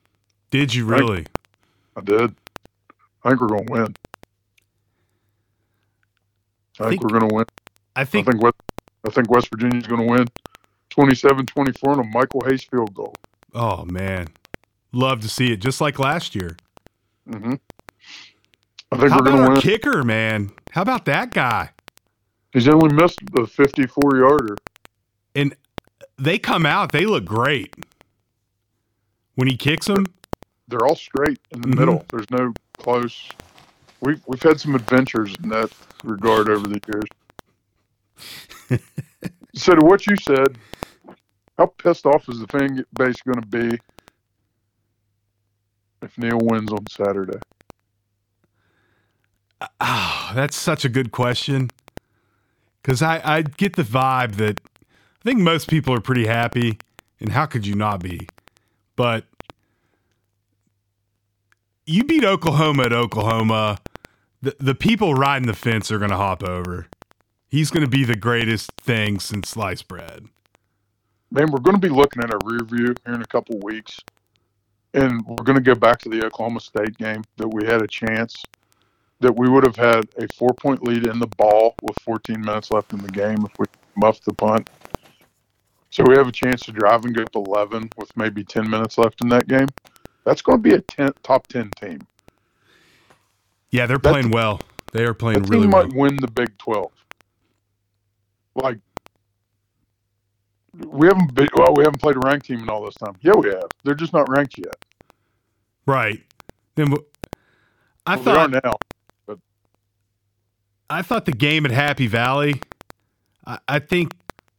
Did 0.50 0.74
you 0.74 0.87
really? 0.87 1.26
I 1.96 2.00
did. 2.00 2.35
I 3.24 3.31
think 3.31 3.40
we're 3.40 3.48
going 3.48 3.66
to 3.66 3.72
win. 3.72 3.96
I, 6.80 6.88
think, 6.88 7.00
think- 7.00 7.02
we're 7.12 7.18
going 7.18 7.28
to 7.30 7.34
win. 7.34 7.44
I 7.94 8.02
I 8.02 8.04
think. 8.04 8.26
think 8.26 8.42
West, 8.42 8.56
I 9.06 9.10
think 9.10 9.30
West 9.30 9.48
Virginia's 9.50 9.86
going 9.86 10.02
to 10.02 10.06
win 10.06 10.26
27-24 10.90 11.88
on 11.88 12.00
a 12.00 12.04
Michael 12.04 12.42
Hayes 12.46 12.64
field 12.64 12.92
goal. 12.94 13.14
Oh 13.54 13.84
man, 13.86 14.28
love 14.92 15.20
to 15.22 15.28
see 15.28 15.52
it. 15.52 15.56
Just 15.58 15.80
like 15.80 15.98
last 15.98 16.34
year. 16.34 16.56
hmm 17.30 17.54
I 18.92 18.98
think 18.98 19.10
How 19.10 19.18
we're 19.18 19.24
going 19.24 19.34
about 19.34 19.36
to 19.36 19.42
our 19.44 19.52
win. 19.54 19.60
kicker, 19.62 20.04
man? 20.04 20.50
How 20.72 20.82
about 20.82 21.06
that 21.06 21.32
guy? 21.32 21.70
He's 22.52 22.68
only 22.68 22.94
missed 22.94 23.18
the 23.32 23.46
54 23.46 24.16
yarder. 24.16 24.56
And 25.34 25.56
they 26.18 26.38
come 26.38 26.64
out. 26.64 26.92
They 26.92 27.04
look 27.04 27.24
great 27.24 27.74
when 29.34 29.48
he 29.48 29.56
kicks 29.56 29.86
them. 29.86 30.06
They're 30.68 30.84
all 30.86 30.94
straight 30.96 31.38
in 31.50 31.62
the 31.62 31.68
Mhm. 31.68 31.78
middle. 31.78 32.06
There's 32.10 32.30
no 32.30 32.52
close. 32.78 33.28
We've 34.00 34.22
we've 34.26 34.42
had 34.42 34.61
some 34.61 34.74
adventures 34.74 35.35
in 35.42 35.48
that 35.50 35.70
regard 36.04 36.48
over 36.48 36.66
the 36.66 36.81
years. 36.87 37.04
so 39.54 39.75
to 39.75 39.85
what 39.85 40.06
you 40.06 40.16
said, 40.16 40.58
how 41.58 41.66
pissed 41.66 42.06
off 42.06 42.29
is 42.29 42.40
the 42.40 42.46
fan 42.46 42.85
base 42.96 43.16
going 43.23 43.40
to 43.40 43.46
be 43.46 43.79
if 46.02 46.18
Neal 46.18 46.38
wins 46.40 46.73
on 46.73 46.87
Saturday? 46.88 47.38
Oh, 49.81 50.33
that's 50.35 50.56
such 50.56 50.85
a 50.85 50.88
good 50.88 51.12
question. 51.12 51.71
Because 52.83 53.02
I, 53.02 53.21
I 53.25 53.42
get 53.42 53.77
the 53.77 53.83
vibe 53.83 54.37
that 54.37 54.60
I 54.79 55.25
think 55.25 55.40
most 55.40 55.68
people 55.68 55.94
are 55.94 56.00
pretty 56.00 56.27
happy. 56.27 56.79
And 57.18 57.33
how 57.33 57.46
could 57.46 57.66
you 57.66 57.75
not 57.75 58.00
be? 58.00 58.29
But 58.94 59.25
you 61.87 62.04
beat 62.04 62.24
Oklahoma 62.24 62.84
at 62.84 62.92
Oklahoma. 62.92 63.78
The, 64.42 64.56
the 64.58 64.74
people 64.74 65.14
riding 65.14 65.46
the 65.46 65.54
fence 65.54 65.90
are 65.90 65.98
going 65.98 66.10
to 66.10 66.16
hop 66.16 66.42
over. 66.42 66.88
He's 67.48 67.70
going 67.70 67.84
to 67.84 67.90
be 67.90 68.04
the 68.04 68.16
greatest 68.16 68.72
thing 68.72 69.20
since 69.20 69.48
sliced 69.50 69.88
bread. 69.88 70.26
man, 71.30 71.50
we're 71.50 71.60
going 71.60 71.80
to 71.80 71.88
be 71.88 71.88
looking 71.88 72.22
at 72.22 72.30
a 72.30 72.38
rear 72.44 72.64
view 72.64 72.94
here 73.04 73.14
in 73.14 73.22
a 73.22 73.26
couple 73.26 73.58
weeks, 73.60 74.00
and 74.94 75.24
we're 75.26 75.44
going 75.44 75.56
to 75.56 75.62
go 75.62 75.74
back 75.74 75.98
to 76.00 76.08
the 76.08 76.24
Oklahoma 76.26 76.60
State 76.60 76.98
game 76.98 77.22
that 77.37 77.48
we 77.48 77.64
had 77.64 77.82
a 77.82 77.87
chance 77.87 78.42
that 79.20 79.34
we 79.34 79.48
would 79.48 79.64
have 79.64 79.76
had 79.76 80.06
a 80.18 80.26
four 80.34 80.50
point 80.60 80.82
lead 80.82 81.06
in 81.06 81.18
the 81.18 81.26
ball 81.38 81.74
with 81.82 81.96
14 82.00 82.40
minutes 82.40 82.70
left 82.70 82.92
in 82.92 82.98
the 82.98 83.08
game 83.08 83.38
if 83.44 83.52
we 83.58 83.66
muffed 83.96 84.24
the 84.24 84.34
punt. 84.34 84.68
So 85.90 86.04
we 86.06 86.16
have 86.16 86.28
a 86.28 86.32
chance 86.32 86.60
to 86.62 86.72
drive 86.72 87.04
and 87.04 87.14
get 87.14 87.28
up 87.28 87.37
11 87.37 87.90
with 87.96 88.14
maybe 88.16 88.44
10 88.44 88.68
minutes 88.68 88.98
left 88.98 89.22
in 89.22 89.28
that 89.30 89.48
game. 89.48 89.68
That's 90.27 90.42
going 90.42 90.58
to 90.58 90.62
be 90.62 90.74
a 90.74 90.81
10, 90.81 91.12
top 91.22 91.46
10 91.46 91.70
team. 91.81 92.00
Yeah, 93.70 93.87
they're 93.87 93.96
That- 93.98 94.10
playing 94.10 94.31
well. 94.31 94.60
They 94.92 95.04
are 95.04 95.14
playing 95.14 95.42
That 95.42 95.50
really 95.50 95.62
team 95.62 95.70
well. 95.70 95.87
might 95.87 95.94
win 95.96 96.16
the 96.16 96.31
Big 96.31 96.56
12. 96.58 96.90
Like, 98.56 98.79
we 100.87 101.06
haven't 101.06 101.35
been, 101.35 101.48
well, 101.54 101.74
we 101.74 101.85
haven't 101.85 102.00
played 102.00 102.16
a 102.16 102.20
ranked 102.20 102.46
team 102.46 102.60
in 102.60 102.68
all 102.68 102.85
this 102.85 102.94
time. 102.96 103.14
Yeah, 103.20 103.35
we 103.35 103.48
have. 103.50 103.68
They're 103.85 103.94
just 103.94 104.12
not 104.12 104.29
ranked 104.29 104.58
yet. 104.58 104.74
Right. 105.87 106.22
Then 106.74 106.94
I 108.06 108.16
Well, 108.16 108.24
thought 108.24 108.50
they 108.50 108.58
are 108.58 108.60
now. 109.29 109.37
I 110.88 111.02
thought 111.02 111.24
the 111.24 111.33
game 111.33 111.64
at 111.66 111.72
Happy 111.72 112.06
Valley, 112.06 112.60
I, 113.46 113.58
I 113.68 113.79
think 113.81 114.14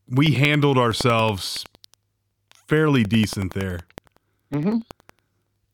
we 0.09 0.33
handled 0.33 0.77
ourselves 0.77 1.65
fairly 2.67 3.03
decent 3.03 3.53
there. 3.53 3.79
hmm 4.51 4.77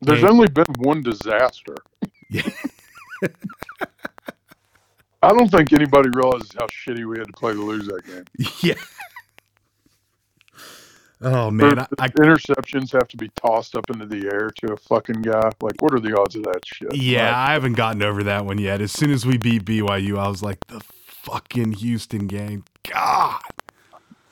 There's 0.04 0.24
only 0.24 0.48
been 0.48 0.66
one 0.80 1.02
disaster. 1.02 1.76
Yeah. 2.30 2.50
I 5.22 5.30
don't 5.30 5.50
think 5.50 5.72
anybody 5.72 6.10
realizes 6.14 6.52
how 6.58 6.68
shitty 6.68 7.06
we 7.06 7.18
had 7.18 7.28
to 7.28 7.34
play 7.34 7.54
to 7.54 7.64
lose 7.64 7.88
that 7.88 8.06
game. 8.06 8.26
yeah. 8.62 8.74
Oh 11.22 11.50
man, 11.50 11.80
I, 11.80 11.88
I 12.00 12.10
interceptions 12.10 12.92
have 12.92 13.08
to 13.08 13.16
be 13.16 13.30
tossed 13.30 13.78
up 13.78 13.90
into 13.90 14.06
the 14.06 14.26
air 14.26 14.50
to 14.58 14.74
a 14.74 14.78
fucking 14.78 15.22
guy. 15.22 15.50
Like, 15.62 15.82
what 15.82 15.94
are 15.94 16.02
the 16.02 16.20
odds 16.20 16.36
of 16.36 16.44
that 16.44 16.66
shit? 16.66 16.94
yeah, 16.94 17.28
Like, 17.28 17.36
I 17.36 17.54
haven't 17.54 17.74
gotten 17.74 18.04
over 18.04 18.24
that 18.24 18.46
one 18.46 18.58
yet. 18.58 18.82
As 18.82 18.92
soon 18.92 19.10
as 19.10 19.26
we 19.26 19.38
beat 19.38 19.64
BYU, 19.64 20.20
I 20.20 20.28
was 20.28 20.44
like, 20.44 20.68
the 20.68 20.82
fucking 21.06 21.74
Houston 21.74 22.28
game. 22.28 22.66
God. 22.84 23.40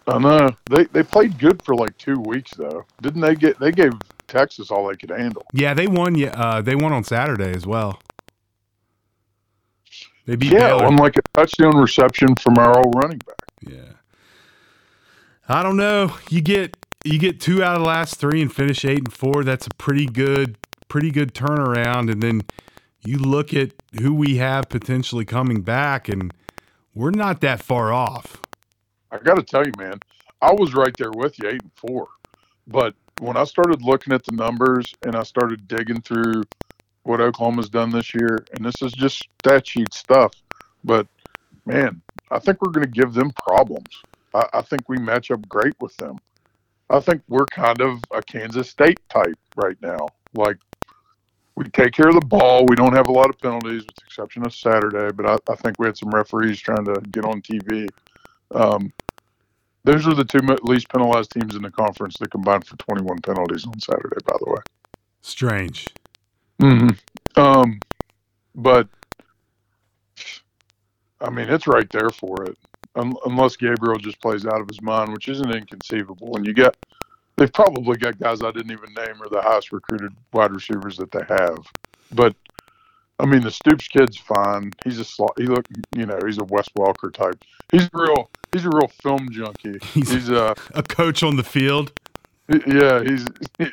I 0.08 0.18
know 0.18 0.50
they 0.70 0.84
they 0.86 1.04
played 1.04 1.40
good 1.40 1.64
for 1.64 1.76
like 1.76 1.98
two 1.98 2.20
weeks 2.20 2.52
though. 2.58 2.84
Didn't 3.02 3.22
they 3.22 3.36
get? 3.36 3.60
They 3.60 3.72
gave 3.72 3.94
Texas 4.32 4.72
all 4.72 4.88
they 4.88 4.96
could 4.96 5.10
handle. 5.12 5.46
Yeah, 5.54 5.74
they 5.74 5.88
won. 5.88 6.16
Yeah, 6.16 6.30
uh, 6.30 6.62
they 6.62 6.76
won 6.76 6.94
on 6.94 7.04
Saturday 7.04 7.52
as 7.52 7.66
well. 7.68 8.00
They 10.26 10.36
beat 10.36 10.54
Yeah, 10.54 10.70
Baylor. 10.70 10.86
on 10.86 10.96
like 10.98 11.18
a 11.18 11.22
touchdown 11.34 11.76
reception 11.78 12.36
from 12.36 12.58
our 12.58 12.78
old 12.78 12.96
running 12.96 13.20
back. 13.20 13.36
Yeah. 13.62 13.94
I 15.50 15.64
don't 15.64 15.78
know. 15.78 16.16
You 16.30 16.42
get 16.42 16.78
you 17.04 17.20
get 17.20 17.40
two 17.42 17.64
out 17.64 17.76
of 17.76 17.82
the 17.82 17.88
last 17.88 18.16
three 18.16 18.42
and 18.42 18.54
finish 18.54 18.86
eight 18.86 19.00
and 19.00 19.14
four. 19.14 19.44
That's 19.44 19.68
a 19.68 19.72
pretty 19.78 20.06
good 20.06 20.58
pretty 20.88 21.12
good 21.12 21.34
turnaround. 21.34 22.12
And 22.12 22.22
then 22.24 22.42
you 23.04 23.18
look 23.18 23.54
at 23.54 23.72
who 24.00 24.14
we 24.14 24.38
have 24.38 24.70
potentially 24.70 25.26
coming 25.26 25.62
back, 25.62 26.08
and 26.08 26.34
we're 26.94 27.12
not 27.12 27.42
that 27.42 27.62
far 27.62 27.92
off. 27.92 28.42
I 29.12 29.18
got 29.18 29.36
to 29.36 29.44
tell 29.44 29.66
you, 29.66 29.74
man, 29.78 30.00
I 30.42 30.54
was 30.54 30.74
right 30.74 30.96
there 30.98 31.12
with 31.12 31.38
you, 31.40 31.50
eight 31.50 31.62
and 31.62 31.72
four. 31.76 32.08
But 32.68 32.94
when 33.22 33.38
I 33.38 33.44
started 33.44 33.84
looking 33.84 34.14
at 34.14 34.24
the 34.24 34.32
numbers 34.32 34.96
and 35.04 35.16
I 35.16 35.22
started 35.22 35.68
digging 35.68 36.02
through 36.02 36.42
what 37.04 37.22
Oklahoma's 37.22 37.70
done 37.70 37.92
this 37.92 38.16
year, 38.16 38.44
and 38.54 38.66
this 38.66 38.82
is 38.82 38.92
just 38.94 39.28
stat 39.40 39.68
sheet 39.68 39.94
stuff, 39.94 40.34
but 40.84 41.08
man, 41.68 42.02
I 42.32 42.40
think 42.40 42.62
we're 42.62 42.72
going 42.72 42.86
to 42.86 42.92
give 42.92 43.14
them 43.14 43.32
problems. 43.32 43.90
I, 44.34 44.48
I 44.54 44.62
think 44.64 44.90
we 44.90 44.98
match 44.98 45.30
up 45.30 45.48
great 45.48 45.76
with 45.80 45.96
them. 45.98 46.18
I 46.90 47.00
think 47.00 47.22
we're 47.28 47.46
kind 47.46 47.80
of 47.80 48.00
a 48.12 48.24
Kansas 48.24 48.72
State 48.72 49.00
type 49.08 49.38
right 49.56 49.78
now. 49.84 50.08
Like 50.34 50.58
we 51.56 51.66
take 51.66 51.94
care 51.94 52.08
of 52.08 52.16
the 52.16 52.26
ball. 52.26 52.66
We 52.66 52.76
don't 52.76 52.96
have 52.96 53.08
a 53.08 53.12
lot 53.12 53.30
of 53.30 53.38
penalties, 53.38 53.86
with 53.86 53.96
the 53.98 54.06
exception 54.06 54.44
of 54.48 54.54
Saturday. 54.54 55.14
But 55.16 55.30
I, 55.30 55.52
I 55.52 55.56
think 55.58 55.78
we 55.78 55.86
had 55.86 55.96
some 55.96 56.10
referees 56.10 56.60
trying 56.60 56.86
to 56.86 57.00
get 57.12 57.26
on 57.26 57.44
TV. 57.44 57.88
Um, 58.50 58.92
those 59.84 60.08
are 60.08 60.14
the 60.14 60.24
two 60.24 60.40
least 60.64 60.90
penalized 60.90 61.32
teams 61.32 61.56
in 61.56 61.62
the 61.62 61.72
conference 61.72 62.18
that 62.20 62.32
combined 62.32 62.66
for 62.66 62.78
21 62.78 63.20
penalties 63.20 63.66
on 63.66 63.80
Saturday, 63.80 64.18
by 64.26 64.36
the 64.40 64.52
way. 64.52 64.62
Strange. 65.22 65.88
Mm-hmm. 66.62 67.42
Um, 67.42 67.80
but 68.56 68.88
I 71.20 71.30
mean, 71.30 71.50
it's 71.50 71.68
right 71.68 71.90
there 71.90 72.10
for 72.10 72.46
it. 72.46 72.58
Un- 72.96 73.16
unless 73.26 73.56
Gabriel 73.56 73.98
just 73.98 74.22
plays 74.22 74.46
out 74.46 74.60
of 74.60 74.68
his 74.68 74.82
mind, 74.82 75.14
which 75.14 75.30
isn't 75.30 75.52
inconceivable. 75.52 76.36
And 76.36 76.46
you 76.46 76.54
get, 76.54 76.76
they've 77.38 77.52
probably 77.52 77.98
got 77.98 78.20
guys 78.20 78.44
I 78.44 78.52
didn't 78.52 78.72
even 78.72 78.94
name 78.94 79.22
are 79.22 79.30
the 79.30 79.42
highest 79.42 79.72
recruited 79.72 80.14
wide 80.34 80.52
receivers 80.52 80.98
that 80.98 81.12
they 81.12 81.24
have. 81.30 81.60
But 82.12 82.36
I 83.22 83.26
mean, 83.26 83.42
the 83.42 83.52
Stoops 83.52 83.88
kid's 83.88 84.18
fine. 84.18 84.72
He's 84.84 85.00
a 85.00 85.04
slot. 85.06 85.34
He 85.38 85.46
look, 85.46 85.66
you 85.96 86.06
know, 86.06 86.20
he's 86.26 86.38
a 86.40 86.44
Wes 86.46 86.68
Welker 86.78 87.14
type. 87.14 87.42
He's 87.72 87.84
a 87.86 87.90
real. 87.94 88.30
He's 88.52 88.66
a 88.66 88.70
real 88.70 88.88
film 89.02 89.30
junkie. 89.32 89.78
He's- 89.94 90.10
He's 90.12 90.30
uh 90.30 90.54
A 90.74 90.84
coach 90.84 91.24
on 91.24 91.38
the 91.38 91.44
field. 91.44 91.94
yeah, 92.68 93.02
he's 93.04 93.26
he, 93.58 93.66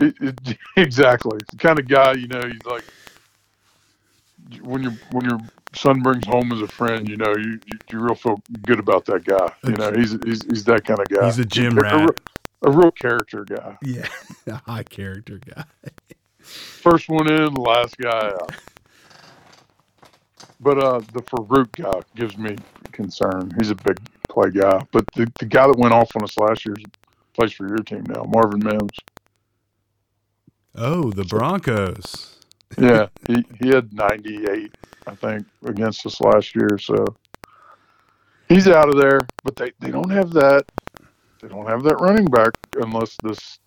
he- 0.00 0.58
exactly 0.76 1.38
the 1.50 1.56
kind 1.56 1.78
of 1.78 1.88
guy. 1.88 2.12
You 2.12 2.26
know, 2.28 2.42
he's 2.46 2.64
like 2.66 2.84
when 4.62 4.82
your 4.82 4.92
when 5.12 5.24
your 5.24 5.38
son 5.74 6.00
brings 6.02 6.26
home 6.26 6.52
as 6.52 6.60
a 6.60 6.68
friend. 6.68 7.08
You 7.08 7.16
know, 7.16 7.34
you 7.36 7.60
you, 7.66 7.78
you 7.92 7.98
real 8.00 8.14
feel 8.14 8.42
good 8.66 8.78
about 8.78 9.06
that 9.06 9.24
guy. 9.24 9.50
You 9.64 9.72
know, 9.72 9.92
he's 9.92 10.12
he's 10.24 10.44
he's 10.44 10.64
that 10.64 10.84
kind 10.84 11.00
of 11.00 11.08
guy. 11.08 11.24
He's 11.26 11.38
a 11.38 11.44
gym 11.44 11.78
a, 11.78 11.80
rat. 11.80 11.94
real- 11.94 12.14
a 12.62 12.70
real 12.70 12.90
character 12.90 13.44
guy. 13.44 13.76
Yeah, 13.82 14.06
a 14.46 14.56
high 14.70 14.82
character 14.84 15.38
guy. 15.38 15.64
First 16.44 17.08
one 17.08 17.30
in, 17.30 17.54
last 17.54 17.96
guy 17.96 18.28
out. 18.28 18.54
But 20.60 20.78
uh, 20.78 21.00
the 21.12 21.22
Farooq 21.22 21.72
guy 21.72 22.00
gives 22.14 22.36
me 22.36 22.56
concern. 22.92 23.50
He's 23.58 23.70
a 23.70 23.74
big 23.74 23.98
play 24.28 24.50
guy. 24.50 24.80
But 24.92 25.04
the, 25.14 25.30
the 25.38 25.46
guy 25.46 25.66
that 25.66 25.78
went 25.78 25.94
off 25.94 26.14
on 26.16 26.22
us 26.22 26.36
last 26.38 26.64
year 26.64 26.76
plays 27.34 27.52
for 27.52 27.68
your 27.68 27.78
team 27.78 28.04
now, 28.08 28.24
Marvin 28.24 28.60
Mims. 28.60 28.98
Oh, 30.74 31.10
the 31.10 31.24
Broncos. 31.24 32.38
yeah, 32.78 33.06
he, 33.26 33.44
he 33.62 33.68
had 33.68 33.92
98, 33.92 34.74
I 35.06 35.14
think, 35.14 35.46
against 35.64 36.04
us 36.06 36.20
last 36.20 36.54
year. 36.54 36.78
So 36.78 37.04
he's 38.48 38.68
out 38.68 38.88
of 38.88 38.96
there. 38.96 39.20
But 39.42 39.56
they, 39.56 39.72
they 39.80 39.90
don't 39.90 40.10
have 40.10 40.32
that. 40.32 40.64
They 41.40 41.48
don't 41.48 41.66
have 41.66 41.82
that 41.84 42.00
running 42.00 42.26
back 42.26 42.52
unless 42.76 43.16
this 43.22 43.58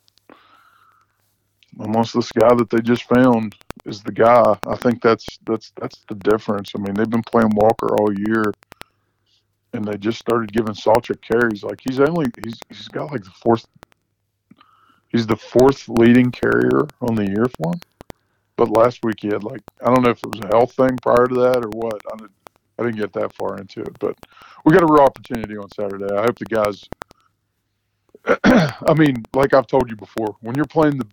unless 1.80 2.12
this 2.12 2.32
guy 2.32 2.54
that 2.56 2.70
they 2.70 2.82
just 2.82 3.04
found 3.04 3.56
is 3.86 4.02
the 4.04 4.12
guy. 4.12 4.58
I 4.66 4.76
think 4.76 5.02
that's 5.02 5.40
that's 5.46 5.72
that's 5.80 6.04
the 6.10 6.16
difference. 6.16 6.74
I 6.76 6.80
mean, 6.80 6.94
they've 6.94 7.10
been 7.10 7.24
playing 7.24 7.56
Walker 7.56 7.96
all 7.98 8.12
year, 8.14 8.54
and 9.74 9.86
they 9.86 9.98
just 9.98 10.20
started 10.20 10.52
giving 10.52 10.74
Sawchuk 10.74 11.22
carries. 11.22 11.64
Like 11.64 11.80
he's 11.88 12.00
only 12.00 12.28
he's 12.44 12.60
he's 12.70 12.88
got 12.88 13.12
like 13.12 13.24
the 13.24 13.32
fourth. 13.32 13.66
He's 15.10 15.26
the 15.26 15.38
fourth 15.38 15.88
leading 15.88 16.32
carrier 16.32 16.88
on 17.02 17.16
the 17.16 17.26
year 17.26 17.46
for 17.58 17.74
him. 17.74 17.80
But 18.58 18.70
last 18.70 19.04
week 19.04 19.18
he 19.22 19.28
had 19.28 19.44
like 19.44 19.62
I 19.82 19.94
don't 19.94 20.04
know 20.04 20.12
if 20.12 20.24
it 20.24 20.32
was 20.32 20.42
a 20.42 20.48
health 20.48 20.74
thing 20.74 20.98
prior 21.02 21.28
to 21.28 21.36
that 21.36 21.64
or 21.64 21.70
what. 21.70 22.02
I 22.12 22.18
didn't, 22.18 22.32
I 22.80 22.84
didn't 22.84 22.98
get 22.98 23.14
that 23.14 23.34
far 23.34 23.58
into 23.58 23.82
it, 23.82 23.98
but 24.00 24.16
we 24.66 24.74
got 24.74 24.84
a 24.84 24.92
real 24.92 25.04
opportunity 25.04 25.58
on 25.58 25.70
Saturday. 25.72 26.14
I 26.14 26.24
hope 26.24 26.38
the 26.38 26.46
guys. 26.46 26.90
I 28.44 28.94
mean, 28.96 29.24
like 29.34 29.54
I've 29.54 29.68
told 29.68 29.90
you 29.90 29.96
before, 29.96 30.36
when 30.42 30.56
you're 30.56 30.66
playing 30.66 30.98
the, 30.98 31.08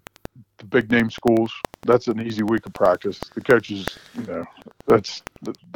the 0.64 0.80
big 0.80 0.90
name 0.90 1.10
schools, 1.10 1.52
that's 1.82 2.08
an 2.08 2.20
easy 2.20 2.42
week 2.42 2.66
of 2.66 2.72
practice. 2.72 3.20
The 3.34 3.40
coaches, 3.40 3.98
you 4.14 4.24
know, 4.24 4.44
that's 4.86 5.22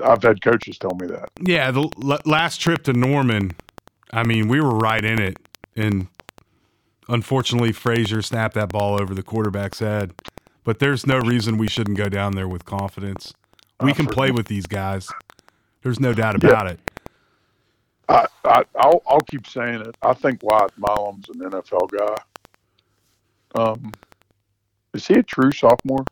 I've 0.02 0.22
had 0.22 0.42
coaches 0.42 0.78
tell 0.78 0.94
me 1.00 1.06
that. 1.08 1.30
Yeah, 1.40 1.70
the 1.70 1.88
l- 2.02 2.18
last 2.24 2.60
trip 2.60 2.82
to 2.84 2.92
Norman, 2.92 3.52
I 4.12 4.22
mean, 4.22 4.48
we 4.48 4.60
were 4.60 4.74
right 4.74 5.04
in 5.04 5.20
it, 5.20 5.36
and 5.76 6.08
unfortunately, 7.08 7.72
Frazier 7.72 8.22
snapped 8.22 8.54
that 8.54 8.70
ball 8.70 9.00
over 9.00 9.14
the 9.14 9.22
quarterback's 9.22 9.80
head. 9.80 10.14
But 10.64 10.80
there's 10.80 11.06
no 11.06 11.18
reason 11.18 11.56
we 11.56 11.68
shouldn't 11.68 11.96
go 11.96 12.08
down 12.08 12.34
there 12.34 12.48
with 12.48 12.64
confidence. 12.66 13.32
We 13.80 13.94
can 13.94 14.06
play 14.06 14.30
with 14.30 14.48
these 14.48 14.66
guys. 14.66 15.08
There's 15.82 16.00
no 16.00 16.12
doubt 16.12 16.34
about 16.34 16.66
it. 16.66 16.80
I, 18.08 18.26
I 18.44 18.64
I'll 18.78 19.02
I'll 19.06 19.20
keep 19.20 19.46
saying 19.46 19.80
it. 19.82 19.96
I 20.02 20.14
think 20.14 20.42
Wyatt 20.42 20.72
Milum's 20.78 21.28
an 21.28 21.50
NFL 21.50 21.90
guy. 21.90 22.16
Um, 23.54 23.92
is 24.94 25.06
he 25.06 25.14
a 25.14 25.22
true 25.22 25.52
sophomore? 25.52 26.04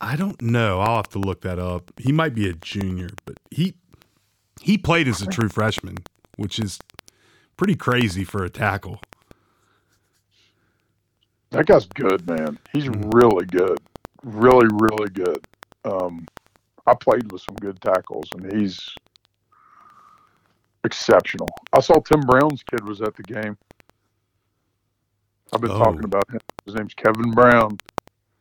I 0.00 0.16
don't 0.16 0.40
know. 0.42 0.80
I'll 0.80 0.96
have 0.96 1.08
to 1.10 1.18
look 1.18 1.40
that 1.42 1.58
up. 1.58 1.90
He 1.96 2.12
might 2.12 2.34
be 2.34 2.48
a 2.48 2.52
junior, 2.52 3.08
but 3.24 3.38
he 3.50 3.74
he 4.60 4.78
played 4.78 5.08
as 5.08 5.22
a 5.22 5.26
true 5.26 5.48
freshman, 5.48 5.96
which 6.36 6.58
is 6.58 6.78
pretty 7.56 7.76
crazy 7.76 8.24
for 8.24 8.44
a 8.44 8.50
tackle. 8.50 9.00
That 11.50 11.66
guy's 11.66 11.86
good, 11.86 12.26
man. 12.28 12.58
He's 12.72 12.84
Mhm. 12.84 13.14
really 13.14 13.46
good, 13.46 13.78
really 14.22 14.68
really 14.72 15.10
good. 15.10 15.46
Um, 15.84 16.26
I 16.86 16.94
played 16.94 17.30
with 17.32 17.42
some 17.42 17.56
good 17.56 17.80
tackles, 17.80 18.28
and 18.32 18.52
he's 18.52 18.94
exceptional. 20.84 21.48
I 21.72 21.80
saw 21.80 21.98
Tim 22.00 22.20
Brown's 22.20 22.62
kid 22.62 22.86
was 22.86 23.00
at 23.00 23.14
the 23.16 23.22
game. 23.22 23.56
I've 25.52 25.60
been 25.60 25.70
Oh. 25.70 25.78
talking 25.78 26.04
about 26.04 26.28
him. 26.30 26.40
His 26.66 26.74
name's 26.74 26.94
Kevin 26.94 27.30
Brown, 27.30 27.78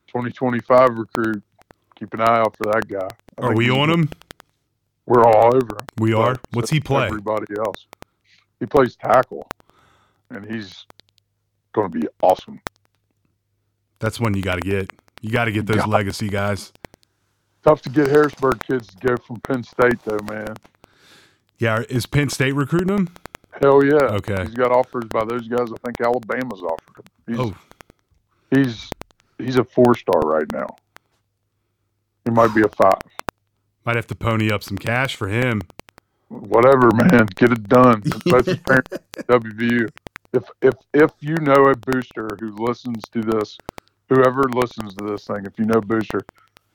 2025 0.08 0.90
recruit. 0.98 1.44
Keep 1.96 2.14
an 2.16 2.22
eye 2.22 2.40
out 2.40 2.58
for 2.58 2.66
that 2.72 2.88
guy. 2.88 3.08
I 3.40 3.48
Are 3.48 3.54
we 3.56 3.70
on 3.70 3.90
him? 3.90 4.10
We're 5.06 5.24
all 5.24 5.56
over 5.56 5.76
him. 5.78 5.86
We 6.00 6.14
are. 6.14 6.38
What's 6.52 6.72
he 6.72 6.80
play? 6.80 7.06
Everybody 7.06 7.46
else. 7.58 7.86
He 8.60 8.66
plays 8.66 8.96
tackle. 8.96 9.48
and 10.32 10.44
he's 10.52 10.86
going 11.74 11.92
to 11.92 12.00
be 12.00 12.08
awesome. 12.24 12.60
That's 14.00 14.20
one 14.20 14.34
you 14.34 14.42
got 14.42 14.56
to 14.56 14.62
get. 14.62 14.92
You 15.22 15.30
got 15.30 15.46
to 15.46 15.52
get 15.52 15.68
those 15.68 15.78
Yeah. 15.78 15.86
legacy 15.86 16.30
guys. 16.30 16.74
Tough 17.64 17.82
to 17.84 17.90
get 17.90 18.08
Harrisburg 18.08 18.60
kids 18.66 18.88
to 18.88 19.08
go 19.08 19.18
from 19.18 19.40
Penn 19.42 19.64
State 19.64 20.00
though, 20.04 20.18
man. 20.30 20.56
Yeah, 21.60 21.84
is 21.90 22.06
Penn 22.08 22.30
State 22.30 22.54
recruiting 22.54 22.96
him? 22.98 23.10
Hell 23.62 23.84
yeah. 23.86 23.94
Okay. 24.18 24.42
He's 24.44 24.56
got 24.56 24.72
offers 24.72 25.06
by 25.10 25.24
those 25.26 25.48
guys. 25.48 25.70
I 25.72 25.76
think 25.86 26.02
Alabama's 26.02 26.62
offered 26.62 26.98
him. 26.98 27.06
He's, 27.28 27.40
Oh, 27.40 27.56
he's 28.56 28.90
he's 29.38 29.58
a 29.58 29.64
four 29.64 29.96
star 29.96 30.22
right 30.22 30.52
now. 30.52 30.68
He 32.24 32.32
might 32.32 32.54
be 32.56 32.62
a 32.62 32.70
five. 32.70 33.02
might 33.86 33.96
have 33.96 34.08
to 34.08 34.16
pony 34.16 34.52
up 34.52 34.64
some 34.64 34.78
cash 34.78 35.16
for 35.16 35.28
him. 35.28 35.62
Whatever, 36.30 36.90
man. 36.94 37.28
Get 37.36 37.52
it 37.52 37.68
done. 37.70 38.02
That's 38.26 38.48
WVU. 38.48 39.90
If 40.34 40.44
if 40.62 40.74
if 40.94 41.12
you 41.20 41.36
know 41.36 41.66
a 41.66 41.76
booster 41.76 42.28
who 42.40 42.56
listens 42.58 43.04
to 43.12 43.22
this, 43.22 43.58
whoever 44.10 44.44
listens 44.54 44.96
to 44.96 45.06
this 45.06 45.26
thing, 45.26 45.46
if 45.46 45.58
you 45.58 45.66
know 45.66 45.80
booster, 45.82 46.26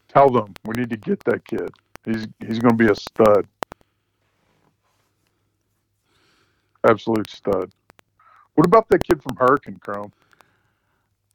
tell 0.09 0.31
them 0.31 0.55
we 0.65 0.75
need 0.77 0.91
to 0.91 0.97
get 0.97 1.21
that 1.25 1.45
kid. 1.45 1.71
He's 2.05 2.27
he's 2.39 2.59
going 2.59 2.77
to 2.77 2.85
be 2.85 2.91
a 2.91 2.95
stud. 2.95 3.47
Absolute 6.89 7.29
stud. 7.29 7.71
What 8.55 8.67
about 8.67 8.89
that 8.89 9.05
kid 9.05 9.23
from 9.23 9.37
Hurricane 9.37 9.79
Chrome? 9.81 10.13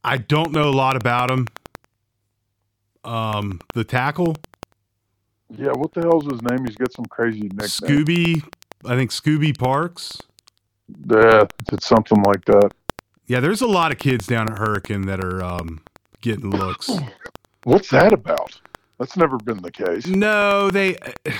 I 0.06 0.18
don't 0.18 0.52
know 0.52 0.70
a 0.70 0.72
lot 0.72 0.96
about 0.96 1.32
him. 1.32 1.48
Um, 3.04 3.60
the 3.74 3.84
tackle, 3.84 4.36
Yeah, 5.50 5.72
what 5.74 5.94
the 5.94 6.02
hell's 6.02 6.26
his 6.26 6.42
name? 6.44 6.66
He's 6.66 6.76
got 6.76 6.94
some 6.94 7.06
crazy 7.06 7.42
nickname. 7.42 7.68
Scooby, 7.68 8.44
I 8.86 8.96
think 8.96 9.12
Scooby 9.12 9.58
Parks. 9.58 10.18
Yeah, 11.10 11.46
it's 11.72 11.88
something 11.88 12.22
like 12.22 12.46
that. 12.46 12.72
Yeah, 13.26 13.40
there's 13.40 13.62
a 13.62 13.68
lot 13.68 13.92
of 13.92 13.98
kids 13.98 14.28
down 14.28 14.52
at 14.52 14.60
Hurricane 14.60 15.08
that 15.08 15.24
are 15.24 15.44
um, 15.44 15.82
getting 16.22 16.52
looks. 16.52 16.92
What's 17.64 17.90
that 17.90 18.14
about? 18.14 18.60
That's 19.00 19.18
never 19.18 19.38
been 19.38 19.64
the 19.64 19.72
case. 19.72 20.06
No, 20.06 20.70
they 20.70 20.98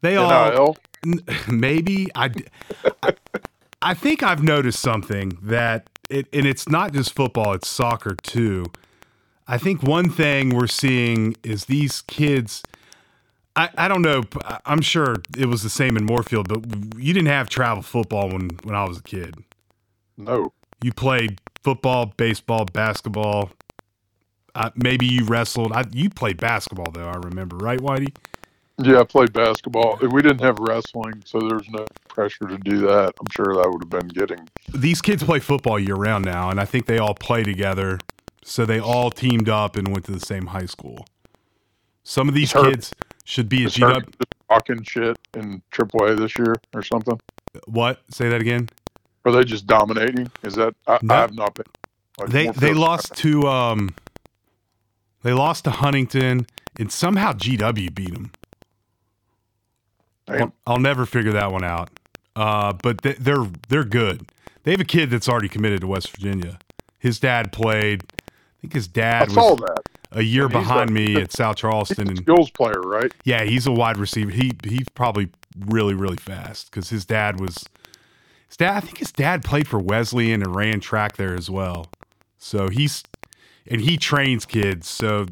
they 0.00 0.16
all 0.16 0.50
NIL? 0.50 0.76
N- 1.06 1.24
maybe 1.48 2.08
I, 2.16 2.30
I 3.02 3.12
I 3.80 3.94
think 3.94 4.24
I've 4.24 4.42
noticed 4.42 4.80
something 4.80 5.38
that 5.42 5.88
it 6.08 6.26
and 6.32 6.46
it's 6.46 6.68
not 6.68 6.92
just 6.92 7.14
football 7.14 7.52
it's 7.52 7.68
soccer 7.68 8.14
too. 8.22 8.66
I 9.46 9.58
think 9.58 9.82
one 9.82 10.10
thing 10.10 10.50
we're 10.50 10.66
seeing 10.66 11.36
is 11.42 11.66
these 11.66 12.02
kids 12.02 12.62
i 13.56 13.68
i 13.78 13.88
don't 13.88 14.02
know 14.02 14.22
i'm 14.66 14.80
sure 14.80 15.16
it 15.36 15.46
was 15.46 15.62
the 15.62 15.70
same 15.70 15.96
in 15.96 16.06
Moorefield 16.06 16.48
but 16.48 17.00
you 17.00 17.12
didn't 17.14 17.28
have 17.28 17.48
travel 17.48 17.82
football 17.82 18.28
when 18.30 18.50
when 18.64 18.74
i 18.74 18.84
was 18.84 18.98
a 18.98 19.02
kid. 19.02 19.36
No. 20.16 20.52
you 20.82 20.92
played 20.92 21.40
football 21.62 22.12
baseball 22.16 22.64
basketball. 22.64 23.50
Uh, 24.54 24.70
maybe 24.74 25.06
you 25.06 25.24
wrestled. 25.24 25.70
I, 25.72 25.84
you 25.92 26.10
played 26.10 26.38
basketball 26.38 26.90
though 26.92 27.08
i 27.08 27.16
remember 27.16 27.56
right 27.56 27.80
whitey 27.80 28.14
Yeah, 28.80 29.00
I 29.00 29.04
played 29.04 29.32
basketball. 29.32 29.98
We 30.00 30.22
didn't 30.22 30.40
have 30.40 30.58
wrestling, 30.60 31.22
so 31.26 31.40
there 31.40 31.56
was 31.58 31.68
no 31.68 31.84
pressure 32.08 32.46
to 32.46 32.58
do 32.58 32.78
that. 32.86 33.14
I'm 33.18 33.26
sure 33.30 33.54
that 33.56 33.68
would 33.70 33.82
have 33.82 33.90
been 33.90 34.08
getting. 34.08 34.48
these 34.72 35.00
kids 35.02 35.22
play 35.24 35.40
football 35.40 35.78
year 35.80 35.96
round 35.96 36.24
now, 36.24 36.48
and 36.50 36.60
I 36.60 36.64
think 36.64 36.86
they 36.86 36.98
all 36.98 37.14
play 37.14 37.42
together. 37.42 37.98
So 38.44 38.64
they 38.64 38.80
all 38.80 39.10
teamed 39.10 39.48
up 39.48 39.76
and 39.76 39.88
went 39.88 40.04
to 40.06 40.12
the 40.12 40.20
same 40.20 40.46
high 40.46 40.66
school. 40.66 41.04
Some 42.04 42.28
of 42.28 42.34
these 42.34 42.52
her- 42.52 42.70
kids 42.70 42.94
should 43.24 43.48
be 43.48 43.64
at 43.64 43.72
GW. 43.72 44.14
talking 44.48 44.82
shit 44.84 45.18
in 45.34 45.60
AAA 45.72 46.16
this 46.16 46.38
year 46.38 46.54
or 46.74 46.82
something? 46.82 47.20
What? 47.66 48.00
Say 48.10 48.28
that 48.30 48.40
again. 48.40 48.68
Are 49.24 49.32
they 49.32 49.44
just 49.44 49.66
dominating? 49.66 50.30
Is 50.42 50.54
that 50.54 50.74
I, 50.86 50.98
No. 51.02 51.14
I 51.14 51.18
have 51.18 51.34
not 51.34 51.54
been. 51.54 51.66
like, 52.18 52.30
They 52.30 52.48
they 52.48 52.72
lost 52.72 53.14
to 53.16 53.46
um, 53.48 53.94
they 55.22 55.32
lost 55.32 55.64
to 55.64 55.70
Huntington, 55.70 56.46
and 56.78 56.90
somehow 56.90 57.32
GW 57.34 57.94
beat 57.94 58.14
them. 58.14 58.30
Damn. 60.28 60.42
I'll, 60.42 60.52
I'll 60.74 60.78
never 60.78 61.06
figure 61.06 61.32
that 61.32 61.50
one 61.52 61.64
out. 61.64 61.90
Uh, 62.36 62.72
but 62.72 63.00
they, 63.02 63.14
they're 63.14 63.46
they're 63.68 63.84
good. 63.84 64.30
They 64.62 64.70
have 64.72 64.80
a 64.80 64.84
kid 64.84 65.10
that's 65.10 65.28
already 65.28 65.48
committed 65.48 65.80
to 65.80 65.86
West 65.86 66.10
Virginia. 66.10 66.58
His 66.98 67.18
dad 67.18 67.52
played. 67.52 68.04
I 68.28 68.60
think 68.60 68.72
his 68.74 68.88
dad 68.88 69.28
was 69.34 69.58
that. 69.60 69.82
a 70.12 70.22
year 70.22 70.44
And 70.44 70.52
he's 70.54 70.62
behind 70.62 70.90
a- 70.90 70.92
me 70.92 71.16
at 71.16 71.32
South 71.32 71.56
He's 71.56 71.60
Charleston, 71.62 72.06
a 72.08 72.10
and 72.10 72.18
skills 72.18 72.50
player, 72.50 72.80
right? 72.80 73.12
Yeah, 73.24 73.44
he's 73.44 73.66
a 73.66 73.72
wide 73.72 73.96
receiver. 73.98 74.30
He 74.30 74.52
he's 74.64 74.88
probably 74.94 75.30
really 75.66 75.94
really 75.94 76.16
fast 76.16 76.70
because 76.70 76.90
his 76.90 77.04
dad 77.04 77.40
was 77.40 77.64
his 78.48 78.56
dad. 78.56 78.76
I 78.76 78.80
think 78.80 78.98
his 78.98 79.12
dad 79.12 79.42
played 79.44 79.66
for 79.68 79.78
Wesleyan 79.78 80.42
and 80.42 80.54
ran 80.54 80.80
track 80.80 81.16
there 81.16 81.34
as 81.34 81.48
well. 81.50 81.86
So 82.38 82.68
he's 82.68 83.02
and 83.66 83.80
he 83.80 83.96
trains 83.96 84.44
kids. 84.46 84.88
So 84.88 85.26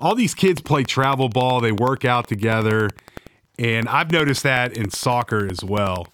all 0.00 0.14
these 0.14 0.34
kids 0.34 0.60
play 0.60 0.84
travel 0.84 1.28
ball. 1.28 1.60
They 1.60 1.72
work 1.72 2.04
out 2.04 2.28
together, 2.28 2.90
and 3.58 3.88
I've 3.88 4.10
noticed 4.10 4.42
that 4.42 4.76
in 4.76 4.90
soccer 4.90 5.46
as 5.50 5.62
well. 5.64 6.06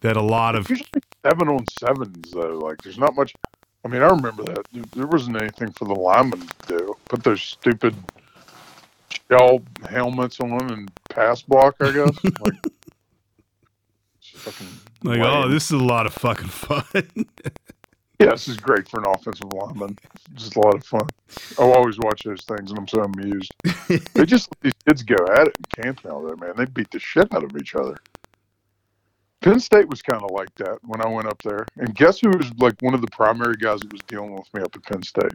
That 0.00 0.16
a 0.16 0.22
lot 0.22 0.54
of 0.54 0.70
Usually 0.70 0.88
seven 1.26 1.48
on 1.48 1.64
sevens 1.80 2.30
though. 2.30 2.58
Like 2.58 2.82
there's 2.82 2.98
not 2.98 3.16
much. 3.16 3.34
I 3.84 3.88
mean, 3.88 4.02
I 4.02 4.06
remember 4.08 4.44
that 4.44 4.66
there- 4.92 5.06
wasn't 5.06 5.40
anything 5.40 5.72
for 5.72 5.86
the 5.86 5.94
linemen 5.94 6.40
to 6.40 6.78
do. 6.78 6.94
Put 7.08 7.24
those 7.24 7.42
stupid 7.42 7.94
shell 9.28 9.60
helmets 9.88 10.38
on 10.40 10.70
and 10.72 10.90
pass 11.10 11.42
block. 11.42 11.76
I 11.80 11.92
guess. 11.92 12.24
like, 12.40 12.54
like, 14.44 14.54
oh, 15.04 15.08
lame. 15.10 15.22
oh, 15.22 15.48
this 15.48 15.64
is 15.64 15.72
a 15.72 15.84
lot 15.84 16.06
of 16.06 16.14
fucking 16.14 16.46
fun. 16.48 16.84
Yeah, 18.18 18.30
this 18.30 18.48
is 18.48 18.56
great 18.56 18.88
for 18.88 18.98
an 18.98 19.06
offensive 19.06 19.52
lineman. 19.52 19.96
Just 20.34 20.56
a 20.56 20.60
lot 20.60 20.74
of 20.74 20.84
fun. 20.84 21.06
I 21.58 21.62
always 21.62 21.98
watch 21.98 22.24
those 22.24 22.44
things 22.44 22.70
and 22.70 22.78
I'm 22.78 22.88
so 22.88 23.02
amused. 23.02 23.52
they 24.14 24.26
just 24.26 24.50
let 24.50 24.60
these 24.62 24.72
kids 24.86 25.02
go 25.04 25.16
at 25.36 25.46
it 25.48 25.56
in 25.58 25.84
camp 25.84 26.00
now, 26.04 26.20
though, 26.20 26.34
man. 26.36 26.54
They 26.56 26.64
beat 26.64 26.90
the 26.90 26.98
shit 26.98 27.32
out 27.32 27.44
of 27.44 27.56
each 27.56 27.76
other. 27.76 27.96
Penn 29.40 29.60
State 29.60 29.88
was 29.88 30.02
kind 30.02 30.20
of 30.22 30.30
like 30.32 30.52
that 30.56 30.78
when 30.82 31.00
I 31.00 31.08
went 31.08 31.28
up 31.28 31.40
there. 31.42 31.64
And 31.76 31.94
guess 31.94 32.18
who 32.18 32.30
was 32.30 32.50
like 32.58 32.74
one 32.80 32.92
of 32.94 33.00
the 33.02 33.10
primary 33.12 33.54
guys 33.54 33.80
that 33.80 33.92
was 33.92 34.00
dealing 34.08 34.34
with 34.34 34.52
me 34.52 34.62
up 34.62 34.74
at 34.74 34.82
Penn 34.82 35.02
State? 35.02 35.32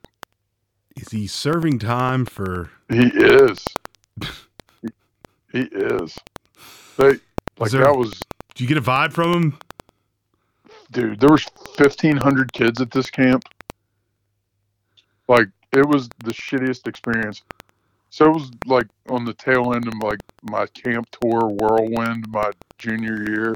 is 0.95 1.09
he 1.09 1.25
serving 1.25 1.79
time 1.79 2.25
for? 2.25 2.69
He 2.89 3.07
is. 3.07 3.63
he, 4.21 4.89
he 5.51 5.61
is. 5.61 6.15
They 6.97 7.15
like 7.57 7.71
there- 7.71 7.86
that 7.86 7.97
was 7.97 8.19
Did 8.53 8.61
you 8.61 8.67
get 8.67 8.77
a 8.77 8.81
vibe 8.81 9.13
from 9.13 9.34
him? 9.34 9.57
Dude, 10.93 11.19
there 11.19 11.31
was 11.31 11.45
fifteen 11.75 12.15
hundred 12.15 12.53
kids 12.53 12.79
at 12.79 12.91
this 12.91 13.09
camp. 13.09 13.43
Like 15.27 15.47
it 15.71 15.85
was 15.85 16.09
the 16.23 16.31
shittiest 16.31 16.87
experience. 16.87 17.43
So 18.09 18.25
it 18.25 18.33
was 18.33 18.51
like 18.67 18.87
on 19.09 19.25
the 19.25 19.33
tail 19.33 19.73
end 19.73 19.87
of 19.87 19.95
like 20.01 20.19
my 20.43 20.67
camp 20.67 21.07
tour 21.09 21.47
whirlwind 21.49 22.27
my 22.29 22.51
junior 22.77 23.23
year. 23.29 23.55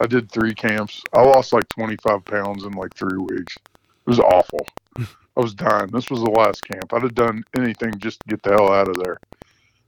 I 0.00 0.06
did 0.06 0.30
three 0.30 0.54
camps. 0.54 1.02
I 1.14 1.22
lost 1.22 1.52
like 1.52 1.68
twenty 1.70 1.96
five 2.02 2.24
pounds 2.24 2.64
in 2.64 2.72
like 2.72 2.94
three 2.94 3.18
weeks. 3.18 3.56
It 3.56 4.10
was 4.10 4.20
awful. 4.20 4.66
I 4.98 5.40
was 5.40 5.54
dying. 5.54 5.88
This 5.88 6.10
was 6.10 6.20
the 6.20 6.30
last 6.30 6.62
camp. 6.62 6.92
I'd 6.92 7.02
have 7.02 7.14
done 7.14 7.44
anything 7.56 7.92
just 7.98 8.20
to 8.20 8.28
get 8.28 8.42
the 8.42 8.50
hell 8.50 8.72
out 8.72 8.88
of 8.88 8.96
there. 9.02 9.18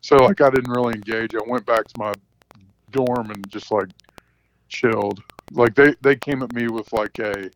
So 0.01 0.17
like 0.17 0.41
I 0.41 0.51
didn't 0.51 0.71
really 0.71 0.95
engage. 0.95 1.35
I 1.35 1.41
went 1.47 1.67
back 1.67 1.85
to 1.87 1.95
my 1.99 2.13
dorm 2.91 3.31
and 3.31 3.49
just 3.51 3.71
like 3.71 3.89
chilled 4.69 5.23
like 5.53 5.75
they 5.75 5.95
they 6.03 6.17
came 6.17 6.43
at 6.43 6.53
me 6.55 6.69
with 6.69 6.93
like 6.93 7.19
a 7.19 7.51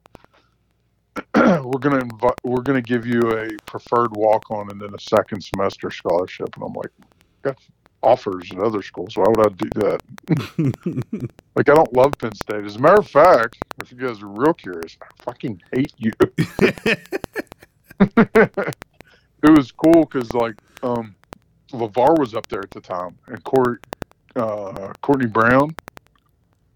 we're 1.36 1.78
gonna 1.78 1.99
invite 2.01 2.34
we're 2.42 2.62
gonna 2.62 2.82
give 2.82 3.07
you 3.07 3.20
a 3.32 3.49
preferred 3.66 4.16
walk 4.16 4.51
on 4.51 4.70
and 4.70 4.80
then 4.80 4.95
a 4.95 5.01
second 5.01 5.42
semester 5.42 5.90
scholarship. 5.90 6.49
And 6.57 6.64
i'm 6.64 6.72
like 6.72 6.90
got 7.42 7.59
offers 8.03 8.51
at 8.53 8.59
other 8.59 8.82
schools. 8.82 9.16
Why 9.16 9.24
would 9.28 9.47
i 9.47 9.49
do 9.55 9.68
that? 9.76 11.30
Like 11.57 11.68
i 11.68 11.74
don't 11.74 11.92
love 11.95 12.12
penn 12.18 12.34
state. 12.34 12.64
As 12.64 12.76
a 12.76 12.80
matter 12.80 13.01
of 13.01 13.09
fact 13.09 13.59
if 13.82 13.92
you 13.92 13.99
guys 13.99 14.22
are 14.22 14.28
real 14.28 14.55
curious 14.55 14.97
i 15.03 15.07
fucking 15.22 15.61
hate 15.72 15.92
you. 15.99 16.12
It 19.45 19.51
was 19.51 19.70
cool 19.72 20.07
because 20.07 20.32
like 20.32 20.55
um 20.82 21.16
lavar 21.72 22.18
was 22.18 22.34
up 22.34 22.49
there 22.49 22.62
at 22.62 22.70
the 22.70 22.80
time 22.80 23.18
and 23.26 23.42
court 23.45 23.84
uh 24.36 24.92
courtney 25.03 25.26
brown 25.26 25.76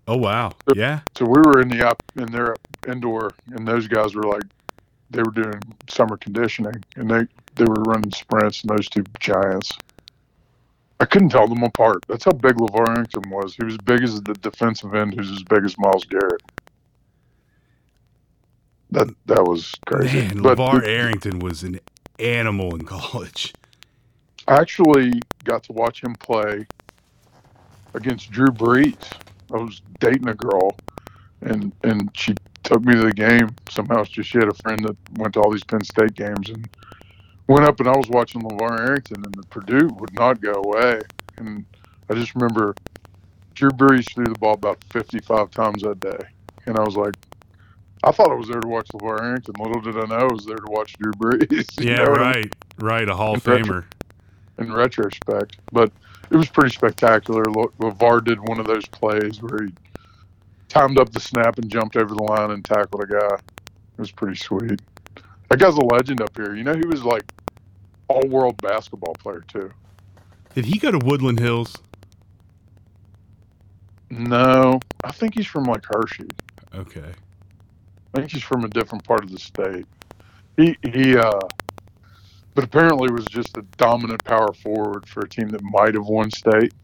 oh 0.09 0.17
wow, 0.17 0.53
yeah. 0.75 1.01
so 1.17 1.25
we 1.25 1.41
were 1.41 1.61
in 1.61 1.69
the 1.69 1.87
up 1.87 2.03
in 2.17 2.27
their 2.33 2.57
indoor, 2.87 3.31
and 3.53 3.67
those 3.67 3.87
guys 3.87 4.15
were 4.15 4.25
like, 4.25 4.43
they 5.11 5.23
were 5.23 5.31
doing 5.31 5.61
summer 5.89 6.17
conditioning, 6.17 6.83
and 6.97 7.11
they 7.11 7.27
they 7.55 7.65
were 7.65 7.83
running 7.83 8.11
sprints, 8.13 8.63
and 8.63 8.71
those 8.71 8.89
two 8.89 9.05
giants. 9.21 9.71
I 11.01 11.05
couldn't 11.05 11.29
tell 11.29 11.47
them 11.47 11.63
apart. 11.63 12.05
That's 12.09 12.25
how 12.25 12.33
big 12.33 12.57
LeVar 12.57 12.89
Arrington 12.89 13.31
was. 13.31 13.55
He 13.55 13.65
was 13.65 13.77
big 13.79 14.03
as 14.03 14.21
the 14.21 14.35
defensive 14.35 14.95
end, 14.95 15.15
who's 15.15 15.31
as 15.31 15.45
big 15.45 15.65
as 15.65 15.79
Myles 15.79 16.05
Garrett. 16.05 16.43
That 18.91 19.09
that 19.27 19.45
was 19.45 19.73
crazy. 19.87 20.19
Man, 20.19 20.43
but 20.43 20.59
LeVar 20.59 20.87
Arrington 20.87 21.39
was 21.39 21.63
an 21.63 21.79
animal 22.19 22.75
in 22.75 22.85
college. 22.85 23.55
I 24.49 24.57
actually 24.57 25.21
got 25.45 25.63
to 25.65 25.73
watch 25.73 26.03
him 26.03 26.15
play 26.15 26.67
against 27.95 28.31
Drew 28.31 28.49
Brees. 28.49 28.97
I 29.53 29.59
was 29.59 29.81
dating 30.01 30.29
a 30.29 30.35
girl 30.35 30.77
and 31.43 31.73
and 31.83 32.11
she 32.15 32.35
took 32.65 32.83
me 32.83 32.95
to 32.95 33.03
the 33.03 33.13
game. 33.13 33.55
Somehow 33.71 34.05
she 34.05 34.23
she 34.23 34.39
had 34.39 34.49
a 34.49 34.55
friend 34.55 34.85
that 34.85 34.97
went 35.17 35.35
to 35.35 35.41
all 35.41 35.51
these 35.51 35.65
Penn 35.65 35.85
State 35.85 36.15
games 36.15 36.49
and 36.51 36.69
went 37.47 37.65
up 37.65 37.81
and 37.81 37.89
I 37.89 37.97
was 37.97 38.09
watching 38.09 38.43
LeVar 38.43 38.81
Arrington 38.81 39.25
and 39.25 39.35
the 39.35 39.45
Purdue 39.45 39.89
would 39.99 40.15
not 40.15 40.41
go 40.41 40.53
away. 40.53 41.01
And 41.37 41.65
I 42.11 42.15
just 42.15 42.35
remember 42.35 42.75
Drew 43.55 43.71
Brees 43.71 44.13
threw 44.13 44.27
the 44.27 44.39
ball 44.39 44.55
about 44.55 44.83
55 44.91 45.51
times 45.51 45.83
that 45.83 46.01
day. 46.01 46.19
And 46.67 46.79
I 46.79 46.83
was 46.83 46.97
like, 46.97 47.15
I 48.05 48.13
thought 48.13 48.31
I 48.31 48.35
was 48.35 48.49
there 48.49 48.61
to 48.61 48.69
watch 48.69 48.89
LeVar 48.89 49.21
Arrington. 49.21 49.55
Little 49.59 49.81
did 49.81 49.97
I 49.97 50.07
know 50.07 50.29
I 50.29 50.33
was 50.33 50.45
there 50.45 50.57
to 50.57 50.71
watch 50.71 50.97
Drew 50.99 51.13
Brees. 51.13 51.67
Yeah, 51.85 52.03
right, 52.03 52.53
right. 52.79 53.09
A 53.09 53.15
Hall 53.15 53.35
of 53.35 53.43
Famer. 53.43 53.85
In 54.59 54.73
retrospect, 54.73 55.57
but 55.73 55.93
it 56.31 56.37
was 56.37 56.49
pretty 56.49 56.75
spectacular. 56.75 57.45
LeVar 57.45 58.25
did 58.25 58.41
one 58.41 58.61
of 58.61 58.67
those 58.67 58.87
plays 58.87 59.41
where 59.41 59.67
he 59.67 59.73
timed 60.69 60.99
up 60.99 61.11
the 61.11 61.21
snap 61.21 61.59
and 61.59 61.71
jumped 61.71 61.97
over 61.97 62.15
the 62.15 62.23
line 62.23 62.51
and 62.51 62.65
tackled 62.65 63.03
a 63.03 63.07
guy. 63.07 63.35
It 63.35 64.01
was 64.01 64.13
pretty 64.13 64.37
sweet. 64.37 64.81
That 65.49 65.59
guy's 65.59 65.77
a 65.77 65.85
legend 65.85 66.21
up 66.21 66.37
here. 66.37 66.55
You 66.55 66.65
know, 66.65 66.75
he 66.75 66.87
was 66.87 67.03
like 67.05 67.25
all 68.09 68.27
world 68.29 68.61
basketball 68.61 69.15
player 69.15 69.45
too. 69.49 69.71
Did 70.55 70.67
he 70.67 70.79
go 70.79 70.91
to 70.91 70.99
Woodland 70.99 71.41
Hills? 71.41 71.77
No, 74.11 74.81
I 75.05 75.13
think 75.13 75.35
he's 75.35 75.47
from 75.47 75.65
like 75.65 75.85
Hershey. 75.85 76.29
Okay. 76.75 77.13
I 78.15 78.19
think 78.19 78.33
he's 78.33 78.43
from 78.43 78.65
a 78.65 78.69
different 78.69 79.05
part 79.05 79.23
of 79.25 79.31
the 79.31 79.39
state. 79.39 79.87
He 80.57 80.77
he 80.83 81.17
uh 81.17 81.41
but 82.59 82.65
apparently 82.65 83.09
was 83.13 83.25
just 83.27 83.57
a 83.57 83.63
dominant 83.77 84.25
power 84.25 84.53
forward 84.53 85.09
for 85.09 85.21
a 85.21 85.29
team 85.29 85.49
that 85.51 85.63
might 85.63 85.95
have 85.95 86.07
won 86.07 86.29
state. 86.29 86.75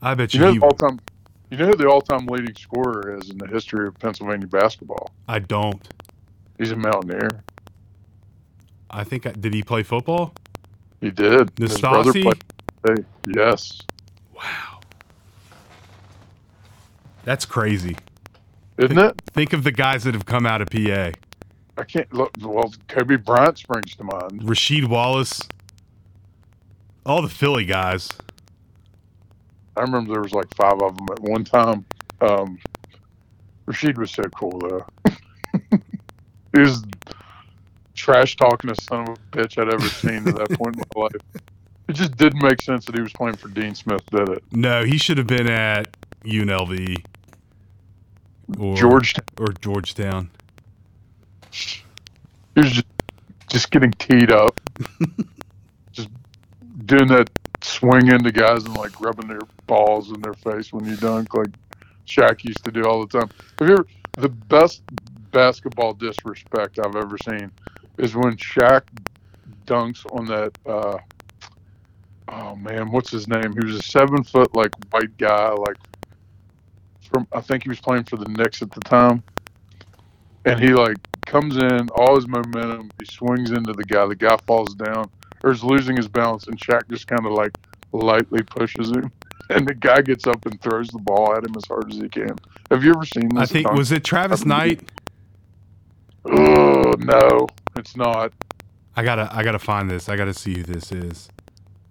I 0.00 0.14
bet 0.14 0.32
you, 0.32 0.38
You 0.38 0.46
know, 0.46 0.52
he, 0.52 0.58
all-time, 0.60 1.00
you 1.50 1.56
know 1.56 1.66
who 1.66 1.74
the 1.74 1.88
all-time 1.88 2.26
leading 2.26 2.54
scorer 2.54 3.18
is 3.18 3.28
in 3.28 3.38
the 3.38 3.48
history 3.48 3.88
of 3.88 3.98
Pennsylvania 3.98 4.46
basketball? 4.46 5.10
I 5.26 5.40
don't. 5.40 5.88
He's 6.58 6.70
a 6.70 6.76
Mountaineer. 6.76 7.42
I 8.88 9.02
think 9.02 9.26
I, 9.26 9.32
did 9.32 9.52
he 9.52 9.64
play 9.64 9.82
football? 9.82 10.32
He 11.00 11.10
did. 11.10 11.50
His 11.58 11.80
brother 11.80 12.12
Nastasi? 12.12 12.40
played. 12.84 13.04
Yes, 13.26 13.80
Wow. 14.32 14.78
That's 17.24 17.44
crazy. 17.44 17.96
isn't 18.76 18.96
it? 18.96 19.20
Think 19.32 19.52
of 19.52 19.64
the 19.64 19.72
guys 19.72 20.04
that 20.04 20.14
have 20.14 20.24
come 20.24 20.46
out 20.46 20.62
of 20.62 20.70
PA. 20.70 21.10
I 21.78 21.84
can't 21.84 22.12
look. 22.12 22.32
Well, 22.40 22.72
Kobe 22.88 23.16
Bryant 23.16 23.56
springs 23.56 23.94
to 23.96 24.04
mind. 24.04 24.42
Rasheed 24.42 24.88
Wallace. 24.88 25.40
All 27.06 27.22
the 27.22 27.28
Philly 27.28 27.64
guys. 27.64 28.10
I 29.76 29.82
remember 29.82 30.12
there 30.12 30.22
was 30.22 30.32
like 30.32 30.52
five 30.56 30.82
of 30.82 30.96
them 30.96 31.06
at 31.12 31.20
one 31.20 31.44
time. 31.44 31.84
Um, 32.20 32.58
Rasheed 33.66 33.96
was 33.96 34.10
so 34.10 34.24
cool 34.24 34.58
though. 34.58 34.86
he 36.52 36.60
was 36.60 36.82
trash 37.94 38.36
talking 38.36 38.70
a 38.70 38.74
son 38.82 39.02
of 39.02 39.08
a 39.10 39.36
bitch 39.36 39.56
I'd 39.56 39.72
ever 39.72 39.88
seen 39.88 40.26
at 40.28 40.36
that 40.36 40.58
point 40.58 40.76
in 40.76 40.82
my 40.94 41.02
life. 41.02 41.42
It 41.88 41.94
just 41.94 42.16
didn't 42.16 42.42
make 42.42 42.60
sense 42.60 42.84
that 42.86 42.94
he 42.94 43.00
was 43.00 43.12
playing 43.12 43.36
for 43.36 43.48
Dean 43.48 43.74
Smith, 43.74 44.04
did 44.10 44.28
it? 44.28 44.42
No, 44.52 44.84
he 44.84 44.98
should 44.98 45.16
have 45.16 45.26
been 45.26 45.48
at 45.48 45.96
UNLV 46.24 47.02
or 48.58 48.76
George, 48.76 49.14
or 49.38 49.52
Georgetown. 49.60 50.30
He 51.50 52.60
was 52.60 52.72
just, 52.72 52.86
just 53.48 53.70
getting 53.70 53.92
teed 53.92 54.30
up, 54.30 54.60
just 55.92 56.08
doing 56.86 57.08
that 57.08 57.30
swing 57.62 58.08
into 58.08 58.30
guys 58.32 58.64
and 58.64 58.76
like 58.76 59.00
rubbing 59.00 59.28
their 59.28 59.40
balls 59.66 60.10
in 60.10 60.20
their 60.20 60.34
face 60.34 60.72
when 60.72 60.84
you 60.84 60.96
dunk, 60.96 61.34
like 61.34 61.50
Shaq 62.06 62.44
used 62.44 62.64
to 62.64 62.70
do 62.70 62.84
all 62.84 63.04
the 63.04 63.18
time. 63.18 63.28
Have 63.58 63.68
you 63.68 63.74
ever, 63.74 63.86
the 64.16 64.28
best 64.28 64.82
basketball 65.30 65.94
disrespect 65.94 66.78
I've 66.78 66.96
ever 66.96 67.16
seen 67.18 67.50
is 67.98 68.14
when 68.14 68.36
Shaq 68.36 68.82
dunks 69.66 70.04
on 70.12 70.26
that. 70.26 70.58
Uh, 70.66 70.98
oh 72.28 72.56
man, 72.56 72.90
what's 72.90 73.10
his 73.10 73.28
name? 73.28 73.52
He 73.52 73.64
was 73.64 73.76
a 73.76 73.82
seven 73.82 74.24
foot 74.24 74.54
like 74.54 74.72
white 74.90 75.16
guy, 75.18 75.50
like 75.50 75.76
from 77.10 77.26
I 77.32 77.40
think 77.40 77.62
he 77.62 77.68
was 77.68 77.80
playing 77.80 78.04
for 78.04 78.16
the 78.16 78.28
Knicks 78.28 78.62
at 78.62 78.70
the 78.70 78.80
time, 78.80 79.22
and 80.44 80.60
he 80.60 80.68
like 80.68 80.96
comes 81.26 81.56
in, 81.56 81.88
all 81.90 82.16
his 82.16 82.26
momentum, 82.26 82.90
he 82.98 83.06
swings 83.06 83.50
into 83.50 83.72
the 83.72 83.84
guy. 83.84 84.06
The 84.06 84.16
guy 84.16 84.36
falls 84.46 84.74
down 84.74 85.10
or 85.42 85.50
is 85.50 85.62
losing 85.62 85.96
his 85.96 86.08
balance, 86.08 86.46
and 86.46 86.58
Shaq 86.58 86.88
just 86.88 87.06
kind 87.06 87.26
of 87.26 87.32
like 87.32 87.56
lightly 87.92 88.42
pushes 88.42 88.90
him, 88.90 89.10
and 89.50 89.66
the 89.66 89.74
guy 89.74 90.00
gets 90.00 90.26
up 90.26 90.44
and 90.46 90.60
throws 90.60 90.88
the 90.88 90.98
ball 90.98 91.34
at 91.36 91.44
him 91.44 91.54
as 91.56 91.64
hard 91.66 91.92
as 91.92 91.98
he 91.98 92.08
can. 92.08 92.36
Have 92.70 92.84
you 92.84 92.90
ever 92.90 93.04
seen 93.04 93.28
this? 93.30 93.42
I 93.42 93.46
think 93.46 93.72
was 93.72 93.92
it 93.92 94.04
Travis 94.04 94.44
Knight? 94.44 94.88
Oh 96.24 96.94
no, 96.98 97.46
it's 97.76 97.96
not. 97.96 98.32
I 98.96 99.04
gotta 99.04 99.28
I 99.32 99.42
gotta 99.42 99.58
find 99.58 99.90
this. 99.90 100.08
I 100.08 100.16
gotta 100.16 100.34
see 100.34 100.56
who 100.58 100.62
this 100.64 100.92
is. 100.92 101.28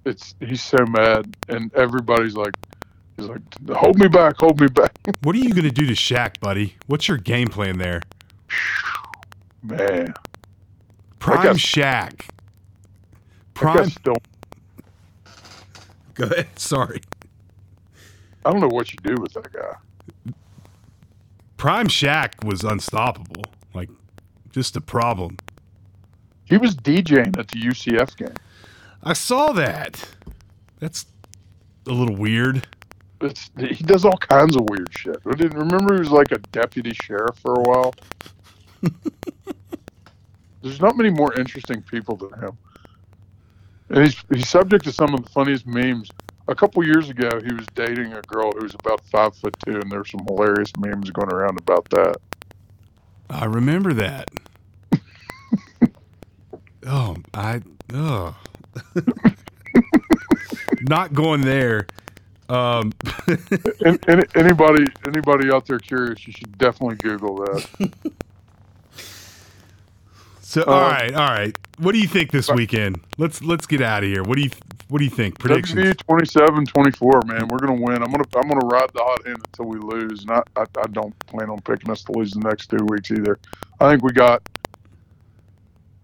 It's 0.05 0.35
he's 0.39 0.61
so 0.61 0.77
mad, 0.87 1.35
and 1.49 1.73
everybody's 1.73 2.35
like, 2.35 2.53
he's 3.17 3.27
like, 3.27 3.41
hold 3.71 3.97
me 3.97 4.07
back, 4.07 4.35
hold 4.37 4.59
me 4.59 4.67
back, 4.67 4.91
What 5.23 5.35
are 5.35 5.39
you 5.39 5.53
gonna 5.53 5.71
do 5.71 5.85
to 5.85 5.93
Shaq, 5.93 6.39
buddy? 6.39 6.75
What's 6.87 7.07
your 7.07 7.17
game 7.17 7.47
plan 7.47 7.77
there? 7.77 8.01
Man. 9.63 10.13
Prime 11.19 11.43
guess- 11.43 11.57
Shaq. 11.57 12.29
Prime. 13.53 13.77
guess 13.77 13.95
don't. 14.03 14.17
Go 16.13 16.25
ahead. 16.25 16.47
Sorry. 16.55 17.01
I 18.45 18.51
don't 18.51 18.61
know 18.61 18.69
what 18.69 18.91
you 18.91 18.97
do 19.03 19.21
with 19.21 19.33
that 19.33 19.51
guy. 19.51 20.33
Prime 21.57 21.87
Shaq 21.87 22.43
was 22.45 22.63
unstoppable. 22.63 23.43
Like, 23.73 23.89
just 24.51 24.75
a 24.75 24.81
problem. 24.81 25.37
He 26.45 26.57
was 26.57 26.75
DJing 26.75 27.37
at 27.37 27.49
the 27.49 27.59
UCF 27.59 28.15
game. 28.15 28.35
I 29.03 29.13
saw 29.13 29.51
that. 29.53 30.07
That's 30.79 31.05
a 31.87 31.91
little 31.91 32.15
weird. 32.15 32.65
It's, 33.19 33.49
he 33.57 33.83
does 33.83 34.05
all 34.05 34.17
kinds 34.17 34.55
of 34.55 34.69
weird 34.69 34.89
shit. 34.95 35.17
I 35.25 35.33
didn't 35.33 35.57
remember 35.57 35.95
he 35.95 35.99
was 35.99 36.11
like 36.11 36.31
a 36.31 36.37
deputy 36.37 36.93
sheriff 36.93 37.37
for 37.39 37.53
a 37.53 37.61
while. 37.61 37.93
There's 40.61 40.81
not 40.81 40.97
many 40.97 41.09
more 41.09 41.33
interesting 41.39 41.81
people 41.81 42.15
than 42.17 42.33
him. 42.39 42.57
And 43.89 44.03
he's 44.05 44.17
he's 44.33 44.49
subject 44.49 44.83
to 44.85 44.91
some 44.91 45.13
of 45.13 45.23
the 45.23 45.29
funniest 45.29 45.65
memes. 45.67 46.09
A 46.49 46.55
couple 46.55 46.83
years 46.85 47.09
ago, 47.09 47.29
he 47.45 47.53
was 47.53 47.65
dating 47.75 48.13
a 48.13 48.21
girl 48.21 48.51
who 48.53 48.63
was 48.63 48.75
about 48.75 49.01
five 49.05 49.35
foot 49.35 49.55
two, 49.65 49.75
and 49.79 49.91
there's 49.91 50.11
some 50.11 50.21
hilarious 50.27 50.71
memes 50.77 51.09
going 51.11 51.31
around 51.31 51.59
about 51.59 51.89
that. 51.91 52.17
I 53.29 53.45
remember 53.45 53.93
that. 53.93 54.29
oh, 56.87 57.17
I 57.33 57.61
oh. 57.93 58.35
Not 60.81 61.13
going 61.13 61.41
there. 61.41 61.87
Um, 62.49 62.93
And, 63.85 63.99
and 64.07 64.25
anybody 64.35 64.85
anybody 65.07 65.51
out 65.51 65.65
there 65.67 65.79
curious, 65.79 66.25
you 66.27 66.33
should 66.33 66.57
definitely 66.57 66.97
Google 66.97 67.35
that. 67.37 67.91
So 70.47 70.61
uh, 70.61 70.71
all 70.71 70.79
right, 70.79 71.13
all 71.13 71.29
right. 71.29 71.57
What 71.77 71.91
do 71.91 71.99
you 71.99 72.07
think 72.07 72.31
this 72.31 72.49
uh, 72.49 72.53
weekend? 72.53 73.01
Let's 73.17 73.43
let's 73.43 73.65
get 73.65 73.81
out 73.81 74.05
of 74.05 74.09
here. 74.09 74.23
What 74.23 74.37
do 74.37 74.43
you 74.43 74.49
what 74.87 74.99
do 74.99 75.03
you 75.03 75.11
think? 75.11 75.39
Predictions? 75.39 75.77
WVU 75.77 76.23
27-24, 76.25 77.27
man. 77.27 77.49
We're 77.49 77.57
gonna 77.57 77.73
win. 77.73 78.01
I'm 78.01 78.09
gonna 78.09 78.23
I'm 78.33 78.47
gonna 78.47 78.65
ride 78.65 78.89
the 78.93 79.03
hot 79.03 79.25
hand 79.25 79.39
until 79.43 79.65
we 79.65 79.77
lose. 79.77 80.21
And 80.21 80.31
I, 80.31 80.43
I, 80.55 80.61
I 80.61 80.87
don't 80.93 81.19
plan 81.25 81.49
on 81.49 81.59
picking 81.59 81.91
us 81.91 82.01
to 82.03 82.13
lose 82.13 82.31
the 82.31 82.39
next 82.39 82.67
two 82.67 82.85
weeks 82.87 83.11
either. 83.11 83.37
I 83.81 83.91
think 83.91 84.03
we 84.03 84.13
got. 84.13 84.41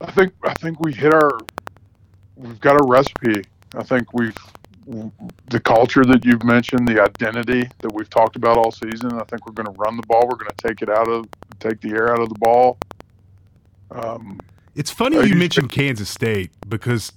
I 0.02 0.12
think 0.12 0.34
I 0.44 0.54
think 0.56 0.82
we 0.82 0.92
hit 0.92 1.14
our. 1.14 1.40
We've 2.36 2.60
got 2.60 2.76
a 2.76 2.84
recipe. 2.84 3.44
I 3.76 3.84
think 3.84 4.14
we've 4.14 4.36
the 5.48 5.60
culture 5.62 6.04
that 6.04 6.26
you've 6.26 6.44
mentioned, 6.44 6.86
the 6.86 7.02
identity 7.02 7.70
that 7.80 7.94
we've 7.94 8.10
talked 8.10 8.36
about 8.36 8.58
all 8.58 8.72
season. 8.72 9.14
I 9.14 9.24
think 9.24 9.48
we're 9.48 9.54
going 9.54 9.74
to 9.74 9.80
run 9.80 9.96
the 9.96 10.04
ball. 10.04 10.28
We're 10.28 10.36
going 10.36 10.52
to 10.52 10.68
take 10.68 10.82
it 10.82 10.90
out 10.90 11.08
of 11.08 11.28
take 11.62 11.80
the 11.80 11.92
air 11.92 12.12
out 12.12 12.20
of 12.20 12.28
the 12.28 12.40
ball. 12.40 12.78
Um, 13.94 14.40
It's 14.76 14.92
funny 14.92 15.18
you 15.18 15.24
you 15.24 15.36
mentioned 15.36 15.72
Kansas 15.72 16.10
State 16.10 16.52
because 16.68 17.12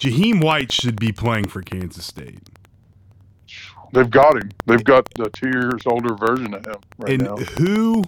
Jahiem 0.00 0.42
White 0.42 0.72
should 0.72 0.98
be 0.98 1.12
playing 1.12 1.48
for 1.48 1.62
Kansas 1.62 2.06
State. 2.06 2.40
they've 3.92 4.10
got 4.10 4.36
him. 4.36 4.50
They've 4.66 4.84
got 4.84 5.08
the 5.14 5.30
two 5.30 5.48
years 5.48 5.82
older 5.86 6.14
version 6.14 6.54
of 6.54 6.64
him 6.66 6.80
right 6.98 7.12
and 7.12 7.22
now. 7.22 7.36
who 7.36 8.04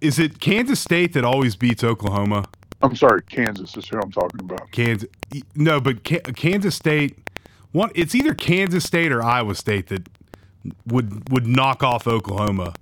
is 0.00 0.18
it 0.18 0.40
Kansas 0.40 0.80
State 0.80 1.12
that 1.14 1.24
always 1.24 1.56
beats 1.56 1.82
Oklahoma? 1.82 2.46
I'm 2.82 2.96
sorry, 2.96 3.22
Kansas 3.22 3.76
is 3.76 3.88
who 3.88 3.98
I'm 3.98 4.12
talking 4.12 4.40
about. 4.40 4.70
Kansas 4.70 5.08
No, 5.54 5.80
but 5.80 6.04
Kansas 6.04 6.74
State 6.74 7.18
one 7.72 7.90
it's 7.94 8.14
either 8.14 8.34
Kansas 8.34 8.84
State 8.84 9.12
or 9.12 9.22
Iowa 9.22 9.54
State 9.54 9.88
that 9.88 10.08
would 10.86 11.30
would 11.30 11.46
knock 11.46 11.82
off 11.82 12.06
Oklahoma. 12.06 12.74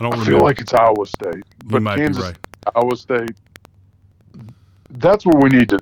I 0.00 0.04
don't 0.04 0.14
I 0.14 0.24
feel 0.24 0.40
like 0.40 0.60
it's 0.60 0.74
Iowa 0.74 1.06
State, 1.06 1.44
but 1.64 1.82
Kansas, 1.84 2.24
right. 2.24 2.36
Iowa 2.74 2.96
State. 2.96 3.36
That's 4.90 5.24
what 5.24 5.42
we 5.42 5.50
need 5.50 5.68
to. 5.70 5.78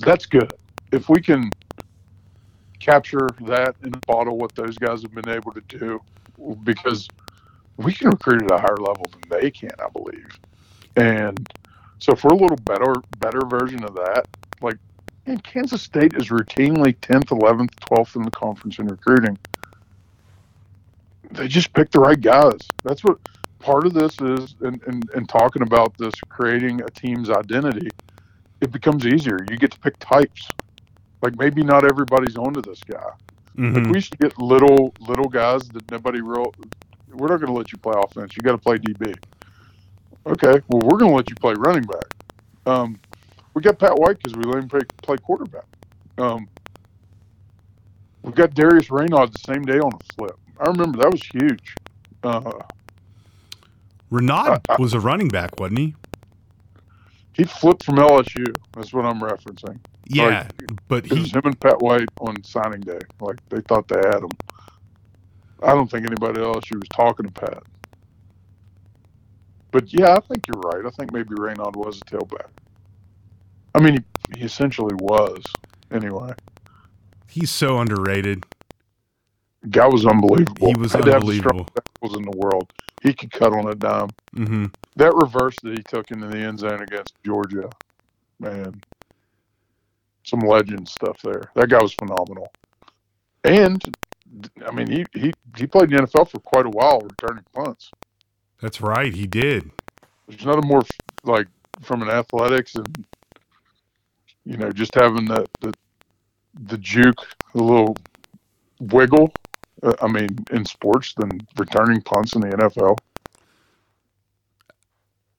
That's 0.00 0.26
good. 0.26 0.52
If 0.92 1.08
we 1.08 1.20
can 1.20 1.50
capture 2.80 3.28
that 3.42 3.76
and 3.82 3.98
bottle 4.06 4.36
what 4.36 4.54
those 4.54 4.76
guys 4.76 5.02
have 5.02 5.14
been 5.14 5.28
able 5.28 5.52
to 5.52 5.60
do, 5.62 6.00
because 6.64 7.08
we 7.76 7.92
can 7.92 8.10
recruit 8.10 8.42
at 8.42 8.50
a 8.50 8.58
higher 8.58 8.76
level 8.76 9.06
than 9.12 9.40
they 9.40 9.50
can, 9.50 9.70
I 9.78 9.88
believe. 9.88 10.38
And 10.96 11.48
so 11.98 12.12
if 12.12 12.24
we're 12.24 12.34
a 12.34 12.36
little 12.36 12.56
better 12.56 12.94
better 13.18 13.40
version 13.46 13.84
of 13.84 13.94
that, 13.94 14.26
like 14.60 14.76
and 15.26 15.42
Kansas 15.42 15.82
State 15.82 16.14
is 16.14 16.28
routinely 16.28 16.96
10th, 16.98 17.26
11th, 17.26 17.74
12th 17.76 18.16
in 18.16 18.22
the 18.22 18.30
conference 18.30 18.78
in 18.78 18.86
recruiting. 18.86 19.38
They 21.30 21.48
just 21.48 21.72
pick 21.72 21.90
the 21.90 22.00
right 22.00 22.20
guys. 22.20 22.58
That's 22.82 23.02
what 23.02 23.18
part 23.58 23.86
of 23.86 23.94
this 23.94 24.20
is, 24.20 24.54
and, 24.60 24.82
and, 24.86 25.08
and 25.14 25.28
talking 25.28 25.62
about 25.62 25.96
this, 25.98 26.12
creating 26.28 26.80
a 26.82 26.90
team's 26.90 27.30
identity, 27.30 27.88
it 28.60 28.70
becomes 28.72 29.06
easier. 29.06 29.38
You 29.50 29.56
get 29.56 29.72
to 29.72 29.78
pick 29.80 29.94
types. 29.98 30.48
Like 31.22 31.38
maybe 31.38 31.62
not 31.62 31.84
everybody's 31.84 32.36
onto 32.36 32.60
this 32.60 32.80
guy. 32.80 33.10
Mhm. 33.56 33.74
Like 33.76 33.92
we 33.92 34.00
should 34.00 34.18
get 34.18 34.38
little 34.38 34.92
little 35.00 35.28
guys 35.28 35.68
that 35.70 35.90
nobody 35.90 36.20
real. 36.20 36.52
We're 37.12 37.28
not 37.28 37.36
going 37.40 37.46
to 37.46 37.52
let 37.52 37.72
you 37.72 37.78
play 37.78 37.94
offense. 37.96 38.36
You 38.36 38.42
got 38.42 38.52
to 38.52 38.58
play 38.58 38.76
DB. 38.78 39.14
Okay, 40.26 40.60
well 40.68 40.80
we're 40.82 40.98
going 40.98 41.10
to 41.10 41.16
let 41.16 41.30
you 41.30 41.36
play 41.36 41.54
running 41.56 41.84
back. 41.84 42.14
Um, 42.66 42.98
we 43.54 43.62
got 43.62 43.78
Pat 43.78 43.96
White 43.98 44.18
because 44.18 44.36
we 44.36 44.44
let 44.44 44.62
him 44.62 44.68
play, 44.68 44.80
play 45.02 45.16
quarterback. 45.18 45.66
Um, 46.18 46.48
we 48.22 48.32
got 48.32 48.54
Darius 48.54 48.88
Reynaud 48.88 49.32
the 49.32 49.38
same 49.38 49.62
day 49.62 49.78
on 49.78 49.92
a 49.92 50.14
flip. 50.14 50.36
I 50.58 50.66
remember 50.66 50.98
that 50.98 51.10
was 51.10 51.22
huge. 51.22 51.74
Uh, 52.22 52.52
Reynaud 54.10 54.60
was 54.78 54.94
a 54.94 55.00
running 55.00 55.28
back, 55.28 55.58
wasn't 55.58 55.78
he? 55.78 55.94
he 57.32 57.44
flipped 57.44 57.84
from 57.84 57.96
LSU. 57.96 58.54
That's 58.74 58.92
what 58.92 59.04
I'm 59.04 59.20
referencing. 59.20 59.78
Yeah, 60.06 60.48
but 60.88 61.04
It 61.06 61.12
was 61.12 61.30
he 61.30 61.36
him 61.36 61.42
and 61.44 61.58
Pat 61.60 61.80
White 61.80 62.08
on 62.20 62.42
signing 62.44 62.80
day. 62.80 62.98
Like 63.20 63.38
they 63.48 63.60
thought 63.62 63.88
they 63.88 63.96
had 63.96 64.18
him. 64.22 64.30
I 65.62 65.72
don't 65.74 65.90
think 65.90 66.06
anybody 66.06 66.40
at 66.40 66.46
LSU 66.46 66.74
was 66.76 66.88
talking 66.94 67.26
to 67.26 67.32
Pat. 67.32 67.62
But 69.72 69.92
yeah, 69.92 70.14
I 70.14 70.20
think 70.20 70.46
you're 70.46 70.60
right. 70.60 70.86
I 70.86 70.90
think 70.90 71.12
maybe 71.12 71.34
Reynaud 71.34 71.72
was 71.74 72.00
a 72.00 72.04
tailback. 72.04 72.48
I 73.74 73.80
mean, 73.80 74.04
he, 74.34 74.38
he 74.40 74.44
essentially 74.44 74.94
was. 74.94 75.42
Anyway, 75.90 76.32
he's 77.28 77.50
so 77.50 77.78
underrated. 77.78 78.44
guy 79.70 79.88
was 79.88 80.06
unbelievable. 80.06 80.68
He 80.68 80.74
was 80.78 80.92
Had 80.92 81.04
to 81.06 81.12
have 81.12 81.22
the 81.22 81.32
unbelievable. 81.32 81.66
in 82.02 82.22
the 82.22 82.36
world. 82.36 82.72
He 83.04 83.12
could 83.12 83.30
cut 83.30 83.52
on 83.52 83.68
a 83.68 83.74
dime. 83.74 84.08
hmm 84.34 84.66
That 84.96 85.14
reverse 85.14 85.60
that 85.60 85.76
he 85.76 85.82
took 85.82 86.10
into 86.10 86.26
the 86.26 86.38
end 86.38 86.58
zone 86.58 86.82
against 86.82 87.14
Georgia, 87.24 87.70
man, 88.40 88.80
some 90.24 90.40
legend 90.40 90.88
stuff 90.88 91.20
there. 91.22 91.50
That 91.54 91.68
guy 91.68 91.80
was 91.82 91.92
phenomenal. 91.92 92.50
And 93.44 93.84
I 94.66 94.70
mean, 94.72 94.90
he 94.90 95.04
he 95.12 95.32
he 95.56 95.66
played 95.66 95.92
in 95.92 95.98
the 95.98 96.02
NFL 96.04 96.30
for 96.30 96.40
quite 96.40 96.64
a 96.66 96.70
while, 96.70 97.02
returning 97.02 97.44
punts. 97.54 97.90
That's 98.60 98.80
right, 98.80 99.12
he 99.12 99.26
did. 99.26 99.70
There's 100.26 100.46
nothing 100.46 100.66
more 100.66 100.82
like 101.24 101.46
from 101.82 102.00
an 102.00 102.08
athletics 102.08 102.74
and 102.74 103.04
you 104.46 104.56
know 104.56 104.70
just 104.70 104.94
having 104.94 105.26
the 105.26 105.46
the, 105.60 105.74
the 106.68 106.78
juke, 106.78 107.26
the 107.54 107.62
little 107.62 107.96
wiggle. 108.80 109.30
Uh, 109.84 109.94
I 110.02 110.08
mean, 110.08 110.28
in 110.50 110.64
sports 110.64 111.14
than 111.14 111.40
returning 111.58 112.00
punts 112.02 112.34
in 112.34 112.40
the 112.40 112.48
NFL. 112.48 112.96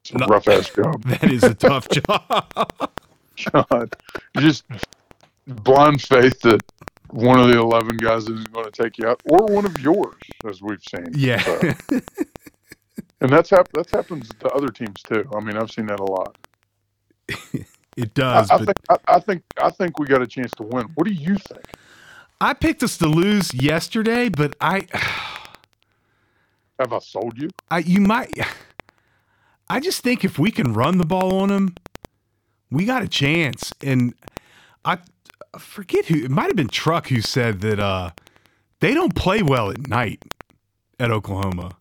It's 0.01 0.11
a 0.11 0.17
No. 0.19 0.27
rough 0.27 0.47
ass 0.47 0.69
job. 0.69 1.03
That 1.05 1.31
is 1.31 1.43
a 1.43 1.53
tough 1.55 1.87
job. 1.89 2.81
God, 3.51 3.93
just 4.37 4.63
blind 5.47 6.01
faith 6.01 6.39
that 6.41 6.61
one 7.09 7.39
of 7.39 7.47
the 7.47 7.57
eleven 7.59 7.97
guys 7.97 8.23
isn't 8.23 8.51
going 8.53 8.69
to 8.69 8.83
take 8.83 8.97
you 8.97 9.07
out, 9.07 9.21
or 9.25 9.45
one 9.47 9.65
of 9.65 9.79
yours, 9.79 10.15
as 10.47 10.61
we've 10.61 10.81
seen. 10.83 11.07
Yeah. 11.13 11.39
So- 11.41 11.99
and 13.21 13.31
that's 13.31 13.49
hap- 13.49 13.69
that's 13.73 13.91
happens 13.91 14.29
to 14.39 14.49
other 14.49 14.67
teams 14.69 15.01
too. 15.01 15.27
I 15.35 15.39
mean, 15.39 15.57
I've 15.57 15.71
seen 15.71 15.87
that 15.87 15.99
a 15.99 16.03
lot. 16.03 16.37
it 17.53 17.65
I, 17.97 18.03
does, 18.13 18.51
I 18.51 18.57
but 18.57 18.65
think 18.65 18.77
I, 18.89 19.15
I 19.15 19.19
think 19.19 19.43
I 19.61 19.69
think 19.71 19.99
we 19.99 20.05
got 20.05 20.21
a 20.21 20.27
chance 20.27 20.51
to 20.57 20.63
win. 20.63 20.87
What 20.95 21.07
do 21.07 21.13
you 21.13 21.35
think? 21.35 21.65
I 22.41 22.53
picked 22.53 22.83
us 22.83 22.97
to 22.97 23.07
lose 23.07 23.53
yesterday, 23.53 24.29
but 24.29 24.55
I 24.59 24.87
Have 26.79 26.91
I 26.91 26.99
sold 26.99 27.37
you? 27.37 27.49
I 27.71 27.79
you 27.79 28.01
might 28.01 28.31
I 29.69 29.79
just 29.79 30.01
think 30.01 30.23
if 30.23 30.37
we 30.37 30.51
can 30.51 30.73
run 30.73 30.97
the 30.97 31.05
ball 31.05 31.39
on 31.39 31.49
them, 31.49 31.75
we 32.69 32.85
got 32.85 33.01
a 33.01 33.07
chance. 33.07 33.73
And 33.81 34.13
I 34.83 34.99
I 35.53 35.59
forget 35.59 36.05
who 36.05 36.23
it 36.23 36.31
might 36.31 36.47
have 36.47 36.55
been 36.55 36.67
Truck 36.67 37.07
who 37.07 37.21
said 37.21 37.61
that 37.61 37.79
uh 37.79 38.11
they 38.79 38.93
don't 38.93 39.15
play 39.15 39.41
well 39.41 39.71
at 39.71 39.87
night 39.87 40.23
at 40.99 41.11
Oklahoma. 41.11 41.75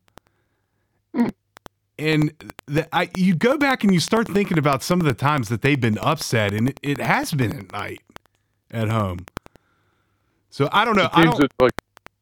And 1.96 2.32
the, 2.66 2.88
I 2.92 3.10
you 3.16 3.34
go 3.34 3.56
back 3.56 3.84
and 3.84 3.92
you 3.94 4.00
start 4.00 4.28
thinking 4.28 4.58
about 4.58 4.82
some 4.82 5.00
of 5.00 5.06
the 5.06 5.14
times 5.14 5.48
that 5.48 5.62
they've 5.62 5.80
been 5.80 5.98
upset, 5.98 6.52
and 6.52 6.70
it, 6.70 6.80
it 6.82 6.98
has 6.98 7.32
been 7.32 7.56
at 7.56 7.72
night 7.72 8.00
at 8.70 8.88
home. 8.88 9.26
So 10.54 10.68
I 10.70 10.84
don't 10.84 10.94
know. 10.94 11.08
I 11.12 11.24
don't, 11.24 11.52
like 11.60 11.72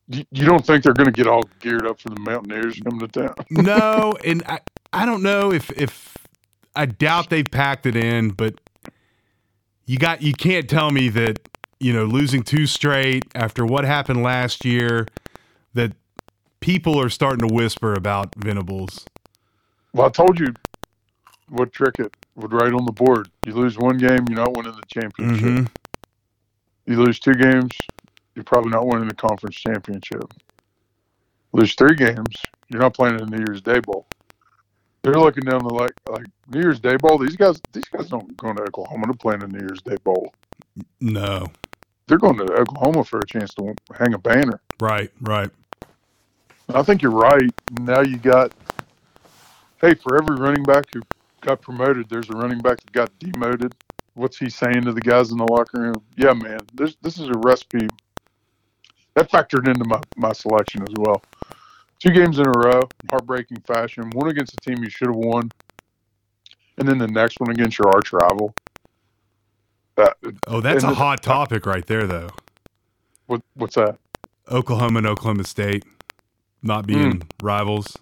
you, 0.09 0.25
you 0.31 0.47
don't 0.47 0.65
think 0.65 0.83
they're 0.83 0.95
going 0.95 1.05
to 1.05 1.13
get 1.13 1.27
all 1.27 1.43
geared 1.61 1.87
up 1.87 2.01
for 2.01 2.09
the 2.09 2.19
Mountaineers 2.19 2.81
coming 2.81 3.07
to 3.07 3.09
town? 3.09 3.35
no, 3.51 4.15
and 4.25 4.43
I, 4.47 4.61
I 4.91 5.05
don't 5.05 5.23
know 5.23 5.53
if 5.53 5.71
if 5.73 6.17
I 6.75 6.87
doubt 6.87 7.29
they've 7.29 7.45
packed 7.45 7.85
it 7.85 7.95
in, 7.95 8.31
but 8.31 8.55
you 9.85 9.99
got 9.99 10.23
you 10.23 10.33
can't 10.33 10.67
tell 10.67 10.91
me 10.91 11.11
that 11.11 11.47
you 11.79 11.93
know 11.93 12.07
losing 12.07 12.43
two 12.43 12.67
straight 12.67 13.27
after 13.35 13.67
what 13.67 13.85
happened 13.85 14.23
last 14.23 14.65
year 14.65 15.07
that 15.75 15.93
people 16.61 16.99
are 16.99 17.11
starting 17.11 17.47
to 17.47 17.55
whisper 17.55 17.93
about 17.93 18.35
Venables. 18.37 19.05
Well, 19.93 20.07
I 20.07 20.11
told 20.11 20.41
you 20.41 20.55
what 21.51 21.71
Trickett 21.75 22.15
would 22.37 22.55
write 22.55 22.73
on 22.73 22.87
the 22.87 22.93
board. 22.93 23.29
You 23.45 23.53
lose 23.53 23.77
one 23.77 23.99
game, 23.99 24.25
you're 24.27 24.39
not 24.39 24.57
winning 24.57 24.73
the 24.73 24.87
championship. 24.87 25.45
Mm-hmm. 25.45 25.67
You 26.91 26.97
lose 26.97 27.21
two 27.21 27.35
games, 27.35 27.73
you're 28.35 28.45
probably 28.45 28.71
not 28.71 28.87
winning 28.87 29.09
the 29.09 29.15
conference 29.15 29.57
championship. 29.57 30.25
Lose 31.53 31.75
three 31.75 31.95
games, 31.95 32.37
you're 32.69 32.81
not 32.81 32.95
playing 32.95 33.19
in 33.19 33.27
the 33.27 33.37
New 33.37 33.45
Year's 33.47 33.61
Day 33.61 33.81
Bowl. 33.81 34.07
They're 35.03 35.15
looking 35.15 35.45
down 35.45 35.63
the 35.65 35.75
like 35.75 35.93
like 36.09 36.25
New 36.49 36.61
Year's 36.61 36.81
Day 36.81 36.97
Bowl. 36.97 37.19
These 37.19 37.37
guys, 37.37 37.61
these 37.73 37.85
guys 37.85 38.09
don't 38.09 38.37
go 38.37 38.53
to 38.53 38.63
Oklahoma 38.63 39.09
to 39.09 39.15
play 39.15 39.35
in 39.35 39.41
the 39.41 39.49
New 39.49 39.59
Year's 39.59 39.83
Day 39.83 39.97
Bowl. 40.05 40.33
No, 41.01 41.47
They're 42.07 42.19
going 42.19 42.39
to 42.39 42.45
Oklahoma 42.45 43.05
for 43.05 43.19
a 43.21 43.27
chance 43.27 43.53
to 43.55 43.75
hang 43.99 44.15
a 44.15 44.19
banner. 44.19 44.61
right, 44.81 45.11
right. 45.21 45.51
I 46.73 46.83
think 46.83 47.03
you're 47.03 47.11
right. 47.11 47.51
Now 47.81 48.01
you 48.01 48.17
got, 48.17 48.53
hey, 49.81 49.95
for 49.95 50.17
every 50.17 50.37
running 50.37 50.63
back 50.63 50.85
who 50.95 51.03
got 51.43 51.61
promoted, 51.61 52.09
there's 52.09 52.31
a 52.31 52.35
running 52.35 52.61
back 52.61 52.79
that 52.81 52.93
got 52.93 53.11
demoted. 53.19 53.75
What's 54.15 54.39
he 54.39 54.49
saying 54.49 54.83
to 54.83 54.93
the 54.93 55.01
guys 55.01 55.33
in 55.33 55.39
the 55.39 55.45
locker 55.45 55.81
room? 55.81 56.03
Yeah, 56.17 56.33
man, 56.33 56.61
this 56.75 56.97
this 57.03 57.19
is 57.19 57.29
a 57.29 57.39
recipe. 57.39 57.89
That 59.15 59.31
factored 59.31 59.69
into 59.69 59.85
my, 59.87 60.01
my 60.17 60.33
selection 60.33 60.83
as 60.83 60.95
well. 60.97 61.23
Two 61.99 62.11
games 62.11 62.39
in 62.39 62.47
a 62.47 62.51
row, 62.51 62.89
heartbreaking 63.11 63.61
fashion. 63.61 64.11
One 64.11 64.29
against 64.29 64.55
a 64.55 64.57
team 64.57 64.83
you 64.83 64.91
should 64.91 65.09
have 65.09 65.17
won, 65.17 65.51
and 66.79 66.89
then 66.89 66.99
the 66.99 67.07
next 67.07 67.39
one 67.39 67.51
against 67.51 67.79
your 67.79 67.89
arch 67.89 68.13
rival. 68.13 68.55
That, 69.97 70.17
Oh, 70.47 70.61
that's 70.61 70.83
a 70.85 70.89
the- 70.89 70.95
hot 70.95 71.23
topic 71.23 71.67
right 71.67 71.87
there, 71.87 72.07
though. 72.07 72.31
what, 73.27 73.43
what's 73.55 73.77
that? 73.77 73.99
Oklahoma 74.51 74.99
and 74.99 75.07
Oklahoma 75.07 75.45
State 75.45 75.85
not 76.63 76.87
being 76.87 77.17
hmm. 77.17 77.21
rivals. 77.43 77.97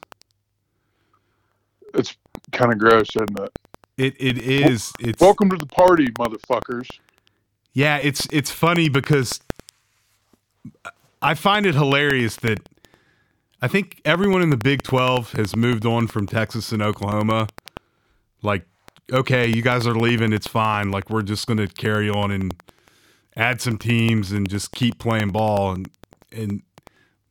It's 1.94 2.16
kind 2.52 2.72
of 2.72 2.78
gross, 2.78 3.08
isn't 3.16 3.38
it? 3.38 3.50
It 3.96 4.16
it 4.18 4.38
is. 4.38 4.92
It's 5.00 5.20
Welcome 5.20 5.50
to 5.50 5.56
the 5.56 5.66
party, 5.66 6.06
motherfuckers. 6.12 6.88
Yeah, 7.74 7.98
it's 7.98 8.26
it's 8.32 8.50
funny 8.50 8.88
because 8.88 9.40
I 11.22 11.34
find 11.34 11.66
it 11.66 11.74
hilarious 11.74 12.36
that 12.36 12.68
I 13.62 13.68
think 13.68 14.00
everyone 14.04 14.42
in 14.42 14.50
the 14.50 14.56
Big 14.56 14.82
12 14.82 15.32
has 15.32 15.54
moved 15.54 15.84
on 15.84 16.06
from 16.06 16.26
Texas 16.26 16.72
and 16.72 16.82
Oklahoma. 16.82 17.48
Like, 18.42 18.66
okay, 19.12 19.46
you 19.46 19.62
guys 19.62 19.86
are 19.86 19.94
leaving, 19.94 20.32
it's 20.32 20.46
fine. 20.46 20.90
Like 20.90 21.10
we're 21.10 21.22
just 21.22 21.46
going 21.46 21.58
to 21.58 21.66
carry 21.66 22.08
on 22.08 22.30
and 22.30 22.54
add 23.36 23.60
some 23.60 23.78
teams 23.78 24.32
and 24.32 24.48
just 24.48 24.72
keep 24.72 24.98
playing 24.98 25.30
ball 25.30 25.72
and 25.72 25.90
and 26.32 26.62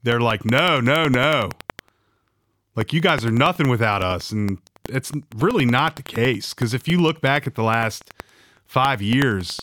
they're 0.04 0.20
like, 0.20 0.44
"No, 0.44 0.80
no, 0.82 1.06
no." 1.06 1.50
Like 2.76 2.94
you 2.94 3.00
guys 3.02 3.24
are 3.26 3.32
nothing 3.32 3.70
without 3.70 4.04
us 4.04 4.32
and 4.32 4.58
it's 4.90 5.12
really 5.36 5.66
not 5.66 5.96
the 5.96 6.04
case 6.04 6.54
cuz 6.54 6.74
if 6.74 6.88
you 6.88 7.00
look 7.00 7.22
back 7.22 7.46
at 7.46 7.56
the 7.56 7.64
last 7.64 8.12
5 8.66 9.02
years, 9.02 9.60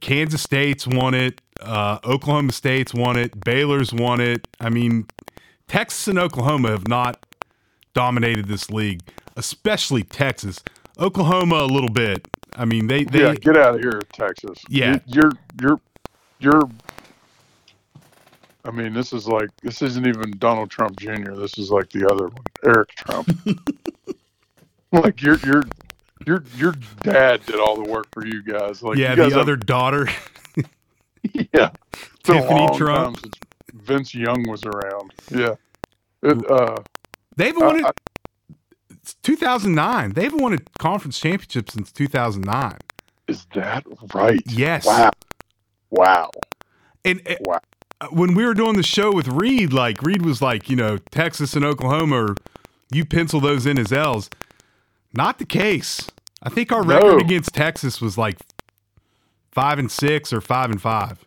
Kansas 0.00 0.42
State's 0.42 0.86
won 0.86 1.14
it. 1.14 1.41
Uh, 1.60 1.98
Oklahoma 2.04 2.52
State's 2.52 2.92
won 2.94 3.16
it. 3.16 3.44
Baylor's 3.44 3.92
won 3.92 4.20
it. 4.20 4.48
I 4.60 4.68
mean, 4.70 5.06
Texas 5.68 6.08
and 6.08 6.18
Oklahoma 6.18 6.70
have 6.70 6.88
not 6.88 7.24
dominated 7.94 8.46
this 8.48 8.70
league, 8.70 9.00
especially 9.36 10.02
Texas. 10.02 10.62
Oklahoma 10.98 11.56
a 11.56 11.66
little 11.66 11.88
bit. 11.90 12.26
I 12.54 12.64
mean, 12.64 12.86
they 12.86 13.04
they 13.04 13.22
yeah, 13.22 13.34
get 13.34 13.56
out 13.56 13.76
of 13.76 13.80
here, 13.80 14.00
Texas. 14.12 14.58
Yeah. 14.68 14.98
You- 15.06 15.14
you're 15.14 15.32
you're 15.60 15.80
you're 16.40 16.62
I 18.64 18.70
mean, 18.70 18.92
this 18.92 19.12
is 19.12 19.26
like 19.26 19.48
this 19.62 19.82
isn't 19.82 20.06
even 20.06 20.32
Donald 20.38 20.70
Trump 20.70 20.98
Jr. 20.98 21.32
This 21.34 21.58
is 21.58 21.70
like 21.70 21.90
the 21.90 22.08
other 22.08 22.28
one, 22.28 22.44
Eric 22.64 22.90
Trump. 22.90 23.28
like 24.92 25.20
your 25.22 25.36
your 25.38 25.64
your 26.26 26.44
your 26.56 26.74
dad 27.00 27.44
did 27.46 27.56
all 27.58 27.82
the 27.82 27.90
work 27.90 28.06
for 28.12 28.24
you 28.26 28.42
guys. 28.42 28.82
Like 28.82 28.98
yeah, 28.98 29.14
the 29.14 29.22
guys 29.22 29.32
have- 29.32 29.40
other 29.42 29.56
daughter, 29.56 30.08
yeah, 31.32 31.70
It's 32.18 32.28
a 32.28 32.32
Tiffany 32.34 32.60
long 32.60 32.76
Trump. 32.76 33.16
time 33.16 33.22
since 33.22 33.34
Vince 33.74 34.14
Young 34.14 34.44
was 34.48 34.64
around. 34.64 35.12
Yeah, 35.30 35.54
it, 36.22 36.50
uh, 36.50 36.78
they 37.36 37.46
haven't 37.46 37.64
won 37.64 37.84
it. 37.84 37.86
It's 38.90 39.14
2009. 39.22 40.12
They 40.12 40.24
haven't 40.24 40.40
won 40.42 40.52
a 40.52 40.58
conference 40.78 41.18
championship 41.18 41.70
since 41.70 41.90
2009. 41.92 42.78
is 43.28 43.46
that 43.54 43.84
right? 44.14 44.40
Yes. 44.46 44.86
Wow. 44.86 45.10
Wow. 45.90 46.30
And 47.04 47.20
uh, 47.28 47.34
Wow. 47.40 47.58
when 48.10 48.34
we 48.34 48.44
were 48.44 48.54
doing 48.54 48.76
the 48.76 48.82
show 48.82 49.12
with 49.12 49.26
Reed, 49.28 49.72
like 49.72 50.02
Reed 50.02 50.22
was 50.22 50.40
like, 50.40 50.70
you 50.70 50.76
know, 50.76 50.98
Texas 51.10 51.54
and 51.54 51.64
Oklahoma, 51.64 52.16
or 52.26 52.36
you 52.92 53.04
pencil 53.04 53.40
those 53.40 53.66
in 53.66 53.78
as 53.78 53.92
L's. 53.92 54.30
Not 55.14 55.38
the 55.38 55.46
case. 55.46 56.08
I 56.42 56.48
think 56.48 56.70
our 56.72 56.84
No. 56.84 56.94
record 56.94 57.20
against 57.22 57.52
Texas 57.54 58.00
was 58.00 58.16
like 58.16 58.38
five 59.52 59.78
and 59.78 59.90
six 59.90 60.32
or 60.32 60.40
five 60.40 60.70
and 60.70 60.80
five. 60.80 61.24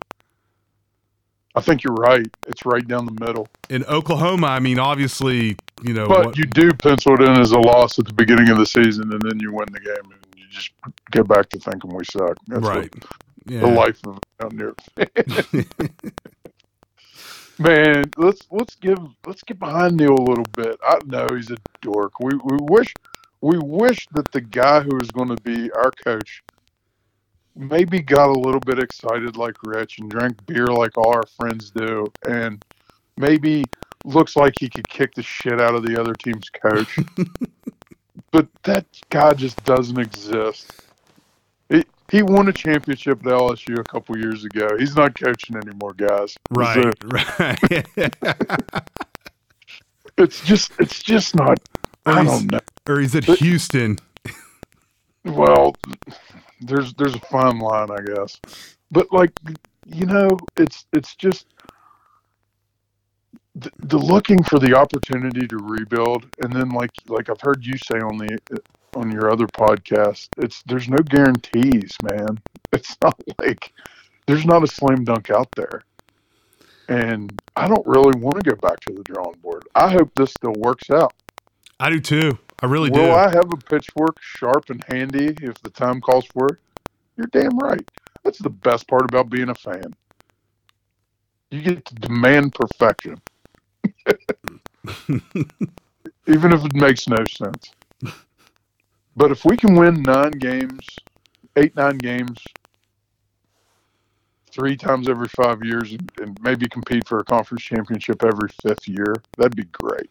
I 1.58 1.62
think 1.62 1.84
you're 1.84 1.94
right. 1.94 2.28
It's 2.48 2.66
right 2.66 2.86
down 2.86 3.06
the 3.06 3.26
middle. 3.26 3.48
In 3.70 3.86
Oklahoma, 3.86 4.48
I 4.48 4.60
mean, 4.60 4.78
obviously, 4.78 5.56
you 5.84 5.94
know, 5.94 6.08
But 6.08 6.26
what- 6.26 6.38
you 6.38 6.46
do 6.46 6.72
pencil 6.74 7.14
it 7.14 7.22
in 7.22 7.40
as 7.40 7.52
a 7.54 7.60
loss 7.60 7.98
at 7.98 8.06
the 8.06 8.14
beginning 8.14 8.50
of 8.50 8.58
the 8.58 8.66
season, 8.66 9.12
and 9.14 9.22
then 9.22 9.40
you 9.40 9.54
win 9.54 9.68
the 9.72 9.80
game, 9.80 10.12
and 10.12 10.26
you 10.36 10.46
just 10.50 10.72
get 11.12 11.28
back 11.28 11.48
to 11.50 11.60
thinking 11.60 11.96
we 11.96 12.04
suck. 12.04 12.36
That's 12.48 12.62
right. 12.66 12.92
the, 12.92 13.08
Yeah. 13.54 13.60
the 13.62 13.68
life 13.68 14.00
of 14.06 14.20
Mountaineer 14.42 14.74
fan. 14.98 15.66
Man, 17.58 18.04
let's 18.18 18.42
let's 18.52 18.76
give 18.76 18.98
let's 19.26 19.42
get 19.44 19.60
behind 19.60 19.96
Neal 19.96 20.12
a 20.16 20.28
little 20.28 20.44
bit. 20.58 20.78
I 20.86 21.00
know 21.06 21.26
he's 21.34 21.52
a 21.52 21.58
dork. 21.82 22.20
We 22.20 22.34
we 22.44 22.58
wish 22.64 22.94
we 23.40 23.58
wish 23.60 24.08
that 24.12 24.30
the 24.34 24.42
guy 24.42 24.82
who 24.82 24.98
is 25.00 25.10
going 25.10 25.30
to 25.30 25.42
be 25.42 25.72
our 25.72 25.92
coach 25.92 26.44
maybe 27.56 28.02
got 28.02 28.30
a 28.30 28.40
little 28.40 28.60
bit 28.60 28.80
excited 28.80 29.38
like 29.38 29.56
Rich 29.64 30.00
and 30.00 30.10
drank 30.10 30.46
beer 30.46 30.68
like 30.68 30.98
all 30.98 31.14
our 31.14 31.26
friends 31.38 31.72
do, 31.72 32.12
and 32.28 32.64
maybe 33.18 33.64
looks 34.04 34.36
like 34.36 34.54
he 34.60 34.70
could 34.70 34.88
kick 34.88 35.16
the 35.16 35.24
shit 35.24 35.60
out 35.62 35.76
of 35.76 35.84
the 35.84 36.00
other 36.00 36.14
team's 36.14 36.50
coach. 36.50 36.98
but 38.32 38.48
that 38.64 38.86
guy 39.10 39.34
just 39.34 39.64
doesn't 39.64 39.98
exist. 40.00 40.72
He, 41.70 41.84
he 42.12 42.22
won 42.22 42.48
a 42.48 42.54
championship 42.54 43.20
at 43.26 43.32
LSU 43.32 43.80
a 43.80 43.84
couple 43.84 44.18
years 44.18 44.46
ago. 44.46 44.68
He's 44.78 44.96
not 44.96 45.20
coaching 45.20 45.56
anymore, 45.56 45.94
guys. 45.94 46.36
Right, 46.52 46.94
right. 47.06 48.84
It's 50.18 50.42
just 50.46 50.72
it's 50.80 51.04
just 51.04 51.36
not. 51.36 51.60
I 52.06 52.24
don't 52.24 52.50
know. 52.50 52.60
or 52.88 53.02
he's 53.02 53.16
at 53.16 53.26
But- 53.26 53.40
Houston. 53.40 53.98
Well, 55.26 55.76
there's 56.62 56.94
there's 56.94 57.16
a 57.16 57.20
fine 57.20 57.60
line, 57.60 57.90
I 57.92 58.02
guess. 58.02 58.40
But 58.92 59.12
like, 59.12 59.32
you 59.86 60.06
know, 60.06 60.30
it's 60.58 60.86
it's 60.94 61.16
just 61.16 61.48
the, 63.56 63.72
the 63.80 63.98
looking 63.98 64.44
for 64.44 64.60
the 64.60 64.76
opportunity 64.76 65.48
to 65.48 65.58
rebuild, 65.58 66.28
and 66.40 66.52
then 66.52 66.70
like 66.70 66.92
like 67.08 67.30
I've 67.30 67.42
heard 67.42 67.66
you 67.66 67.78
say 67.78 68.00
on 68.00 68.18
the 68.18 68.38
on 68.96 69.12
your 69.12 69.32
other 69.32 69.48
podcast, 69.48 70.30
it's 70.38 70.64
there's 70.64 70.90
no 70.90 70.98
guarantees, 70.98 71.96
man. 72.04 72.40
It's 72.74 72.98
not 73.02 73.18
like 73.40 73.72
there's 74.28 74.46
not 74.46 74.62
a 74.62 74.68
slam 74.68 75.06
dunk 75.06 75.30
out 75.30 75.48
there. 75.56 75.84
And 76.90 77.32
I 77.56 77.70
don't 77.70 77.88
really 77.88 78.20
want 78.20 78.44
to 78.44 78.50
go 78.50 78.58
back 78.58 78.82
to 78.82 78.94
the 78.94 79.02
drawing 79.04 79.38
board. 79.42 79.64
I 79.74 79.90
hope 79.90 80.12
this 80.14 80.32
still 80.32 80.56
works 80.58 80.90
out. 80.90 81.14
I 81.80 81.90
do 81.90 82.02
too. 82.02 82.38
I 82.66 82.68
really 82.68 82.90
Will 82.90 83.10
do. 83.10 83.12
I 83.12 83.30
have 83.30 83.54
a 83.54 83.58
pitchfork 83.58 84.20
sharp 84.20 84.72
and 84.72 84.84
handy 84.88 85.36
if 85.40 85.62
the 85.62 85.70
time 85.70 86.02
calls 86.02 86.26
for 86.26 86.48
it? 86.48 86.58
You're 87.16 87.28
damn 87.28 87.60
right. 87.60 87.88
That's 88.24 88.40
the 88.40 88.50
best 88.50 88.88
part 88.88 89.04
about 89.04 89.30
being 89.30 89.50
a 89.50 89.54
fan. 89.54 89.94
You 91.52 91.62
get 91.62 91.86
to 91.86 91.94
demand 91.94 92.56
perfection, 92.56 93.22
even 95.08 96.54
if 96.54 96.66
it 96.66 96.74
makes 96.74 97.08
no 97.08 97.24
sense. 97.26 97.72
But 99.16 99.30
if 99.30 99.46
we 99.46 99.58
can 99.58 99.76
win 99.76 100.02
nine 100.02 100.32
games, 100.32 100.96
eight, 101.58 101.76
nine 101.76 102.00
games, 102.00 102.44
three 104.50 104.76
times 104.76 105.08
every 105.08 105.28
five 105.28 105.64
years, 105.64 105.92
and, 105.92 106.12
and 106.20 106.40
maybe 106.42 106.68
compete 106.68 107.08
for 107.08 107.20
a 107.20 107.26
conference 107.26 107.62
championship 107.62 108.24
every 108.24 108.50
fifth 108.50 108.88
year, 108.88 109.14
that'd 109.38 109.56
be 109.56 109.66
great. 109.66 110.10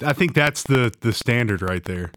I 0.00 0.12
think 0.12 0.34
that's 0.34 0.62
the 0.62 0.92
the 1.00 1.12
standard 1.12 1.62
right 1.62 1.84
there. 1.84 2.10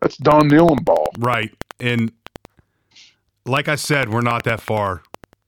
That's 0.00 0.16
Don 0.18 0.50
Nehlen 0.50 0.84
ball. 0.84 1.08
Right. 1.18 1.54
And 1.80 2.12
like 3.46 3.68
I 3.68 3.76
said, 3.76 4.10
we're 4.10 4.20
not 4.20 4.44
that 4.44 4.60
far. 4.60 5.02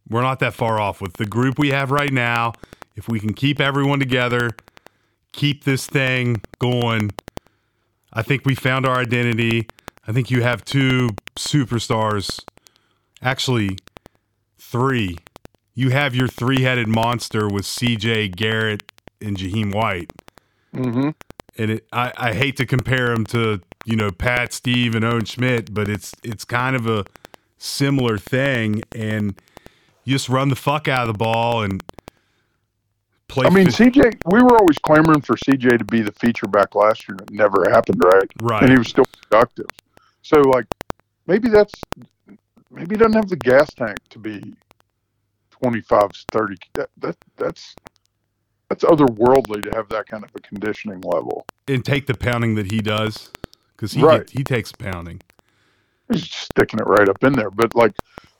We're 0.08 0.22
not 0.22 0.38
that 0.40 0.54
far 0.54 0.80
off 0.80 1.00
with 1.00 1.14
the 1.14 1.26
group 1.26 1.58
we 1.58 1.70
have 1.70 1.90
right 1.90 2.12
now. 2.12 2.52
If 2.94 3.08
we 3.08 3.20
can 3.20 3.34
keep 3.34 3.60
everyone 3.60 3.98
together, 3.98 4.50
keep 5.32 5.64
this 5.64 5.86
thing 5.86 6.40
going, 6.58 7.10
I 8.12 8.22
think 8.22 8.46
we 8.46 8.54
found 8.54 8.86
our 8.86 8.98
identity. 8.98 9.68
I 10.08 10.12
think 10.12 10.30
you 10.30 10.42
have 10.42 10.64
two 10.64 11.10
superstars. 11.36 12.40
Actually, 13.20 13.76
three. 14.58 15.18
You 15.74 15.90
have 15.90 16.14
your 16.14 16.28
three 16.28 16.62
headed 16.62 16.88
monster 16.88 17.46
with 17.48 17.66
CJ 17.66 18.34
Garrett 18.34 18.90
and 19.20 19.36
Jahiem 19.36 19.74
White 19.74 20.10
Mm-hmm. 20.76 21.10
and 21.58 21.70
it, 21.70 21.86
I, 21.92 22.12
I 22.16 22.32
hate 22.34 22.56
to 22.58 22.66
compare 22.66 23.12
him 23.12 23.24
to 23.26 23.60
you 23.84 23.96
know 23.96 24.10
Pat, 24.10 24.52
Steve, 24.52 24.94
and 24.94 25.04
Owen 25.04 25.24
Schmitt, 25.24 25.72
but 25.72 25.88
it's 25.88 26.14
it's 26.22 26.44
kind 26.44 26.76
of 26.76 26.86
a 26.86 27.04
similar 27.58 28.18
thing, 28.18 28.82
and 28.94 29.40
you 30.04 30.14
just 30.14 30.28
run 30.28 30.48
the 30.48 30.56
fuck 30.56 30.88
out 30.88 31.08
of 31.08 31.14
the 31.14 31.18
ball 31.18 31.62
and 31.62 31.82
play. 33.28 33.46
I 33.46 33.50
mean, 33.50 33.70
fi- 33.70 33.90
CJ, 33.90 34.18
we 34.26 34.42
were 34.42 34.58
always 34.58 34.78
clamoring 34.78 35.22
for 35.22 35.36
CJ 35.36 35.78
to 35.78 35.84
be 35.84 36.02
the 36.02 36.12
feature 36.12 36.46
back 36.46 36.74
last 36.74 37.08
year, 37.08 37.16
and 37.18 37.28
it 37.28 37.34
never 37.34 37.68
happened, 37.70 38.02
right? 38.04 38.30
right, 38.40 38.62
And 38.62 38.72
he 38.72 38.78
was 38.78 38.88
still 38.88 39.06
productive. 39.28 39.66
So, 40.22 40.40
like, 40.40 40.66
maybe 41.26 41.48
that's 41.48 41.86
maybe 42.70 42.94
he 42.94 42.98
doesn't 42.98 43.14
have 43.14 43.28
the 43.28 43.36
gas 43.36 43.72
tank 43.74 43.98
to 44.10 44.18
be 44.18 44.54
25, 45.50 46.10
30. 46.32 46.56
That, 46.74 46.90
that 46.98 47.16
that's 47.36 47.74
that's 48.68 48.84
otherworldly 48.84 49.62
to 49.62 49.70
have 49.76 49.88
that 49.90 50.06
kind 50.06 50.24
of 50.24 50.30
a 50.34 50.40
conditioning 50.40 51.00
level. 51.02 51.46
and 51.68 51.84
take 51.84 52.06
the 52.06 52.14
pounding 52.14 52.54
that 52.56 52.70
he 52.70 52.80
does 52.80 53.30
because 53.76 53.92
he 53.92 54.02
Right. 54.02 54.28
he 54.30 54.42
takes 54.44 54.72
pounding. 54.72 55.20
He's 56.10 56.30
sticking 56.30 56.78
it 56.80 56.86
right 56.86 57.08
up 57.08 57.22
in 57.24 57.32
there, 57.32 57.50
but 57.50 57.74
like 57.74 57.92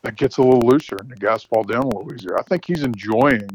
that 0.03 0.17
gets 0.17 0.37
a 0.39 0.43
little 0.43 0.61
looser 0.61 0.97
and 1.01 1.11
the 1.11 1.17
gas 1.17 1.43
fall 1.43 1.65
down 1.65 1.83
a 1.83 1.87
little 1.89 2.13
easier. 2.15 2.39
I 2.39 2.43
think 2.43 2.65
he's 2.65 2.83
enjoying 2.85 3.49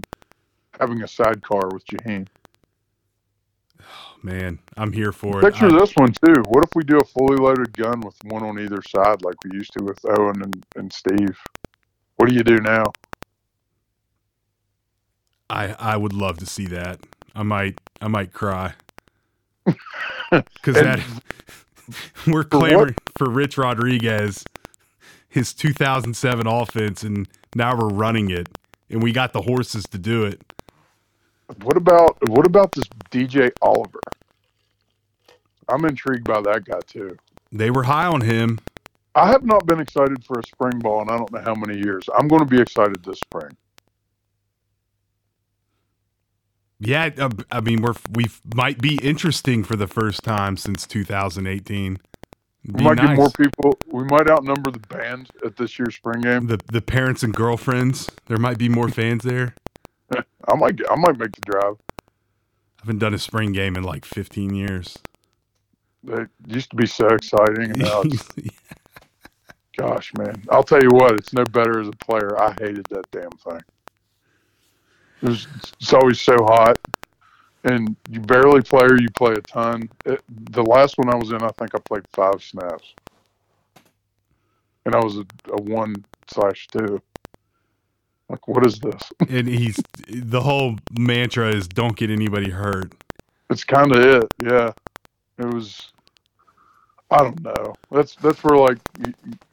having 0.79 1.01
a 1.03 1.07
sidecar 1.07 1.69
with 1.71 1.85
Jahiem. 1.85 2.27
Oh, 3.79 4.15
man, 4.21 4.59
I'm 4.77 4.91
here 4.91 5.11
for 5.11 5.39
it. 5.39 5.43
Picture 5.43 5.67
I- 5.67 5.79
this 5.79 5.93
one 5.95 6.11
too. 6.11 6.41
What 6.49 6.63
if 6.63 6.69
we 6.75 6.83
do 6.83 6.97
a 6.99 7.03
fully 7.05 7.37
loaded 7.37 7.71
gun 7.73 8.01
with 8.01 8.15
one 8.25 8.43
on 8.43 8.59
either 8.59 8.81
side, 8.81 9.21
like 9.23 9.35
we 9.43 9.51
used 9.57 9.71
to 9.77 9.83
with 9.83 9.99
Owen 10.05 10.41
and, 10.43 10.65
and 10.75 10.91
Steve? 10.91 11.37
What 12.17 12.27
do 12.29 12.35
you 12.35 12.43
do 12.43 12.57
now? 12.57 12.83
I 15.51 15.75
I 15.77 15.97
would 15.97 16.13
love 16.13 16.37
to 16.37 16.45
see 16.45 16.65
that. 16.67 16.99
I 17.35 17.43
might 17.43 17.79
I 18.01 18.07
might 18.07 18.31
cry 18.31 18.73
because 19.65 20.75
that 20.75 20.99
we're 22.27 22.45
clamoring 22.45 22.95
for 23.17 23.29
Rich 23.29 23.57
Rodriguez, 23.57 24.45
his 25.27 25.53
2007 25.53 26.47
offense, 26.47 27.03
and 27.03 27.27
now 27.53 27.77
we're 27.77 27.89
running 27.89 28.31
it, 28.31 28.47
and 28.89 29.03
we 29.03 29.11
got 29.11 29.33
the 29.33 29.41
horses 29.41 29.83
to 29.91 29.97
do 29.97 30.23
it. 30.23 30.41
What 31.63 31.75
about 31.75 32.17
what 32.29 32.45
about 32.45 32.71
this 32.71 32.85
DJ 33.11 33.51
Oliver? 33.61 33.99
I'm 35.67 35.83
intrigued 35.85 36.23
by 36.23 36.41
that 36.41 36.63
guy 36.63 36.79
too. 36.87 37.17
They 37.51 37.69
were 37.69 37.83
high 37.83 38.05
on 38.05 38.21
him. 38.21 38.59
I 39.13 39.27
have 39.27 39.43
not 39.43 39.65
been 39.65 39.81
excited 39.81 40.23
for 40.23 40.39
a 40.39 40.43
spring 40.43 40.79
ball 40.79 41.01
and 41.01 41.11
I 41.11 41.17
don't 41.17 41.31
know 41.33 41.41
how 41.41 41.55
many 41.55 41.77
years. 41.77 42.05
I'm 42.17 42.29
going 42.29 42.39
to 42.39 42.45
be 42.45 42.61
excited 42.61 43.03
this 43.03 43.19
spring. 43.19 43.51
Yeah, 46.83 47.11
uh, 47.19 47.29
I 47.51 47.61
mean 47.61 47.83
we're 47.83 47.93
we 48.11 48.25
might 48.55 48.81
be 48.81 48.95
interesting 49.03 49.63
for 49.63 49.75
the 49.75 49.85
first 49.85 50.23
time 50.23 50.57
since 50.57 50.87
2018. 50.87 51.99
We 52.65 52.73
Be 52.73 52.83
might 52.83 52.97
get 52.97 53.15
more 53.15 53.29
people. 53.29 53.77
We 53.87 54.03
might 54.05 54.29
outnumber 54.29 54.71
the 54.71 54.79
band 54.79 55.29
at 55.45 55.57
this 55.57 55.77
year's 55.77 55.95
spring 55.95 56.21
game. 56.21 56.47
The 56.47 56.59
the 56.71 56.81
parents 56.81 57.21
and 57.21 57.35
girlfriends. 57.35 58.09
There 58.25 58.37
might 58.37 58.57
be 58.57 58.67
more 58.67 58.89
fans 58.89 59.23
there. 59.23 59.53
I 60.15 60.55
might 60.55 60.77
get, 60.77 60.91
I 60.91 60.95
might 60.95 61.19
make 61.19 61.33
the 61.33 61.41
drive. 61.41 61.75
I 61.99 62.81
haven't 62.81 62.97
done 62.97 63.13
a 63.13 63.19
spring 63.19 63.51
game 63.51 63.75
in 63.75 63.83
like 63.83 64.03
15 64.03 64.55
years. 64.55 64.97
It 66.07 66.29
used 66.47 66.71
to 66.71 66.75
be 66.75 66.87
so 66.87 67.09
exciting, 67.09 67.65
and 67.65 67.77
now 67.77 68.01
it's 68.01 68.27
gosh, 69.77 70.11
man. 70.17 70.43
I'll 70.49 70.63
tell 70.63 70.81
you 70.81 70.89
what, 70.89 71.13
it's 71.13 71.31
no 71.31 71.43
better 71.45 71.79
as 71.79 71.87
a 71.89 71.91
player. 71.91 72.39
I 72.41 72.53
hated 72.53 72.87
that 72.89 73.05
damn 73.11 73.29
thing. 73.29 73.61
It 75.21 75.29
was, 75.29 75.47
it's 75.79 75.93
always 75.93 76.19
so 76.19 76.35
hot, 76.39 76.79
and 77.63 77.95
you 78.09 78.19
barely 78.19 78.61
play 78.61 78.85
or 78.85 78.99
you 78.99 79.09
play 79.15 79.33
a 79.33 79.41
ton. 79.41 79.89
It, 80.05 80.21
the 80.51 80.63
last 80.63 80.97
one 80.97 81.09
I 81.09 81.15
was 81.15 81.31
in, 81.31 81.41
I 81.43 81.49
think 81.49 81.75
I 81.75 81.79
played 81.79 82.03
five 82.13 82.41
snaps, 82.41 82.95
and 84.85 84.95
I 84.95 84.99
was 84.99 85.17
a, 85.17 85.25
a 85.51 85.61
one 85.61 85.95
slash 86.27 86.67
two. 86.67 87.01
Like, 88.29 88.47
what 88.47 88.65
is 88.65 88.79
this? 88.79 89.01
and 89.29 89.47
he's 89.47 89.79
the 90.07 90.41
whole 90.41 90.77
mantra 90.97 91.53
is 91.53 91.67
don't 91.67 91.95
get 91.95 92.09
anybody 92.09 92.49
hurt. 92.49 92.93
It's 93.49 93.65
kind 93.65 93.93
of 93.93 94.03
it. 94.03 94.23
Yeah, 94.41 94.71
it 95.37 95.53
was. 95.53 95.91
I 97.11 97.23
don't 97.23 97.43
know. 97.43 97.73
That's 97.91 98.15
that's 98.15 98.41
where 98.43 98.57
like, 98.57 98.79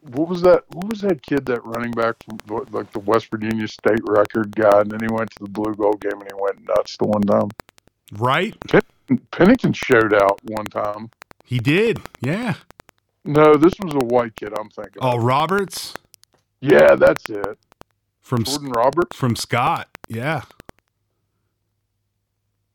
what 0.03 0.29
was 0.29 0.43
that? 0.43 0.63
What 0.69 0.89
was 0.89 1.01
that 1.01 1.23
kid 1.23 1.45
that 1.47 1.65
running 1.65 1.91
back 1.91 2.15
from 2.25 2.39
like 2.71 2.91
the 2.93 3.01
West 3.01 3.31
Virginia 3.31 3.67
state 3.67 4.01
record 4.05 4.55
guy, 4.55 4.81
and 4.81 4.91
then 4.91 5.01
he 5.01 5.09
went 5.09 5.31
to 5.33 5.45
the 5.45 5.51
Blue 5.51 5.75
Gold 5.75 6.01
game 6.01 6.13
and 6.21 6.23
he 6.23 6.41
went 6.41 6.67
nuts 6.67 6.97
the 6.97 7.07
one 7.07 7.23
time. 7.23 7.49
Right? 8.13 8.55
Pennington 9.33 9.73
showed 9.73 10.15
out 10.15 10.39
one 10.45 10.67
time. 10.67 11.11
He 11.45 11.59
did. 11.59 12.01
Yeah. 12.21 12.55
No, 13.25 13.57
this 13.57 13.79
was 13.81 13.95
a 13.95 13.99
white 14.05 14.35
kid. 14.37 14.53
I'm 14.59 14.71
thinking. 14.71 15.03
Oh, 15.03 15.19
Roberts 15.19 15.95
yeah, 16.61 16.95
that's 16.95 17.29
it. 17.29 17.59
from 18.21 18.43
S- 18.43 18.53
Jordan 18.53 18.71
Roberts. 18.71 19.17
from 19.17 19.37
Scott. 19.37 19.89
Yeah. 20.09 20.43
I 20.45 20.51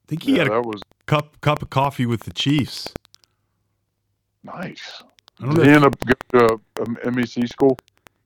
think 0.07 0.23
he 0.23 0.33
Yeah, 0.33 0.39
had 0.39 0.47
a 0.47 0.49
that 0.51 0.61
was 0.65 0.81
cup 1.05 1.39
cup 1.41 1.61
of 1.61 1.69
coffee 1.69 2.05
with 2.05 2.23
the 2.23 2.33
Chiefs. 2.33 2.93
Nice. 4.43 5.03
Did 5.39 5.49
know. 5.57 5.63
he 5.63 5.69
end 5.69 5.85
up 5.85 5.95
going 5.99 6.15
to 6.47 6.59
a, 6.79 6.83
a 6.83 7.11
MEC 7.11 7.47
school? 7.49 7.77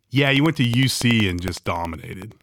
yeah, 0.10 0.32
he 0.32 0.42
went 0.42 0.58
to 0.58 0.64
UC 0.64 1.30
and 1.30 1.42
just 1.42 1.64
dominated. 1.64 2.34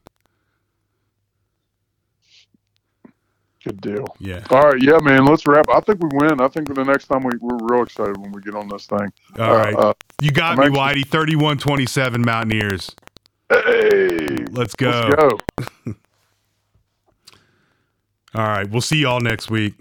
Good 3.65 3.81
deal. 3.81 4.05
Yeah. 4.19 4.45
All 4.51 4.69
right, 4.71 4.83
yeah, 4.83 4.99
man. 5.01 5.25
Let's 5.25 5.47
wrap. 5.47 5.65
I 5.71 5.81
think 5.81 6.03
we 6.03 6.11
win. 6.13 6.39
I 6.41 6.49
think 6.49 6.73
the 6.75 6.85
next 6.85 7.07
time 7.07 7.23
we 7.23 7.33
we're 7.41 7.57
real 7.63 7.83
excited 7.83 8.19
when 8.19 8.31
we 8.33 8.43
get 8.43 8.55
on 8.55 8.69
this 8.69 8.85
thing. 8.87 9.11
All 9.39 9.43
Uh, 9.43 9.57
right. 9.57 9.75
uh, 9.75 9.95
you 10.21 10.31
got 10.33 10.59
I'm 10.59 10.73
me, 10.73 10.79
actually- 10.81 11.03
Whitey. 11.05 11.07
31 11.07 11.57
27 11.59 12.21
Mountaineers. 12.23 12.95
hey, 13.49 14.45
Let's 14.51 14.75
go. 14.75 14.91
let's 14.91 15.15
go. 15.17 15.39
All 18.35 18.47
right. 18.49 18.69
We'll 18.69 18.83
see 18.83 18.99
y'all 18.99 19.21
next 19.21 19.51
week. 19.51 19.75